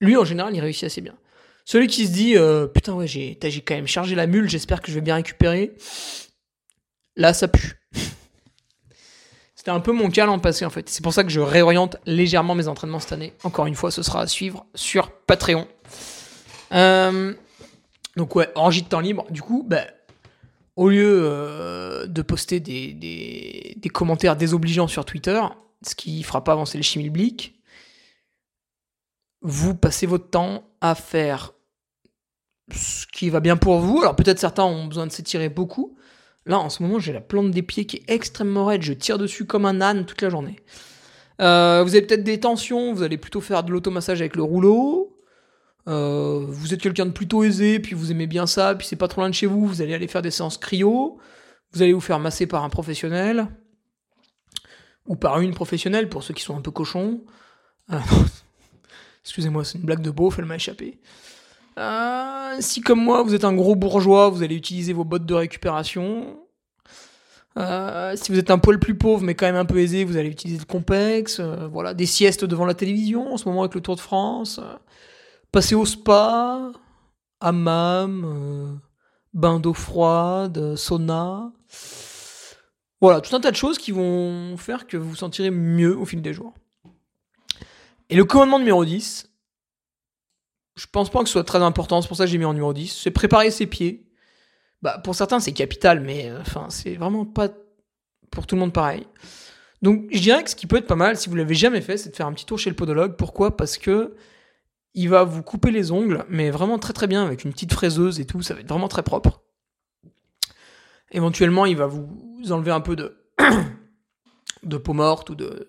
Lui, 0.00 0.16
en 0.16 0.24
général, 0.24 0.54
il 0.54 0.60
réussit 0.60 0.84
assez 0.84 1.00
bien. 1.00 1.14
Celui 1.64 1.86
qui 1.86 2.06
se 2.06 2.12
dit 2.12 2.36
euh, 2.36 2.66
Putain, 2.66 2.94
ouais, 2.94 3.06
j'ai, 3.06 3.38
quand 3.64 3.74
même 3.74 3.86
chargé 3.86 4.14
la 4.14 4.26
mule, 4.26 4.48
j'espère 4.48 4.80
que 4.80 4.90
je 4.90 4.94
vais 4.94 5.00
bien 5.00 5.14
récupérer. 5.14 5.72
Là, 7.16 7.32
ça 7.32 7.48
pue. 7.48 7.80
C'était 9.54 9.70
un 9.70 9.80
peu 9.80 9.92
mon 9.92 10.10
cas 10.10 10.26
l'an 10.26 10.38
passé, 10.38 10.64
en 10.64 10.70
fait. 10.70 10.88
C'est 10.88 11.02
pour 11.02 11.12
ça 11.12 11.22
que 11.22 11.30
je 11.30 11.40
réoriente 11.40 11.96
légèrement 12.06 12.54
mes 12.54 12.68
entraînements 12.68 13.00
cette 13.00 13.12
année. 13.12 13.34
Encore 13.44 13.66
une 13.66 13.74
fois, 13.74 13.90
ce 13.90 14.02
sera 14.02 14.22
à 14.22 14.26
suivre 14.26 14.66
sur 14.74 15.10
Patreon. 15.10 15.68
Euh, 16.72 17.34
donc, 18.16 18.34
ouais, 18.36 18.48
orgie 18.54 18.82
de 18.82 18.88
temps 18.88 19.00
libre. 19.00 19.26
Du 19.30 19.42
coup, 19.42 19.64
bah, 19.68 19.84
au 20.76 20.88
lieu 20.88 21.20
euh, 21.24 22.06
de 22.06 22.22
poster 22.22 22.58
des, 22.58 23.76
commentaires 23.92 24.36
désobligeants 24.36 24.88
sur 24.88 25.04
Twitter, 25.04 25.40
ce 25.86 25.94
qui 25.94 26.22
fera 26.22 26.42
pas 26.42 26.52
avancer 26.52 26.78
le 26.78 26.82
chimilblick, 26.82 27.59
vous 29.42 29.74
passez 29.74 30.06
votre 30.06 30.28
temps 30.28 30.64
à 30.80 30.94
faire 30.94 31.52
ce 32.72 33.06
qui 33.06 33.30
va 33.30 33.40
bien 33.40 33.56
pour 33.56 33.80
vous. 33.80 34.00
Alors 34.00 34.16
peut-être 34.16 34.38
certains 34.38 34.64
ont 34.64 34.86
besoin 34.86 35.06
de 35.06 35.12
s'étirer 35.12 35.48
beaucoup. 35.48 35.96
Là, 36.46 36.58
en 36.58 36.70
ce 36.70 36.82
moment, 36.82 36.98
j'ai 36.98 37.12
la 37.12 37.20
plante 37.20 37.50
des 37.50 37.62
pieds 37.62 37.86
qui 37.86 37.96
est 37.96 38.04
extrêmement 38.08 38.66
raide. 38.66 38.82
Je 38.82 38.92
tire 38.92 39.18
dessus 39.18 39.44
comme 39.44 39.66
un 39.66 39.80
âne 39.80 40.06
toute 40.06 40.22
la 40.22 40.30
journée. 40.30 40.56
Euh, 41.40 41.82
vous 41.84 41.94
avez 41.94 42.06
peut-être 42.06 42.24
des 42.24 42.40
tensions. 42.40 42.94
Vous 42.94 43.02
allez 43.02 43.18
plutôt 43.18 43.40
faire 43.40 43.62
de 43.62 43.70
l'automassage 43.70 44.20
avec 44.20 44.36
le 44.36 44.42
rouleau. 44.42 45.16
Euh, 45.88 46.44
vous 46.46 46.74
êtes 46.74 46.80
quelqu'un 46.80 47.06
de 47.06 47.10
plutôt 47.10 47.42
aisé, 47.42 47.80
puis 47.80 47.94
vous 47.94 48.10
aimez 48.10 48.26
bien 48.26 48.46
ça, 48.46 48.74
puis 48.74 48.86
c'est 48.86 48.96
pas 48.96 49.08
trop 49.08 49.22
loin 49.22 49.30
de 49.30 49.34
chez 49.34 49.46
vous, 49.46 49.66
vous 49.66 49.82
allez 49.82 49.94
aller 49.94 50.08
faire 50.08 50.22
des 50.22 50.30
séances 50.30 50.58
cryo, 50.58 51.18
vous 51.72 51.82
allez 51.82 51.92
vous 51.92 52.00
faire 52.00 52.18
masser 52.18 52.46
par 52.46 52.64
un 52.64 52.68
professionnel, 52.68 53.48
ou 55.06 55.16
par 55.16 55.40
une 55.40 55.54
professionnelle 55.54 56.08
pour 56.08 56.22
ceux 56.22 56.34
qui 56.34 56.42
sont 56.42 56.56
un 56.56 56.60
peu 56.60 56.70
cochons. 56.70 57.24
Euh, 57.90 57.98
excusez-moi, 59.24 59.64
c'est 59.64 59.78
une 59.78 59.84
blague 59.84 60.02
de 60.02 60.10
beauf, 60.10 60.38
elle 60.38 60.44
m'a 60.44 60.56
échappé. 60.56 60.98
Euh, 61.78 62.56
si 62.60 62.80
comme 62.80 63.02
moi, 63.02 63.22
vous 63.22 63.34
êtes 63.34 63.44
un 63.44 63.52
gros 63.52 63.74
bourgeois, 63.74 64.28
vous 64.28 64.42
allez 64.42 64.56
utiliser 64.56 64.92
vos 64.92 65.04
bottes 65.04 65.26
de 65.26 65.34
récupération. 65.34 66.38
si 67.56 68.32
vous 68.32 68.38
êtes 68.38 68.50
un 68.50 68.58
poil 68.58 68.78
plus 68.78 68.96
pauvre 68.96 69.22
mais 69.22 69.34
quand 69.34 69.46
même 69.46 69.56
un 69.56 69.64
peu 69.64 69.78
aisé, 69.78 70.04
vous 70.04 70.16
allez 70.16 70.30
utiliser 70.30 70.60
le 70.60 70.66
complexe. 70.66 71.40
voilà, 71.40 71.94
des 71.94 72.06
siestes 72.06 72.44
devant 72.44 72.66
la 72.66 72.74
télévision 72.74 73.32
en 73.32 73.36
ce 73.36 73.48
moment 73.48 73.62
avec 73.62 73.74
le 73.74 73.80
Tour 73.80 73.96
de 73.96 74.00
France 74.00 74.60
passer 75.52 75.74
au 75.74 75.84
spa, 75.84 76.72
hammam, 77.40 78.24
euh, 78.24 78.74
bain 79.32 79.58
d'eau 79.60 79.74
froide, 79.74 80.76
sauna. 80.76 81.52
Voilà, 83.00 83.20
tout 83.20 83.34
un 83.34 83.40
tas 83.40 83.50
de 83.50 83.56
choses 83.56 83.78
qui 83.78 83.92
vont 83.92 84.56
faire 84.56 84.86
que 84.86 84.96
vous 84.96 85.10
vous 85.10 85.16
sentirez 85.16 85.50
mieux 85.50 85.96
au 85.96 86.04
fil 86.04 86.22
des 86.22 86.34
jours. 86.34 86.54
Et 88.10 88.16
le 88.16 88.24
commandement 88.24 88.58
numéro 88.58 88.84
10, 88.84 89.30
je 90.74 90.86
pense 90.90 91.10
pas 91.10 91.20
que 91.20 91.26
ce 91.26 91.32
soit 91.32 91.44
très 91.44 91.62
important, 91.62 92.02
c'est 92.02 92.08
pour 92.08 92.16
ça 92.16 92.24
que 92.24 92.30
j'ai 92.30 92.38
mis 92.38 92.44
en 92.44 92.52
numéro 92.52 92.74
10, 92.74 93.02
c'est 93.04 93.12
préparer 93.12 93.52
ses 93.52 93.66
pieds. 93.66 94.08
Bah, 94.82 94.98
pour 94.98 95.14
certains, 95.14 95.38
c'est 95.38 95.52
capital, 95.52 96.00
mais 96.00 96.28
euh, 96.28 96.40
enfin, 96.40 96.66
c'est 96.70 96.96
vraiment 96.96 97.24
pas 97.24 97.50
pour 98.32 98.48
tout 98.48 98.56
le 98.56 98.60
monde 98.60 98.72
pareil. 98.72 99.06
Donc, 99.80 100.08
je 100.10 100.18
dirais 100.18 100.42
que 100.42 100.50
ce 100.50 100.56
qui 100.56 100.66
peut 100.66 100.76
être 100.76 100.88
pas 100.88 100.96
mal, 100.96 101.16
si 101.16 101.28
vous 101.28 101.36
l'avez 101.36 101.54
jamais 101.54 101.80
fait, 101.80 101.96
c'est 101.98 102.10
de 102.10 102.16
faire 102.16 102.26
un 102.26 102.32
petit 102.32 102.46
tour 102.46 102.58
chez 102.58 102.68
le 102.68 102.76
podologue. 102.76 103.16
Pourquoi? 103.16 103.56
Parce 103.56 103.78
que 103.78 104.16
il 104.94 105.08
va 105.08 105.22
vous 105.22 105.42
couper 105.42 105.70
les 105.70 105.92
ongles, 105.92 106.24
mais 106.28 106.50
vraiment 106.50 106.80
très 106.80 106.92
très 106.92 107.06
bien, 107.06 107.24
avec 107.24 107.44
une 107.44 107.52
petite 107.52 107.72
fraiseuse 107.72 108.18
et 108.18 108.26
tout, 108.26 108.42
ça 108.42 108.54
va 108.54 108.60
être 108.60 108.68
vraiment 108.68 108.88
très 108.88 109.04
propre. 109.04 109.42
Éventuellement, 111.12 111.64
il 111.64 111.76
va 111.76 111.86
vous 111.86 112.50
enlever 112.50 112.72
un 112.72 112.80
peu 112.80 112.96
de, 112.96 113.16
de 114.64 114.76
peau 114.78 114.94
morte 114.94 115.30
ou 115.30 115.36
de, 115.36 115.66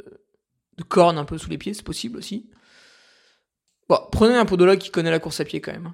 corne 0.84 1.18
un 1.18 1.26
peu 1.26 1.38
sous 1.38 1.50
les 1.50 1.58
pieds, 1.58 1.74
c'est 1.74 1.84
possible 1.84 2.18
aussi. 2.18 2.50
Bon, 3.90 4.00
prenez 4.12 4.36
un 4.36 4.46
podologue 4.46 4.80
qui 4.80 4.90
connaît 4.90 5.12
la 5.12 5.20
course 5.20 5.40
à 5.40 5.46
pied 5.46 5.60
quand 5.60 5.74
même. 5.74 5.94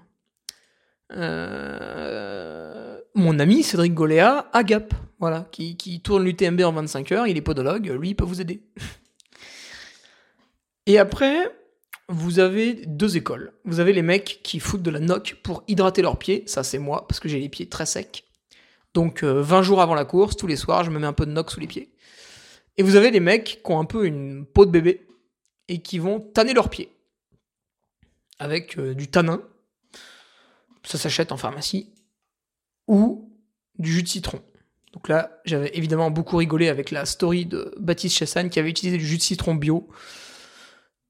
Euh, 1.13 2.99
mon 3.15 3.39
ami 3.39 3.63
Cédric 3.63 3.93
Goléa 3.93 4.49
à 4.53 4.63
Gap, 4.63 4.93
voilà, 5.19 5.47
qui, 5.51 6.01
tourne 6.03 6.23
l'UTMB 6.23 6.61
en 6.61 6.73
25 6.73 7.11
heures, 7.11 7.27
il 7.27 7.37
est 7.37 7.41
podologue, 7.41 7.87
lui 7.87 8.09
il 8.09 8.15
peut 8.15 8.25
vous 8.25 8.41
aider. 8.41 8.61
Et 10.85 10.99
après, 10.99 11.51
vous 12.07 12.39
avez 12.39 12.73
deux 12.85 13.17
écoles. 13.17 13.53
Vous 13.65 13.79
avez 13.79 13.93
les 13.93 14.01
mecs 14.01 14.41
qui 14.43 14.59
foutent 14.59 14.83
de 14.83 14.91
la 14.91 14.99
noc 14.99 15.37
pour 15.43 15.63
hydrater 15.67 16.01
leurs 16.01 16.19
pieds, 16.19 16.43
ça 16.45 16.63
c'est 16.63 16.79
moi, 16.79 17.07
parce 17.07 17.19
que 17.19 17.27
j'ai 17.27 17.39
les 17.39 17.49
pieds 17.49 17.67
très 17.67 17.85
secs. 17.85 18.23
Donc 18.93 19.23
20 19.23 19.63
jours 19.63 19.81
avant 19.81 19.95
la 19.95 20.05
course, 20.05 20.37
tous 20.37 20.47
les 20.47 20.55
soirs, 20.55 20.83
je 20.83 20.91
me 20.91 20.99
mets 20.99 21.07
un 21.07 21.13
peu 21.13 21.25
de 21.25 21.31
nox 21.31 21.53
sous 21.53 21.59
les 21.59 21.67
pieds. 21.67 21.91
Et 22.77 22.83
vous 22.83 22.95
avez 22.95 23.11
les 23.11 23.19
mecs 23.19 23.61
qui 23.63 23.71
ont 23.71 23.79
un 23.79 23.85
peu 23.85 24.05
une 24.05 24.45
peau 24.45 24.65
de 24.65 24.71
bébé 24.71 25.07
et 25.67 25.81
qui 25.81 25.99
vont 25.99 26.19
tanner 26.19 26.53
leurs 26.53 26.69
pieds 26.69 26.91
avec 28.39 28.79
du 28.79 29.07
tanin. 29.07 29.41
Ça 30.83 30.97
s'achète 30.97 31.31
en 31.31 31.37
pharmacie. 31.37 31.91
Ou 32.87 33.33
du 33.77 33.91
jus 33.91 34.03
de 34.03 34.07
citron. 34.07 34.41
Donc 34.93 35.09
là, 35.09 35.41
j'avais 35.45 35.69
évidemment 35.77 36.09
beaucoup 36.09 36.37
rigolé 36.37 36.69
avec 36.69 36.91
la 36.91 37.05
story 37.05 37.45
de 37.45 37.73
Baptiste 37.77 38.17
Chassagne 38.17 38.49
qui 38.49 38.59
avait 38.59 38.69
utilisé 38.69 38.97
du 38.97 39.05
jus 39.05 39.17
de 39.17 39.21
citron 39.21 39.55
bio. 39.55 39.87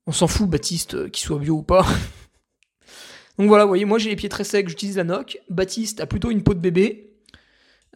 On 0.07 0.11
s'en 0.11 0.27
fout, 0.27 0.49
Baptiste, 0.49 0.95
euh, 0.95 1.09
qu'il 1.09 1.25
soit 1.25 1.37
bio 1.37 1.57
ou 1.57 1.63
pas. 1.63 1.85
Donc 3.37 3.47
voilà, 3.47 3.65
vous 3.65 3.69
voyez, 3.69 3.85
moi 3.85 3.99
j'ai 3.99 4.09
les 4.09 4.15
pieds 4.15 4.29
très 4.29 4.43
secs, 4.43 4.67
j'utilise 4.67 4.97
la 4.97 5.03
noc. 5.03 5.39
Baptiste 5.49 5.99
a 6.01 6.07
plutôt 6.07 6.31
une 6.31 6.43
peau 6.43 6.53
de 6.53 6.59
bébé. 6.59 7.06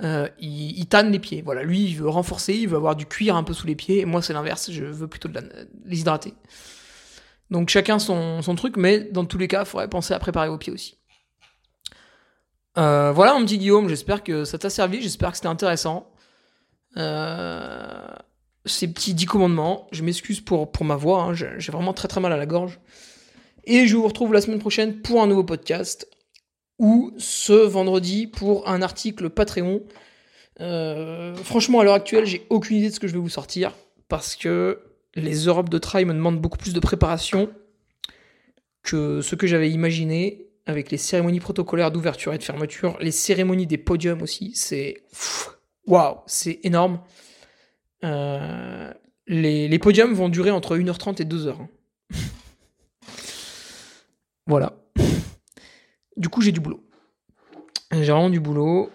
Euh, 0.03 0.27
il, 0.39 0.85
tanne 0.87 1.11
les 1.11 1.19
pieds. 1.19 1.41
Voilà, 1.41 1.63
lui 1.63 1.83
il 1.83 1.95
veut 1.95 2.09
renforcer, 2.09 2.55
il 2.55 2.67
veut 2.67 2.77
avoir 2.77 2.95
du 2.95 3.05
cuir 3.05 3.35
un 3.35 3.43
peu 3.43 3.53
sous 3.53 3.67
les 3.67 3.75
pieds. 3.75 3.99
Et 3.99 4.05
moi 4.05 4.21
c'est 4.21 4.33
l'inverse, 4.33 4.71
je 4.71 4.85
veux 4.85 5.07
plutôt 5.07 5.29
les 5.85 5.99
hydrater. 5.99 6.33
Donc 7.51 7.69
chacun 7.69 7.99
son, 7.99 8.41
son, 8.41 8.55
truc, 8.55 8.77
mais 8.77 8.99
dans 8.99 9.25
tous 9.25 9.37
les 9.37 9.47
cas, 9.47 9.61
il 9.61 9.65
faudrait 9.65 9.89
penser 9.89 10.13
à 10.13 10.19
préparer 10.19 10.47
vos 10.47 10.57
pieds 10.57 10.73
aussi. 10.73 10.97
Euh, 12.77 13.11
voilà 13.11 13.33
mon 13.33 13.41
petit 13.45 13.57
Guillaume, 13.57 13.89
j'espère 13.89 14.23
que 14.23 14.45
ça 14.45 14.57
t'a 14.57 14.69
servi, 14.69 15.01
j'espère 15.01 15.31
que 15.31 15.37
c'était 15.37 15.49
intéressant. 15.49 16.09
Euh, 16.97 18.07
ces 18.65 18.87
petits 18.87 19.13
10 19.13 19.25
commandements, 19.25 19.87
je 19.91 20.03
m'excuse 20.03 20.39
pour, 20.39 20.71
pour 20.71 20.85
ma 20.85 20.95
voix, 20.95 21.23
hein, 21.23 21.33
j'ai 21.33 21.71
vraiment 21.71 21.93
très 21.93 22.07
très 22.07 22.21
mal 22.21 22.31
à 22.31 22.37
la 22.37 22.45
gorge. 22.45 22.79
Et 23.65 23.85
je 23.87 23.95
vous 23.95 24.07
retrouve 24.07 24.33
la 24.33 24.41
semaine 24.41 24.59
prochaine 24.59 25.01
pour 25.01 25.21
un 25.21 25.27
nouveau 25.27 25.43
podcast, 25.43 26.07
ou 26.82 27.13
ce 27.19 27.53
vendredi 27.53 28.25
pour 28.25 28.67
un 28.67 28.82
article 28.82 29.29
Patreon. 29.29 29.84
Euh, 30.59 31.36
franchement, 31.36 31.79
à 31.79 31.84
l'heure 31.84 31.93
actuelle, 31.93 32.25
j'ai 32.25 32.47
aucune 32.49 32.77
idée 32.77 32.89
de 32.89 32.93
ce 32.93 32.99
que 32.99 33.07
je 33.07 33.13
vais 33.13 33.19
vous 33.19 33.29
sortir, 33.29 33.75
parce 34.09 34.36
que 34.36 34.79
les 35.13 35.45
Europes 35.45 35.69
de 35.69 35.77
trail 35.77 36.05
me 36.05 36.13
demandent 36.13 36.41
beaucoup 36.41 36.57
plus 36.57 36.73
de 36.73 36.79
préparation 36.79 37.49
que 38.82 39.21
ce 39.21 39.36
que 39.36 39.45
j'avais 39.45 39.69
imaginé 39.69 40.47
avec 40.65 40.89
les 40.89 40.97
cérémonies 40.97 41.39
protocolaires 41.39 41.91
d'ouverture 41.91 42.34
et 42.34 42.39
de 42.39 42.43
fermeture, 42.43 42.97
les 42.99 43.11
cérémonies 43.11 43.67
des 43.67 43.77
podiums 43.77 44.23
aussi, 44.23 44.51
c'est 44.55 45.03
waouh, 45.86 46.17
c'est 46.25 46.61
énorme. 46.63 46.99
Euh, 48.03 48.91
les, 49.27 49.79
podiums 49.79 50.13
vont 50.13 50.29
durer 50.29 50.49
entre 50.49 50.77
1h30 50.77 51.21
et 51.21 51.25
2h. 51.25 51.49
Hein. 51.61 51.69
voilà. 54.47 54.80
Du 56.18 56.30
coup, 56.30 56.41
j'ai 56.41 56.51
du 56.51 56.59
boulot. 56.59 56.84
J'ai 57.91 58.12
vraiment 58.12 58.30
du 58.30 58.39
boulot. 58.39 58.89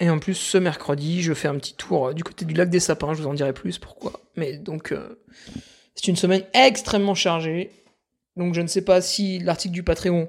Et 0.00 0.08
en 0.08 0.18
plus, 0.18 0.34
ce 0.34 0.56
mercredi, 0.56 1.22
je 1.22 1.34
fais 1.34 1.48
un 1.48 1.56
petit 1.56 1.74
tour 1.74 2.14
du 2.14 2.24
côté 2.24 2.44
du 2.44 2.54
lac 2.54 2.70
des 2.70 2.80
Sapins. 2.80 3.12
Je 3.12 3.22
vous 3.22 3.28
en 3.28 3.34
dirai 3.34 3.52
plus 3.52 3.78
pourquoi. 3.78 4.12
Mais 4.36 4.56
donc, 4.56 4.92
euh, 4.92 5.20
c'est 5.94 6.08
une 6.08 6.16
semaine 6.16 6.42
extrêmement 6.54 7.14
chargée. 7.14 7.70
Donc, 8.36 8.54
je 8.54 8.62
ne 8.62 8.66
sais 8.66 8.82
pas 8.82 9.02
si 9.02 9.38
l'article 9.38 9.74
du 9.74 9.82
Patreon 9.82 10.28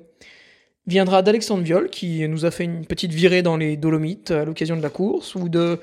viendra 0.88 1.22
d'Alexandre 1.22 1.64
Viol, 1.64 1.90
qui 1.90 2.28
nous 2.28 2.46
a 2.46 2.52
fait 2.52 2.66
une 2.66 2.86
petite 2.86 3.14
virée 3.14 3.42
dans 3.42 3.56
les 3.56 3.78
Dolomites 3.78 4.32
à 4.32 4.44
l'occasion 4.44 4.76
de 4.76 4.82
la 4.82 4.90
course, 4.90 5.36
ou 5.36 5.48
de 5.48 5.80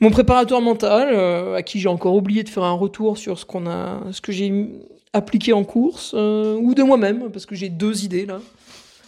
mon 0.00 0.10
préparateur 0.10 0.60
mental, 0.60 1.08
euh, 1.12 1.54
à 1.54 1.62
qui 1.62 1.80
j'ai 1.80 1.88
encore 1.88 2.14
oublié 2.14 2.42
de 2.42 2.48
faire 2.48 2.64
un 2.64 2.72
retour 2.72 3.16
sur 3.16 3.38
ce 3.38 4.20
que 4.20 4.32
j'ai 4.32 4.52
appliqué 5.12 5.52
en 5.52 5.64
course, 5.64 6.12
euh, 6.14 6.56
ou 6.56 6.74
de 6.74 6.82
moi-même, 6.82 7.30
parce 7.30 7.46
que 7.46 7.54
j'ai 7.54 7.68
deux 7.68 8.04
idées 8.04 8.26
là. 8.26 8.40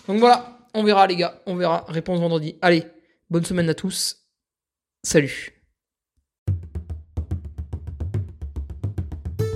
Donc 0.09 0.19
voilà, 0.19 0.59
on 0.75 0.85
verra 0.85 1.07
les 1.07 1.17
gars, 1.17 1.43
on 1.47 1.57
verra. 1.57 1.85
Réponse 1.89 2.21
vendredi. 2.21 2.57
Allez, 2.63 2.85
bonne 3.31 3.45
semaine 3.45 3.69
à 3.69 3.75
tous. 3.75 4.27
Salut. 5.03 5.56